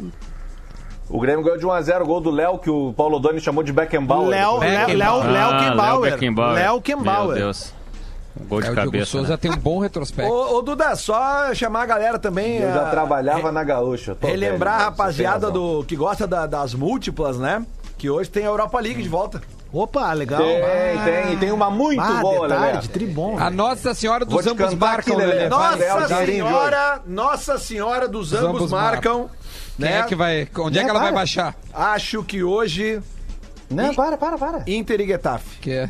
O 1.09 1.19
Grêmio 1.19 1.43
ganhou 1.43 1.57
de 1.57 1.65
1x0 1.65 2.01
o 2.03 2.05
gol 2.05 2.21
do 2.21 2.29
Léo, 2.29 2.59
que 2.59 2.69
o 2.69 2.93
Paulo 2.93 3.19
Doni 3.19 3.41
chamou 3.41 3.63
de 3.63 3.73
Beckenbauer. 3.73 4.29
Léo, 4.29 4.59
Léo, 4.59 4.59
Léo, 4.59 4.85
Beckenbauer. 4.85 5.31
Léo 5.31 5.49
Ah, 5.49 5.69
Kembauer. 5.69 6.11
Beckenbauer. 6.11 6.53
Léo 6.55 6.71
Meu 6.73 6.81
Kembauer. 6.81 7.37
Deus. 7.37 7.73
Um 8.39 8.45
gol 8.45 8.61
de 8.61 8.67
É, 8.67 8.71
o 8.71 8.73
Diego 8.75 8.91
cabeça. 8.91 9.11
Souza 9.11 9.29
né? 9.31 9.37
tem 9.37 9.51
um 9.51 9.57
bom 9.57 9.79
retrospecto. 9.79 10.31
Ô, 10.31 10.57
ô, 10.57 10.61
Duda, 10.61 10.95
só 10.95 11.53
chamar 11.53 11.83
a 11.83 11.85
galera 11.85 12.19
também. 12.19 12.57
Eu 12.59 12.73
já 12.73 12.87
a- 12.87 12.89
trabalhava 12.89 13.51
na 13.51 13.63
Gaúcha. 13.63 14.15
tô 14.15 14.27
Relembrar 14.27 14.73
velho, 14.77 14.87
a 14.87 14.89
rapaziada 14.89 15.39
tem 15.47 15.49
razão. 15.49 15.79
do 15.79 15.83
que 15.85 15.95
gosta 15.95 16.25
da- 16.25 16.45
das 16.47 16.73
múltiplas, 16.73 17.37
né? 17.37 17.65
Que 17.97 18.09
hoje 18.09 18.29
tem 18.29 18.43
a 18.43 18.47
Europa 18.47 18.79
League 18.79 19.01
de 19.03 19.09
volta. 19.09 19.41
Opa, 19.73 20.11
legal. 20.11 20.41
Tem, 20.41 21.23
tem, 21.25 21.37
tem 21.37 21.51
uma 21.51 21.69
muito 21.71 22.01
Ah, 22.01 22.19
boa, 22.21 22.47
de 22.47 22.53
tarde, 22.53 22.89
tribom. 22.89 23.37
A 23.39 23.49
Nossa 23.49 23.93
Senhora 23.93 24.25
dos 24.25 24.45
Ambos 24.45 24.73
marcam, 24.73 25.13
aqui, 25.15 25.21
Lelê. 25.21 25.33
Lelê. 25.33 25.49
Nossa 25.49 25.77
Vai, 25.77 25.87
é 25.87 25.93
o 25.95 26.07
de 26.07 26.25
Senhora, 26.25 27.01
Nossa 27.05 27.57
Senhora 27.57 28.07
dos 28.07 28.33
ambos, 28.33 28.47
ambos 28.61 28.71
marcam. 28.71 29.29
Quem 29.77 29.85
né? 29.89 29.99
é 29.99 30.03
que 30.03 30.13
vai. 30.15 30.47
Onde 30.59 30.77
é 30.77 30.81
Né, 30.81 30.85
que 30.85 30.89
ela 30.89 30.99
vai 30.99 31.09
para. 31.09 31.19
baixar? 31.19 31.55
Acho 31.73 32.21
que 32.23 32.43
hoje 32.43 33.01
Não, 33.69 33.93
para, 33.95 34.17
para, 34.17 34.37
para. 34.37 34.63
Inter 34.67 34.99
e 34.99 35.07
Getafe. 35.07 35.59
Que 35.59 35.71
é. 35.71 35.89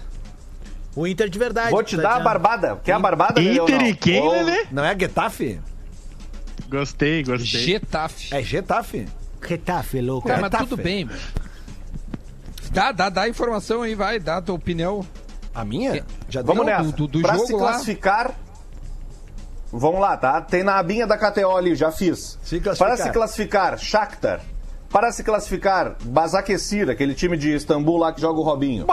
O 0.95 1.07
Inter 1.07 1.29
de 1.29 1.39
verdade. 1.39 1.71
Vou 1.71 1.83
te 1.83 1.95
tá 1.95 2.01
dar 2.03 2.15
a 2.15 2.19
barbada. 2.19 2.79
Quer 2.83 2.93
a 2.93 2.99
barbada, 2.99 3.41
Inter 3.41 3.81
e 3.83 3.95
quem, 3.95 4.21
Ou- 4.21 4.31
Lelê? 4.31 4.65
Não 4.71 4.83
é 4.83 4.97
Getafe? 4.97 5.59
Gostei, 6.69 7.23
gostei. 7.23 7.61
Getafe. 7.61 8.33
É 8.35 8.41
Getafe. 8.41 9.07
Retafe, 9.41 10.01
louco. 10.01 10.27
Cara, 10.27 10.41
mas 10.41 10.51
Getafe. 10.51 10.69
tudo 10.69 10.81
bem, 10.81 11.05
meu. 11.05 11.15
Dá, 12.71 12.91
dá, 12.91 13.09
dá 13.09 13.27
informação 13.27 13.81
aí, 13.81 13.95
vai, 13.95 14.19
dá 14.19 14.37
a 14.37 14.41
tua 14.41 14.55
opinião. 14.55 15.05
A 15.53 15.65
minha? 15.65 16.05
Já 16.29 16.41
Vamos 16.41 16.65
Não, 16.65 16.71
nessa. 16.71 16.83
do- 16.83 16.91
do- 16.93 17.07
do 17.07 17.21
pra 17.21 17.33
jogo 17.33 17.47
se 17.47 17.53
lá. 17.53 17.59
classificar. 17.59 18.31
Vamos 19.73 19.99
lá, 19.99 20.15
tá? 20.17 20.41
Tem 20.41 20.63
na 20.63 20.77
abinha 20.77 21.05
da 21.07 21.17
KTO 21.17 21.55
ali, 21.55 21.75
já 21.75 21.91
fiz. 21.91 22.37
Se. 22.43 22.59
Para 22.59 22.95
se 22.97 23.09
classificar, 23.11 23.77
Shakhtar. 23.77 24.41
Para 24.91 25.11
se 25.13 25.23
classificar, 25.23 25.95
Basaksehir, 26.03 26.89
aquele 26.89 27.13
time 27.13 27.37
de 27.37 27.55
Istambul 27.55 27.97
lá 27.97 28.11
que 28.11 28.19
joga 28.19 28.39
o 28.39 28.43
Robinho. 28.43 28.85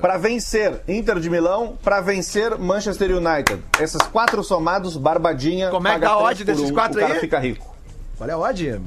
Para 0.00 0.18
vencer 0.18 0.80
Inter 0.88 1.20
de 1.20 1.30
Milão, 1.30 1.78
para 1.82 2.00
vencer 2.00 2.58
Manchester 2.58 3.16
United. 3.16 3.62
Esses 3.80 4.02
quatro 4.10 4.42
somados, 4.42 4.96
Barbadinha. 4.96 5.70
Como 5.70 5.86
é 5.86 5.92
que 5.92 6.00
paga 6.00 6.06
dá 6.08 6.12
a 6.14 6.18
odd 6.24 6.42
desses 6.44 6.70
um, 6.70 6.74
quatro 6.74 6.98
o 6.98 7.00
cara 7.00 7.14
aí? 7.14 7.20
fica 7.20 7.38
rico. 7.38 7.72
Olha 8.18 8.34
a 8.34 8.38
odd. 8.38 8.80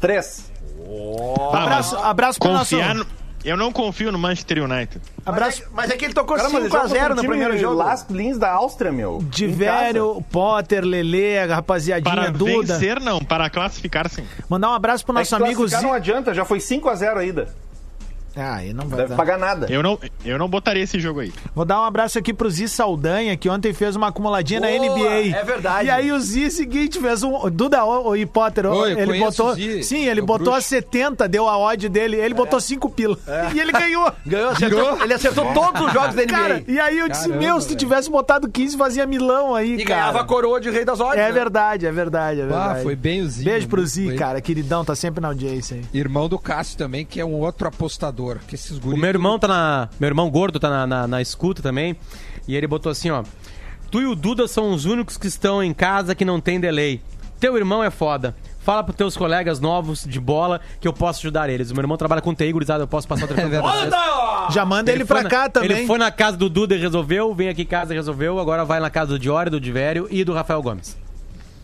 Três. 0.00 0.50
Ah, 1.52 1.62
Abraço, 1.62 1.96
abraço 1.98 2.38
pro 2.38 2.52
nosso. 2.52 2.76
no- 2.76 3.06
Eu 3.46 3.56
não 3.56 3.70
confio 3.70 4.10
no 4.10 4.18
Manchester 4.18 4.64
United. 4.64 5.00
Abraço. 5.24 5.62
Mas 5.62 5.68
é, 5.68 5.76
mas 5.76 5.90
é 5.90 5.96
que 5.96 6.04
ele 6.04 6.12
tocou 6.14 6.36
Cara, 6.36 6.48
mas 6.48 6.64
ele 6.64 6.68
5x0 6.74 6.88
joga 6.88 7.14
no 7.14 7.22
primeiro 7.24 7.56
jogo. 7.56 7.76
Last 7.76 8.12
Lins 8.12 8.38
da 8.38 8.50
Áustria, 8.50 8.90
meu. 8.90 9.20
Velho, 9.48 10.20
Potter, 10.32 10.84
Lelê, 10.84 11.38
a 11.38 11.54
rapaziadinha 11.54 12.12
Para 12.14 12.30
Duda. 12.32 12.74
vencer, 12.74 13.00
não. 13.00 13.20
Para 13.20 13.48
classificar, 13.48 14.08
sim. 14.08 14.24
Mandar 14.48 14.70
um 14.70 14.74
abraço 14.74 15.04
pro 15.04 15.14
casa. 15.14 15.20
nosso 15.36 15.44
É 15.44 15.46
amigo 15.46 15.60
classificar 15.60 15.80
Zi. 15.80 15.86
não 15.86 15.94
adianta, 15.94 16.34
já 16.34 16.44
foi 16.44 16.58
5x0 16.58 17.16
ainda. 17.18 17.48
Ah, 18.36 18.56
aí 18.56 18.72
não 18.74 18.86
vai 18.86 18.98
Deve 18.98 19.10
dar. 19.10 19.16
pagar 19.16 19.38
nada. 19.38 19.66
Eu 19.70 19.82
não, 19.82 19.98
eu 20.24 20.38
não 20.38 20.48
botaria 20.48 20.82
esse 20.82 21.00
jogo 21.00 21.20
aí. 21.20 21.32
Vou 21.54 21.64
dar 21.64 21.80
um 21.80 21.84
abraço 21.84 22.18
aqui 22.18 22.34
pro 22.34 22.50
Zi 22.50 22.68
Saldanha, 22.68 23.36
que 23.36 23.48
ontem 23.48 23.72
fez 23.72 23.96
uma 23.96 24.08
acumuladinha 24.08 24.60
na 24.60 24.66
Boa, 24.68 24.78
NBA. 24.78 25.36
é 25.36 25.42
verdade. 25.44 25.86
E 25.88 25.90
aí 25.90 26.12
o 26.12 26.20
Zi, 26.20 26.50
seguinte, 26.50 27.00
fez 27.00 27.22
um... 27.22 27.48
Duda 27.50 27.84
o, 27.84 28.12
o 28.14 28.26
Potter, 28.26 28.66
Oi, 28.66 28.92
eu 28.92 28.98
ele 28.98 29.18
botou... 29.18 29.54
Zi, 29.54 29.82
Sim, 29.82 30.04
ele 30.06 30.20
é 30.20 30.22
botou 30.22 30.52
a 30.52 30.56
bruxo. 30.56 30.68
70, 30.68 31.28
deu 31.28 31.48
a 31.48 31.56
odd 31.58 31.88
dele, 31.88 32.16
ele 32.16 32.34
botou 32.34 32.60
5 32.60 32.90
pila. 32.90 33.16
E 33.54 33.60
ele 33.60 33.72
ganhou. 33.72 34.12
Ganhou, 34.26 34.50
acertou, 34.50 35.02
ele 35.02 35.14
acertou 35.14 35.52
todos 35.54 35.80
os 35.82 35.92
jogos 35.92 36.14
da 36.14 36.22
NBA. 36.22 36.26
Cara, 36.32 36.64
e 36.66 36.78
aí 36.78 36.98
eu 36.98 37.08
disse, 37.08 37.28
Caramba, 37.28 37.40
meu, 37.46 37.60
se 37.60 37.68
tu 37.68 37.76
tivesse 37.76 38.10
botado 38.10 38.48
15, 38.50 38.76
fazia 38.76 39.06
milão 39.06 39.54
aí, 39.54 39.74
e 39.76 39.84
cara. 39.84 40.00
ganhava 40.00 40.20
a 40.20 40.24
coroa 40.24 40.60
de 40.60 40.68
rei 40.70 40.84
das 40.84 41.00
odds. 41.00 41.18
É 41.18 41.26
né? 41.26 41.32
verdade, 41.32 41.86
é 41.86 41.92
verdade, 41.92 42.40
é 42.40 42.44
Ah, 42.44 42.46
verdade. 42.46 42.82
foi 42.82 42.96
bem 42.96 43.22
o 43.22 43.28
Zi. 43.28 43.44
Beijo 43.44 43.68
pro? 43.68 43.86
Zi, 43.86 44.14
cara, 44.16 44.40
queridão, 44.40 44.84
tá 44.84 44.94
sempre 44.94 45.20
na 45.20 45.28
audiência 45.28 45.76
aí. 45.76 45.84
Irmão 45.98 46.28
do 46.28 46.38
Cássio 46.38 46.76
também, 46.76 47.04
que 47.06 47.20
é 47.20 47.24
um 47.24 47.34
outro 47.40 47.68
apostador. 47.68 48.25
Que 48.46 48.54
esses 48.54 48.78
O 48.78 48.96
meu 48.96 49.08
irmão 49.08 49.38
tá 49.38 49.48
na. 49.48 49.88
Meu 50.00 50.08
irmão 50.08 50.28
gordo 50.30 50.58
tá 50.60 50.68
na, 50.68 50.86
na, 50.86 51.06
na 51.06 51.22
escuta 51.22 51.62
também. 51.62 51.96
E 52.48 52.54
ele 52.56 52.66
botou 52.66 52.90
assim, 52.92 53.10
ó. 53.10 53.22
Tu 53.90 54.00
e 54.02 54.06
o 54.06 54.14
Duda 54.14 54.48
são 54.48 54.72
os 54.72 54.84
únicos 54.84 55.16
que 55.16 55.26
estão 55.28 55.62
em 55.62 55.72
casa 55.72 56.14
que 56.14 56.24
não 56.24 56.40
tem 56.40 56.58
delay. 56.60 57.00
Teu 57.38 57.56
irmão 57.56 57.82
é 57.84 57.90
foda. 57.90 58.34
Fala 58.60 58.82
pros 58.82 58.96
teus 58.96 59.16
colegas 59.16 59.60
novos 59.60 60.04
de 60.04 60.18
bola 60.18 60.60
que 60.80 60.88
eu 60.88 60.92
posso 60.92 61.20
ajudar 61.20 61.48
eles. 61.48 61.70
O 61.70 61.74
meu 61.74 61.82
irmão 61.82 61.96
trabalha 61.96 62.20
com 62.20 62.34
TI, 62.34 62.50
gurizada, 62.52 62.82
eu 62.82 62.88
posso 62.88 63.06
passar 63.06 63.26
o 63.26 63.28
telefone 63.32 63.50
pra 63.50 63.62
vocês. 63.62 63.94
Já 64.54 64.64
manda 64.64 64.90
ele, 64.90 65.04
foi 65.04 65.14
pra 65.18 65.22
na- 65.22 65.30
cá 65.30 65.48
também. 65.48 65.70
Ele 65.70 65.86
foi 65.86 65.98
na 65.98 66.10
casa 66.10 66.36
do 66.36 66.48
Duda 66.50 66.74
e 66.74 66.78
resolveu, 66.78 67.32
vem 67.32 67.48
aqui 67.48 67.62
em 67.62 67.66
casa 67.66 67.94
e 67.94 67.96
resolveu, 67.96 68.40
agora 68.40 68.64
vai 68.64 68.80
na 68.80 68.90
casa 68.90 69.12
do 69.12 69.18
Diori, 69.20 69.50
do 69.50 69.60
Divério 69.60 70.08
e 70.10 70.24
do 70.24 70.32
Rafael 70.32 70.60
Gomes. 70.62 70.96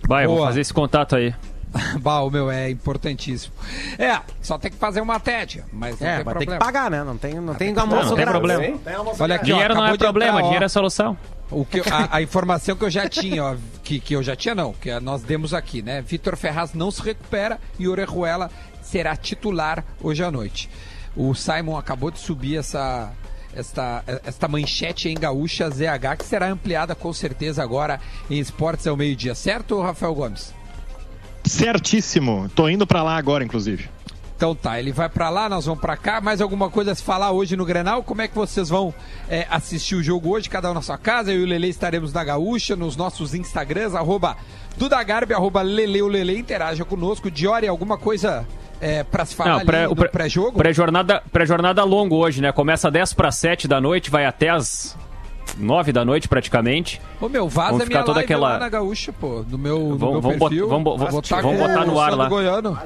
Vai, 0.06 0.24
eu 0.24 0.28
vou 0.28 0.36
Boa. 0.38 0.48
fazer 0.48 0.60
esse 0.60 0.72
contato 0.72 1.16
aí. 1.16 1.34
Bah, 2.00 2.20
o 2.20 2.30
meu 2.30 2.50
é 2.50 2.70
importantíssimo. 2.70 3.54
É, 3.98 4.20
só 4.40 4.58
tem 4.58 4.70
que 4.70 4.76
fazer 4.76 5.00
uma 5.00 5.18
TED, 5.18 5.64
mas 5.72 5.98
não 5.98 6.06
É, 6.06 6.16
tem 6.16 6.24
ter 6.24 6.30
problema. 6.30 6.52
que 6.52 6.58
pagar, 6.58 6.90
né? 6.90 7.02
Não 7.02 7.16
tem, 7.16 7.34
não 7.34 7.54
tem 7.54 7.72
Não, 7.72 7.82
almoço 7.82 8.08
não 8.10 8.16
tem 8.16 8.24
grátis. 8.26 8.32
problema. 8.40 8.80
Olha 9.18 9.34
aqui, 9.36 9.52
ó, 9.52 9.54
Dinheiro 9.54 9.74
não 9.74 9.80
acabou 9.82 9.94
é 9.94 9.98
problema, 9.98 10.32
entrar, 10.32 10.42
ó, 10.42 10.46
dinheiro 10.46 10.64
é 10.64 10.68
solução. 10.68 11.16
O 11.50 11.64
que, 11.64 11.80
a, 11.80 12.16
a 12.16 12.22
informação 12.22 12.76
que 12.76 12.84
eu 12.84 12.90
já 12.90 13.08
tinha, 13.08 13.44
ó, 13.44 13.56
que, 13.82 14.00
que 14.00 14.14
eu 14.14 14.22
já 14.22 14.34
tinha 14.34 14.54
não, 14.54 14.72
que 14.72 14.98
nós 15.00 15.22
demos 15.22 15.52
aqui, 15.52 15.82
né? 15.82 16.00
Vitor 16.02 16.36
Ferraz 16.36 16.72
não 16.74 16.90
se 16.90 17.02
recupera 17.02 17.58
e 17.78 17.86
Orejuela 17.88 18.50
será 18.82 19.14
titular 19.16 19.84
hoje 20.00 20.22
à 20.24 20.30
noite. 20.30 20.68
O 21.16 21.34
Simon 21.34 21.76
acabou 21.76 22.10
de 22.10 22.18
subir 22.18 22.56
essa, 22.56 23.10
esta, 23.54 24.02
esta 24.24 24.48
manchete 24.48 25.10
em 25.10 25.14
Gaúcha 25.14 25.68
ZH, 25.68 26.16
que 26.18 26.24
será 26.24 26.46
ampliada 26.48 26.94
com 26.94 27.12
certeza 27.12 27.62
agora 27.62 28.00
em 28.30 28.38
Esportes 28.38 28.86
ao 28.86 28.96
meio-dia, 28.96 29.34
certo, 29.34 29.80
Rafael 29.80 30.14
Gomes? 30.14 30.54
Certíssimo. 31.44 32.50
Tô 32.54 32.68
indo 32.68 32.86
pra 32.86 33.02
lá 33.02 33.16
agora, 33.16 33.44
inclusive. 33.44 33.88
Então 34.36 34.56
tá, 34.56 34.76
ele 34.80 34.90
vai 34.90 35.08
pra 35.08 35.30
lá, 35.30 35.48
nós 35.48 35.66
vamos 35.66 35.80
pra 35.80 35.96
cá. 35.96 36.20
Mais 36.20 36.40
alguma 36.40 36.68
coisa 36.68 36.90
a 36.90 36.94
se 36.96 37.02
falar 37.02 37.30
hoje 37.30 37.56
no 37.56 37.64
Grenal? 37.64 38.02
Como 38.02 38.22
é 38.22 38.26
que 38.28 38.34
vocês 38.34 38.68
vão 38.68 38.92
é, 39.28 39.46
assistir 39.48 39.94
o 39.94 40.02
jogo 40.02 40.30
hoje, 40.30 40.48
cada 40.50 40.68
um 40.68 40.74
na 40.74 40.82
sua 40.82 40.98
casa? 40.98 41.32
Eu 41.32 41.40
e 41.40 41.44
o 41.44 41.46
Lele 41.46 41.68
estaremos 41.68 42.12
na 42.12 42.24
Gaúcha, 42.24 42.74
nos 42.74 42.96
nossos 42.96 43.34
Instagrams, 43.34 43.94
arroba 43.94 44.36
Dudagarbi, 44.76 45.32
arroba 45.32 45.62
Leleulele, 45.62 46.36
interaja 46.36 46.84
conosco. 46.84 47.30
Diori, 47.30 47.68
alguma 47.68 47.96
coisa 47.96 48.44
é, 48.80 49.04
pra 49.04 49.24
se 49.24 49.36
falar 49.36 49.50
Não, 49.50 49.56
ali 49.58 49.66
pré- 49.66 49.86
no 49.86 49.92
o 49.92 49.96
pré- 49.96 50.08
pré-jogo? 50.08 50.58
Pré-jornada 50.58 51.22
pré-jornada 51.32 51.84
longo 51.84 52.16
hoje, 52.16 52.40
né? 52.42 52.50
Começa 52.50 52.90
10 52.90 53.12
para 53.12 53.30
7 53.30 53.68
da 53.68 53.80
noite, 53.80 54.10
vai 54.10 54.26
até 54.26 54.48
as 54.48 54.96
9 55.58 55.92
da 55.92 56.04
noite 56.04 56.28
praticamente. 56.28 57.00
Ô 57.20 57.28
meu, 57.28 57.48
vaza 57.48 57.72
Vamos 57.72 57.86
minha 57.88 57.98
ficar 57.98 58.02
toda 58.04 58.16
live 58.20 58.24
aquela- 58.24 58.48
lá 58.54 58.58
na 58.58 58.68
Gaúcha, 58.68 59.12
pô, 59.12 59.44
no 59.48 59.58
meu, 59.58 59.78
no 59.78 59.96
Vamos- 59.98 60.12
meu 60.14 60.20
vamos 60.22 60.38
bot- 60.38 60.48
perfil. 60.48 60.68
vamos- 60.68 60.84
Vou 60.84 60.98
vamos- 60.98 61.28
tá 61.28 61.40
vamos 61.40 61.58
com 61.60 61.66
botar 61.66 61.84
no 61.86 61.94
o 61.94 62.00
ar 62.00 62.14
lá. 62.16 62.24
do 62.24 62.30
Goiano. 62.30 62.78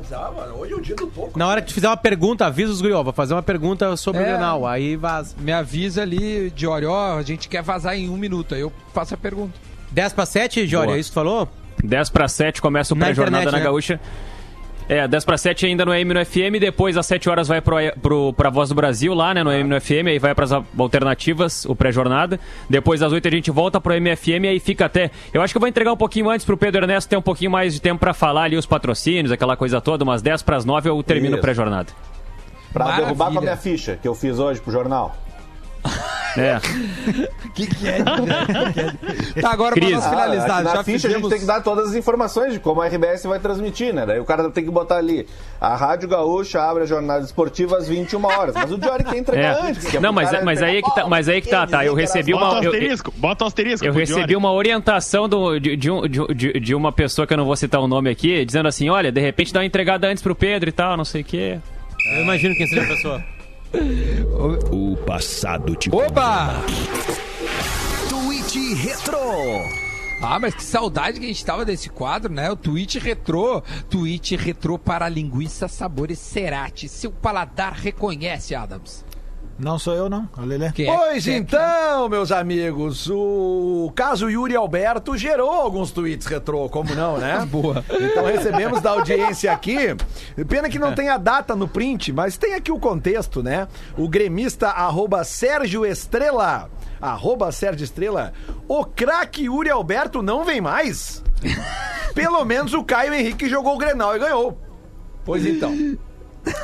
Hoje 0.58 0.72
é 0.72 0.76
o 0.76 0.80
dia 0.80 0.96
do 0.96 1.06
pouco. 1.06 1.38
Na 1.38 1.46
hora 1.46 1.60
que 1.62 1.68
tu 1.68 1.74
fizer 1.74 1.88
uma 1.88 1.96
pergunta, 1.96 2.44
avisa 2.46 2.72
os 2.72 2.80
guri, 2.80 2.92
ó, 2.92 3.02
vou 3.02 3.12
fazer 3.12 3.34
uma 3.34 3.42
pergunta 3.42 3.96
sobre 3.96 4.22
o 4.22 4.24
É. 4.24 4.28
Grenal, 4.30 4.66
aí 4.66 4.96
vaza. 4.96 5.34
Me 5.38 5.52
avisa 5.52 6.02
ali, 6.02 6.50
Diori, 6.50 6.86
ó, 6.86 7.18
a 7.18 7.22
gente 7.22 7.48
quer 7.48 7.62
vazar 7.62 7.96
em 7.96 8.08
um 8.08 8.16
minuto, 8.16 8.54
aí 8.54 8.60
eu 8.62 8.72
faço 8.92 9.14
a 9.14 9.16
pergunta. 9.16 9.52
10 9.92 10.12
pra 10.12 10.26
7, 10.26 10.66
Jória, 10.66 10.86
Boa. 10.88 10.96
é 10.96 11.00
isso 11.00 11.10
que 11.10 11.14
tu 11.14 11.20
falou? 11.22 11.48
10 11.84 12.10
para 12.10 12.26
7 12.26 12.60
começa 12.60 12.94
o 12.94 12.96
Na 12.96 13.06
pré-jornada 13.06 13.42
internet, 13.44 13.52
na 13.52 13.58
né? 13.58 13.64
Gaúcha. 13.64 14.00
É, 14.88 15.08
10 15.08 15.24
para 15.24 15.36
7 15.36 15.66
ainda 15.66 15.84
no 15.84 15.90
AM 15.90 16.14
no 16.14 16.24
FM, 16.24 16.60
depois 16.60 16.96
às 16.96 17.06
7 17.06 17.28
horas 17.28 17.48
vai 17.48 17.60
pro, 17.60 17.76
pro, 18.00 18.32
pra 18.32 18.50
Voz 18.50 18.68
do 18.68 18.74
Brasil 18.74 19.12
lá, 19.14 19.34
né, 19.34 19.42
no 19.42 19.50
AM 19.50 19.64
no 19.64 19.80
FM, 19.80 20.06
aí 20.06 20.18
vai 20.20 20.32
pras 20.32 20.52
alternativas, 20.52 21.64
o 21.64 21.74
pré-jornada. 21.74 22.38
Depois 22.70 23.02
às 23.02 23.12
8 23.12 23.26
a 23.26 23.30
gente 23.30 23.50
volta 23.50 23.80
pro 23.80 23.92
MFM, 24.00 24.46
aí 24.48 24.60
fica 24.60 24.86
até... 24.86 25.10
Eu 25.34 25.42
acho 25.42 25.52
que 25.52 25.58
eu 25.58 25.60
vou 25.60 25.68
entregar 25.68 25.92
um 25.92 25.96
pouquinho 25.96 26.30
antes 26.30 26.46
pro 26.46 26.56
Pedro 26.56 26.84
Ernesto 26.84 27.10
ter 27.10 27.16
um 27.16 27.22
pouquinho 27.22 27.50
mais 27.50 27.74
de 27.74 27.80
tempo 27.80 27.98
pra 27.98 28.14
falar 28.14 28.44
ali 28.44 28.56
os 28.56 28.66
patrocínios, 28.66 29.32
aquela 29.32 29.56
coisa 29.56 29.80
toda, 29.80 30.04
umas 30.04 30.22
10 30.22 30.42
pras 30.42 30.64
9 30.64 30.88
eu 30.88 31.02
termino 31.02 31.36
o 31.36 31.40
pré-jornada. 31.40 31.92
Pra 32.72 32.84
Maravilha. 32.84 33.06
derrubar 33.06 33.32
com 33.32 33.38
a 33.38 33.42
minha 33.42 33.56
ficha, 33.56 33.98
que 34.00 34.06
eu 34.06 34.14
fiz 34.14 34.38
hoje 34.38 34.60
pro 34.60 34.70
jornal. 34.70 35.16
É. 36.36 36.56
O 37.46 37.50
que, 37.56 37.66
que 37.66 37.88
é? 37.88 38.02
tá, 39.40 39.50
agora 39.52 39.74
Crise. 39.74 39.92
pra 39.92 40.00
nós 40.00 40.10
finalizar. 40.10 40.58
Ah, 40.58 40.62
na 40.62 40.72
já 40.76 40.84
ficha 40.84 41.08
a 41.08 41.10
gente 41.10 41.22
fizemos... 41.22 41.28
tem 41.30 41.38
que 41.40 41.46
dar 41.46 41.62
todas 41.62 41.88
as 41.88 41.94
informações 41.94 42.52
de 42.52 42.60
como 42.60 42.82
a 42.82 42.86
RBS 42.86 43.24
vai 43.24 43.38
transmitir, 43.38 43.94
né? 43.94 44.04
Daí 44.04 44.20
o 44.20 44.24
cara 44.24 44.50
tem 44.50 44.64
que 44.64 44.70
botar 44.70 44.96
ali. 44.96 45.26
A 45.60 45.74
Rádio 45.74 46.08
Gaúcha 46.08 46.60
abre 46.62 46.82
a 46.82 46.86
jornada 46.86 47.24
esportiva 47.24 47.76
às 47.78 47.88
21 47.88 48.24
horas. 48.24 48.54
Mas 48.54 48.70
o 48.70 48.76
Diori 48.78 49.04
quer 49.04 49.16
entregar 49.16 49.56
É. 49.64 49.70
antes. 49.70 49.86
que 49.86 49.96
é 49.96 50.00
Não, 50.00 50.12
mas, 50.12 50.30
cara 50.30 50.44
mas 50.44 50.62
aí 50.62 50.76
é 50.76 50.82
que 50.82 50.94
tá, 50.94 51.08
mas 51.08 51.28
aí 51.28 51.40
que 51.40 51.48
tá, 51.48 51.66
tá. 51.66 51.84
Eu 51.84 51.94
recebi 51.94 52.32
Bota 52.32 52.44
uma. 52.44 52.60
um 52.60 52.62
eu- 52.64 52.70
asterisco, 52.72 53.14
bota 53.16 53.46
asterisco. 53.46 53.86
Eu 53.86 53.92
recebi 53.92 54.18
Diori. 54.20 54.36
uma 54.36 54.52
orientação 54.52 55.28
do- 55.28 55.58
de, 55.58 55.76
de 55.76 55.90
um- 55.90 56.02
de- 56.06 56.34
de- 56.34 56.60
de 56.60 56.74
uma 56.74 56.92
pessoa 56.92 57.26
que 57.26 57.32
eu 57.32 57.38
não 57.38 57.44
vou 57.46 57.56
citar 57.56 57.80
o 57.80 57.88
nome 57.88 58.10
aqui, 58.10 58.44
dizendo 58.44 58.68
assim: 58.68 58.88
olha, 58.90 59.10
de 59.10 59.20
repente 59.20 59.52
dá 59.52 59.60
uma 59.60 59.66
entregada 59.66 60.06
antes 60.06 60.22
pro 60.22 60.34
Pedro 60.34 60.68
e 60.68 60.72
tal, 60.72 60.96
não 60.96 61.04
sei 61.04 61.22
o 61.22 61.24
quê. 61.24 61.58
Eu 62.14 62.22
imagino 62.22 62.54
quem 62.54 62.66
seja 62.66 62.82
a 62.82 62.86
pessoa. 62.86 63.22
O 64.70 64.96
passado 64.96 65.74
te 65.74 65.90
Oba! 65.94 66.62
Tweet 68.08 68.74
Retro. 68.74 69.18
Ah, 70.20 70.38
mas 70.38 70.54
que 70.54 70.62
saudade 70.62 71.20
que 71.20 71.26
a 71.26 71.28
gente 71.28 71.44
tava 71.44 71.64
desse 71.64 71.90
quadro, 71.90 72.32
né? 72.32 72.50
O 72.50 72.56
Twitch 72.56 72.96
Retrô. 72.96 73.62
Twitch 73.90 74.32
Retrô 74.32 74.78
para 74.78 75.08
linguiça 75.08 75.68
sabores 75.68 76.18
Cerati. 76.18 76.88
Seu 76.88 77.12
paladar 77.12 77.72
reconhece, 77.74 78.54
Adams. 78.54 79.04
Não 79.58 79.78
sou 79.78 79.94
eu, 79.94 80.10
não. 80.10 80.28
Ele. 80.42 80.70
Quem 80.72 80.86
é- 80.88 80.94
Pois 80.96 81.24
quem 81.24 81.34
é- 81.34 81.36
então, 81.38 82.08
meus 82.10 82.30
amigos, 82.30 83.08
o 83.10 83.90
caso 83.94 84.28
Yuri 84.28 84.54
Alberto 84.54 85.16
gerou 85.16 85.50
alguns 85.50 85.90
tweets 85.90 86.26
retrô, 86.26 86.68
como 86.68 86.94
não, 86.94 87.16
né? 87.16 87.44
Boa. 87.50 87.82
Então 87.90 88.26
recebemos 88.26 88.82
da 88.82 88.90
audiência 88.90 89.50
aqui. 89.52 89.76
Pena 90.46 90.68
que 90.68 90.78
não 90.78 90.94
tem 90.94 91.08
a 91.08 91.16
data 91.16 91.56
no 91.56 91.66
print, 91.66 92.12
mas 92.12 92.36
tem 92.36 92.52
aqui 92.54 92.70
o 92.70 92.78
contexto, 92.78 93.42
né? 93.42 93.66
O 93.96 94.08
gremista 94.08 94.68
arroba 94.68 95.24
Sérgio 95.24 95.86
Estrela. 95.86 96.70
Arroba 97.00 97.50
Sérgio 97.50 97.84
Estrela. 97.84 98.32
O 98.68 98.84
craque 98.84 99.44
Yuri 99.44 99.70
Alberto 99.70 100.20
não 100.22 100.44
vem 100.44 100.60
mais. 100.60 101.22
Pelo 102.14 102.44
menos 102.44 102.72
o 102.74 102.84
Caio 102.84 103.12
Henrique 103.14 103.48
jogou 103.48 103.74
o 103.74 103.78
Grenal 103.78 104.14
e 104.16 104.18
ganhou. 104.18 104.58
Pois 105.24 105.44
então. 105.46 105.74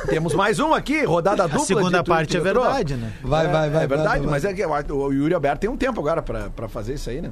Temos 0.07 0.33
mais 0.33 0.59
um 0.59 0.73
aqui, 0.73 1.03
rodada 1.03 1.43
A 1.43 1.47
dupla. 1.47 1.65
segunda 1.65 1.97
de 1.99 2.03
tweet 2.03 2.07
parte 2.07 2.37
é 2.37 2.41
retrô. 2.41 2.61
verdade, 2.63 2.95
né? 2.95 3.13
Vai, 3.21 3.47
vai, 3.47 3.69
vai. 3.69 3.83
É 3.83 3.87
verdade, 3.87 4.27
mas 4.27 4.45
é 4.45 4.53
que 4.53 4.63
o 4.65 5.11
Yuri 5.11 5.33
Alberto 5.33 5.59
tem 5.61 5.69
um 5.69 5.77
tempo 5.77 5.99
agora 5.99 6.21
pra, 6.21 6.49
pra 6.49 6.67
fazer 6.69 6.93
isso 6.93 7.09
aí, 7.09 7.21
né? 7.21 7.31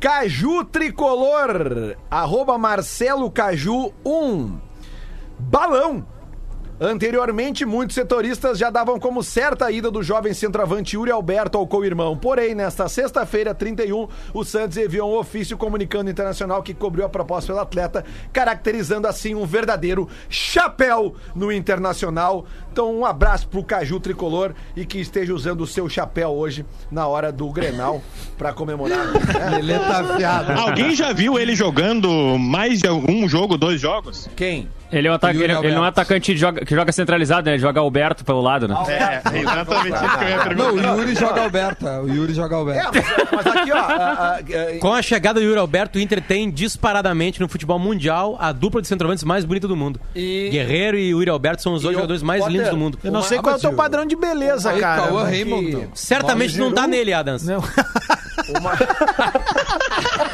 Caju 0.00 0.64
Tricolor, 0.64 1.96
arroba 2.10 2.56
Marcelo 2.56 3.30
Caju 3.30 3.92
1. 4.04 4.58
Balão. 5.38 6.06
Anteriormente, 6.80 7.64
muitos 7.64 7.94
setoristas 7.94 8.56
já 8.56 8.70
davam 8.70 9.00
como 9.00 9.20
certa 9.22 9.66
a 9.66 9.72
ida 9.72 9.90
do 9.90 10.00
jovem 10.00 10.32
centroavante 10.32 10.94
Yuri 10.94 11.10
Alberto 11.10 11.58
ao 11.58 11.66
co-irmão. 11.66 12.16
Porém, 12.16 12.54
nesta 12.54 12.88
sexta-feira, 12.88 13.52
31, 13.52 14.06
o 14.32 14.44
Santos 14.44 14.76
enviou 14.76 15.12
um 15.12 15.18
ofício 15.18 15.56
comunicando 15.56 16.08
internacional 16.08 16.62
que 16.62 16.72
cobriu 16.72 17.04
a 17.04 17.08
proposta 17.08 17.52
pelo 17.52 17.60
atleta, 17.60 18.04
caracterizando 18.32 19.08
assim 19.08 19.34
um 19.34 19.44
verdadeiro 19.44 20.08
chapéu 20.30 21.16
no 21.34 21.50
internacional. 21.50 22.46
Então, 22.70 22.96
um 22.96 23.04
abraço 23.04 23.48
pro 23.48 23.64
Caju 23.64 23.98
Tricolor 23.98 24.54
e 24.76 24.86
que 24.86 25.00
esteja 25.00 25.34
usando 25.34 25.62
o 25.62 25.66
seu 25.66 25.88
chapéu 25.88 26.30
hoje 26.30 26.64
na 26.92 27.08
hora 27.08 27.32
do 27.32 27.50
Grenal 27.50 28.00
pra 28.36 28.52
comemorar. 28.52 29.04
né? 29.06 29.20
Ele 29.58 29.76
tá 29.76 30.00
afiado. 30.00 30.52
Alguém 30.52 30.94
já 30.94 31.12
viu 31.12 31.36
ele 31.38 31.56
jogando 31.56 32.38
mais 32.38 32.80
de 32.80 32.88
um 32.88 33.28
jogo, 33.28 33.56
dois 33.56 33.80
jogos? 33.80 34.28
Quem? 34.36 34.68
Ele, 34.90 35.06
é 35.08 35.10
um 35.10 35.14
ataca- 35.14 35.34
ele, 35.34 35.44
ele 35.44 35.52
não 35.52 35.60
é 35.60 35.64
um 35.64 35.66
Alberto. 35.76 36.00
atacante 36.00 36.32
que 36.32 36.38
joga, 36.38 36.64
que 36.64 36.74
joga 36.74 36.90
centralizado, 36.92 37.46
né? 37.46 37.52
Ele 37.52 37.58
joga 37.62 37.80
Alberto 37.80 38.24
pelo 38.24 38.40
lado, 38.40 38.66
né? 38.68 38.74
É, 38.88 39.38
exatamente 39.38 39.94
isso 40.04 40.18
que 40.18 40.24
eu 40.24 40.28
ia 40.28 40.36
Não, 40.36 40.42
perguntar. 40.44 40.94
o 40.94 40.98
Yuri 41.00 41.14
joga 41.14 41.42
Alberta. 41.42 42.00
O 42.02 42.08
Yuri 42.08 42.34
joga 42.34 42.54
É, 42.54 42.58
Alberta. 42.58 42.90
mas, 42.92 43.44
mas 43.44 43.56
aqui, 43.56 43.72
ó. 43.72 43.76
a- 43.76 43.80
a- 43.80 44.36
a- 44.38 44.78
Com 44.80 44.92
a 44.92 45.02
chegada 45.02 45.40
do 45.40 45.44
Yuri 45.46 45.58
Alberto, 45.58 45.98
o 45.98 46.00
Inter 46.00 46.22
tem 46.22 46.50
disparadamente 46.50 47.40
no 47.40 47.48
futebol 47.48 47.78
mundial 47.78 48.36
a 48.40 48.50
dupla 48.52 48.80
de 48.80 48.88
centroavantes 48.88 49.24
mais 49.24 49.44
bonita 49.44 49.68
do 49.68 49.76
mundo. 49.76 50.00
E- 50.14 50.48
Guerreiro 50.50 50.96
e 50.96 51.10
Yuri 51.10 51.28
Alberto 51.30 51.62
são 51.62 51.74
os 51.74 51.82
dois 51.82 51.94
jogadores 51.94 52.22
mais 52.22 52.40
Potter? 52.40 52.56
lindos 52.56 52.70
do 52.70 52.76
mundo. 52.78 52.98
Eu 53.04 53.12
não 53.12 53.20
Uma- 53.20 53.26
sei 53.26 53.38
Ah, 53.38 53.42
qual 53.42 53.54
é 53.54 53.58
o 53.58 53.60
teu 53.60 53.72
padrão 53.74 54.06
de 54.06 54.16
beleza, 54.16 54.70
Aí, 54.70 54.80
cara. 54.80 55.02
Cauã 55.02 55.24
Raymond. 55.24 55.88
Certamente 55.94 56.58
não 56.58 56.72
tá 56.72 56.86
nele, 56.86 57.12
Adams. 57.12 57.44
Não. 57.46 57.62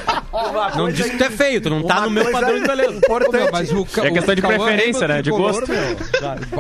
Não 0.77 0.91
diz 0.91 1.09
que 1.11 1.17
tu 1.17 1.25
é 1.25 1.31
feio, 1.31 1.61
tu 1.61 1.71
não 1.71 1.83
tá 1.83 2.01
no 2.03 2.11
meu 2.11 2.31
padrão 2.31 2.55
de 2.61 2.67
beleza. 2.67 2.95
Importante. 2.95 3.51
Mas 3.53 3.71
o 3.73 3.87
É 4.03 4.11
questão 4.11 4.35
de 4.35 4.41
o 4.41 4.43
Cauã 4.43 4.57
preferência, 4.59 5.09
né? 5.09 5.23
De 5.23 5.31
gosto. 5.31 5.65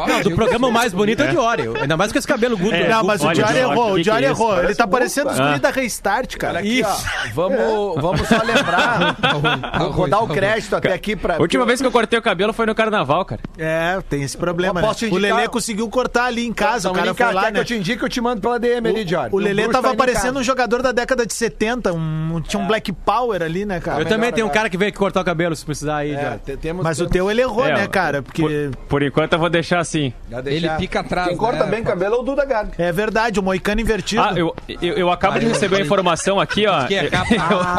Não, 0.06 0.22
do 0.22 0.30
programa 0.34 0.70
mais 0.70 0.92
bonito 0.92 1.22
é 1.22 1.26
o 1.26 1.30
Diori. 1.30 1.62
Ainda 1.80 1.96
mais 1.96 2.12
com 2.12 2.18
esse 2.18 2.26
cabelo 2.26 2.56
guto. 2.56 2.74
É. 2.74 2.88
Não, 2.88 3.04
mas 3.04 3.20
o 3.22 3.34
Jorge, 3.34 3.58
errou, 3.58 3.92
o 3.92 4.02
Diário 4.02 4.26
é 4.26 4.30
errou. 4.30 4.54
isso? 4.54 4.64
Ele 4.64 4.74
tá 4.74 4.86
parecendo 4.86 5.30
os 5.30 5.40
Ah. 5.40 5.48
guri 5.48 5.58
da 5.60 5.70
Restart, 5.70 6.36
cara. 6.36 6.58
Aqui, 6.60 6.82
ó, 6.84 6.96
vamos, 7.34 8.02
vamos 8.02 8.28
só 8.28 8.42
lembrar. 8.42 9.16
Vou, 9.78 9.92
vou 9.92 10.08
dar 10.08 10.20
o 10.20 10.28
tá 10.28 10.34
crédito 10.34 10.76
até 10.76 10.92
aqui 10.92 11.16
pra. 11.16 11.36
A 11.36 11.40
última 11.40 11.64
vez 11.66 11.80
que 11.80 11.86
eu 11.86 11.92
cortei 11.92 12.18
o 12.18 12.22
cabelo 12.22 12.52
foi 12.52 12.66
no 12.66 12.74
carnaval, 12.74 13.24
cara. 13.24 13.40
É, 13.58 13.98
tem 14.08 14.22
esse 14.22 14.36
problema. 14.36 14.80
Né? 14.80 14.88
O 15.10 15.16
Lelê 15.16 15.48
conseguiu 15.48 15.88
cortar 15.88 16.26
ali 16.26 16.46
em 16.46 16.52
casa, 16.52 16.88
Não, 16.88 16.94
o 16.94 16.98
cara 16.98 17.14
foi 17.14 17.32
lá, 17.32 17.50
né? 17.50 17.60
eu 17.60 17.64
te 17.64 17.74
indique, 17.74 18.02
eu 18.02 18.08
te 18.08 18.20
mando 18.20 18.40
pela 18.40 18.58
DM 18.58 18.88
ali, 18.88 19.04
Diário. 19.04 19.34
O 19.34 19.38
Lelê 19.38 19.68
tava 19.68 19.90
tá 19.90 19.94
parecendo 19.94 20.24
casa. 20.34 20.38
um 20.40 20.42
jogador 20.42 20.82
da 20.82 20.92
década 20.92 21.26
de 21.26 21.34
70, 21.34 21.92
um, 21.92 22.40
tinha 22.46 22.60
um 22.62 22.66
Black 22.66 22.92
Power 22.92 23.42
ali, 23.42 23.63
né, 23.64 23.80
cara? 23.80 24.00
Eu 24.02 24.06
também 24.06 24.32
tenho 24.32 24.46
um 24.46 24.50
cara 24.50 24.68
que 24.70 24.76
veio 24.76 24.88
aqui 24.90 24.98
cortar 24.98 25.20
o 25.20 25.24
cabelo, 25.24 25.54
se 25.56 25.64
precisar 25.64 25.96
aí, 25.98 26.12
É, 26.14 26.38
te- 26.44 26.56
temos, 26.56 26.82
Mas 26.84 26.98
o 26.98 27.02
temos- 27.02 27.12
teu 27.12 27.30
ele 27.30 27.40
errou, 27.42 27.66
É, 27.66 27.74
né, 27.74 27.86
cara? 27.86 28.22
Porque 28.22 28.42
Por, 28.42 28.76
por 28.88 29.02
enquanto 29.02 29.32
eu 29.32 29.38
vou 29.38 29.50
deixar 29.50 29.78
assim. 29.80 30.12
Já 30.30 30.38
Ele 30.38 30.50
deixar- 30.60 30.76
pica 30.78 31.00
atrás. 31.00 31.28
Quem 31.28 31.36
corta 31.36 31.64
né? 31.64 31.70
bem 31.70 31.82
cabelo 31.84 32.16
é 32.16 32.18
o 32.18 32.22
Duda 32.22 32.44
Garbi. 32.44 32.72
é 32.78 32.92
verdade, 32.92 33.38
o 33.40 33.42
Moicano 33.42 33.80
invertido. 33.80 34.22
Ah, 34.22 34.32
eu, 34.36 34.54
eu, 34.80 34.94
eu 34.94 35.10
acabo 35.10 35.38
de 35.38 35.46
receber 35.46 35.76
a 35.76 35.80
informação 35.80 36.38
aqui, 36.40 36.66
ó. 36.66 36.84
Que 36.86 36.94
é 36.94 37.08
capa. 37.10 37.34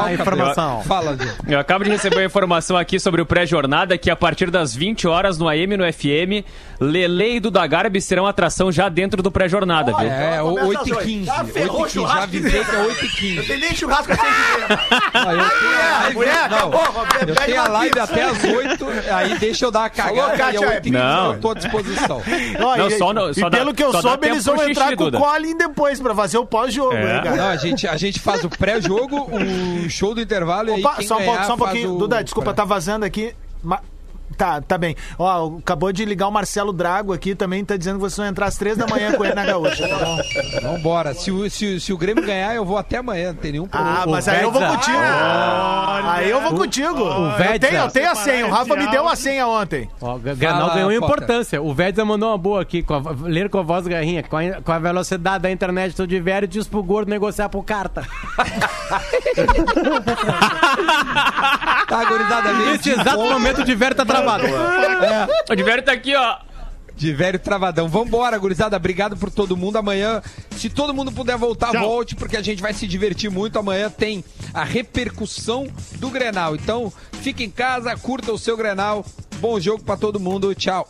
Ah, 0.06 0.14
informação. 0.14 0.82
Fala, 0.84 1.16
Diego. 1.16 1.34
Eu 1.48 1.60
acabo 1.60 1.84
de 1.84 1.90
receber 1.90 2.20
a 2.20 2.26
informação 2.26 2.76
aqui 2.78 3.00
sobre 3.00 3.22
o 3.22 3.26
pré-jornada 3.26 3.98
que 3.98 4.10
a 4.10 4.16
partir 4.16 4.50
das 4.52 4.76
20 4.76 5.08
horas 5.08 5.38
no 5.38 5.48
AM 5.48 5.74
e 5.74 5.78
no 5.78 5.84
FM, 5.94 6.44
Lele 6.80 7.36
e 7.36 7.40
Duda 7.40 7.66
Garbi 7.68 8.02
serão 8.02 8.26
atração 8.28 8.72
já 8.72 8.90
dentro 8.90 9.22
do 9.24 9.32
pré-jornada, 9.32 9.92
viu? 9.96 10.10
É, 10.10 10.34
Então, 10.36 10.48
começa 10.50 10.68
8 10.68 10.82
às 10.82 10.88
e 10.88 10.92
oito. 10.94 11.04
15. 11.06 11.30
Ah, 11.30 11.34
8 11.40 11.54
ferrou 11.54 11.82
o 11.82 11.88
e 11.88 11.90
15. 11.90 12.08
Já 12.08 12.24
avisei 12.24 12.64
que 12.66 12.76
é 12.76 12.80
8 12.80 13.06
e 13.06 13.08
Não 13.08 13.16
15. 13.16 13.48
tem 13.48 13.60
nem 13.60 13.76
churrasco 13.76 14.12
eu 14.12 14.18
tenho- 14.18 15.26
live. 15.26 16.14
mulher, 16.16 16.50
não, 16.50 16.58
acabou, 16.58 16.82
Roberto, 16.92 17.30
eu 17.30 17.36
tenho 17.36 17.62
a 17.62 17.68
live 17.68 18.00
até 18.00 18.24
as 18.24 18.44
8, 18.44 18.86
aí 19.14 19.38
deixa 19.40 19.66
eu 19.66 19.72
dar 19.72 19.86
a 19.86 19.90
cagada 19.90 20.16
Falou, 20.22 20.38
Kátia, 20.38 20.60
e 20.60 20.64
é 20.64 20.68
a 20.68 20.70
8 20.72 20.92
Não. 20.92 21.34
eu 21.34 21.40
tô 21.40 21.50
à 21.50 21.54
disposição. 21.54 22.22
Não, 22.60 22.88
e, 22.88 22.98
só 22.98 23.14
no- 23.14 23.30
e 23.30 23.36
só 23.36 23.50
dá- 23.50 23.58
pelo 23.58 23.74
que 23.74 23.84
eu 23.84 23.92
só 23.92 24.02
dá 24.02 24.10
soube, 24.10 24.28
eles 24.28 24.46
vão 24.46 24.56
entrar 24.70 24.86
xixi, 24.86 24.96
com 24.98 25.04
o. 25.06 25.12
Colin 25.12 25.58
depois 25.58 26.00
pra 26.00 26.14
fazer 26.16 26.38
o 26.38 26.46
pós-jogo, 26.46 26.94
É. 26.94 27.04
né, 27.04 27.22
cara? 27.24 27.36
Não, 27.36 27.48
a 27.50 27.56
gente, 27.58 27.88
a 27.88 27.98
gente 27.98 28.20
faz 28.20 28.44
o 28.44 28.50
pré-jogo, 28.50 29.30
o 29.32 29.90
show 29.90 30.14
do 30.14 30.22
intervalo 30.22 30.70
e 30.70 30.74
aí 30.74 30.80
Opa, 30.82 30.96
quem 30.98 31.08
só 31.08 31.18
um, 31.18 31.54
um 31.54 31.58
pouquinho. 31.58 31.98
Duda, 31.98 32.24
desculpa, 32.24 32.54
tá 32.54 32.64
vazando 32.66 33.06
aqui. 33.06 33.34
Tá, 34.38 34.60
tá 34.62 34.78
bem. 34.78 34.96
Ó, 35.18 35.58
acabou 35.60 35.92
de 35.94 36.04
ligar 36.04 36.28
o 36.28 36.32
Marcelo 36.32 36.74
Drago 36.74 37.14
aqui, 37.14 37.34
também 37.36 37.64
tá 37.64 37.78
dizendo 37.78 37.96
que 37.96 38.02
vocês 38.02 38.18
vão 38.18 38.26
entrar 38.28 38.48
às 38.48 38.58
três 38.58 38.76
da 38.78 38.86
manhã 38.86 39.14
com 39.14 39.24
ele 39.24 39.34
na 39.34 39.46
gaúcha. 39.46 39.88
Tá 39.88 39.98
bom? 39.98 40.18
Vambora. 40.62 41.14
Se 41.14 41.32
o, 41.32 41.50
se, 41.50 41.76
o- 41.76 41.80
se 41.80 41.94
o 41.94 41.98
Grêmio 41.98 42.26
ganhar, 42.26 42.54
eu 42.54 42.66
vou 42.66 42.78
até 42.78 42.98
amanhã, 42.98 43.28
não 43.30 43.36
tem 43.40 43.54
nenhum 43.54 43.68
problema. 43.68 44.00
Ah, 44.02 44.06
mas 44.08 44.28
aí 44.28 44.44
eu 44.44 44.52
vou 44.52 44.62
contigo. 44.62 44.98
aí 44.98 46.30
eu 46.30 46.42
vou 46.42 46.54
contigo. 46.56 47.00
eu, 47.00 47.32
Vedza. 47.38 47.60
tenho, 47.60 47.78
eu 47.84 47.90
tenho 47.92 48.12
a 48.12 48.16
senha. 48.16 48.48
O 48.48 48.52
Rafa 48.52 48.76
me 48.76 48.88
deu 48.90 49.08
a 49.08 49.16
senha 49.16 49.48
ontem. 49.48 49.90
Ó, 50.02 50.16
o 50.16 50.20
Fala, 50.20 50.74
ganhou 50.76 50.92
importância. 50.92 51.62
O 51.62 51.74
Vedza 51.74 52.04
mandou 52.04 52.30
uma 52.30 52.38
boa 52.38 52.62
aqui, 52.62 52.84
com 52.84 52.94
a, 52.94 53.02
ler 53.24 53.50
com 53.50 53.60
a 53.60 53.64
voz 53.64 53.88
garrinha, 53.88 54.22
com 54.24 54.36
a, 54.38 54.62
com 54.62 54.72
a 54.72 54.80
velocidade 54.80 55.44
da 55.44 55.52
internet 55.52 55.96
do 55.96 56.06
Diverio, 56.06 56.48
diz 56.48 56.68
pro 56.68 56.84
gordo 56.84 57.10
negociar 57.10 57.48
por 57.50 57.64
carta. 57.64 58.04
Tá, 61.88 62.04
gurizada, 62.06 62.54
Nesse 62.54 62.90
exato 62.90 63.18
momento 63.22 63.62
o 63.62 63.64
Diverio 63.64 63.96
tá 63.96 64.06
travado. 64.22 65.32
O 65.50 65.56
Diverio 65.56 65.84
tá 65.84 65.92
aqui, 65.92 66.16
ó. 66.16 66.38
de 66.96 67.12
velho 67.14 67.38
travadão. 67.40 67.88
Vambora, 67.90 68.38
gurizada. 68.38 68.78
Obrigado 68.78 69.18
por 69.18 69.30
todo 69.30 69.58
mundo. 69.58 69.78
Amanhã, 69.78 70.22
se 70.58 70.70
todo 70.70 70.94
mundo 70.94 71.12
puder 71.12 71.38
voltar, 71.38 71.72
Tchau. 71.72 71.88
volte, 71.88 72.16
porque 72.16 72.38
a 72.38 72.42
gente 72.42 72.62
vai 72.62 72.74
se 72.74 72.88
divertir 72.88 73.30
muito. 73.30 73.60
Amanhã 73.60 73.90
tem 73.90 74.24
a 74.54 74.64
repercussão 74.64 75.68
do 75.98 76.10
Grenal. 76.10 76.56
Então, 76.56 76.92
fique 77.22 77.44
em 77.44 77.50
casa, 77.50 77.96
curta 77.98 78.32
o 78.32 78.38
seu 78.38 78.56
Grenal. 78.56 79.06
Bom 79.38 79.60
jogo 79.60 79.84
pra 79.84 79.98
todo 79.98 80.20
mundo. 80.20 80.56
Tchau. 80.56 80.88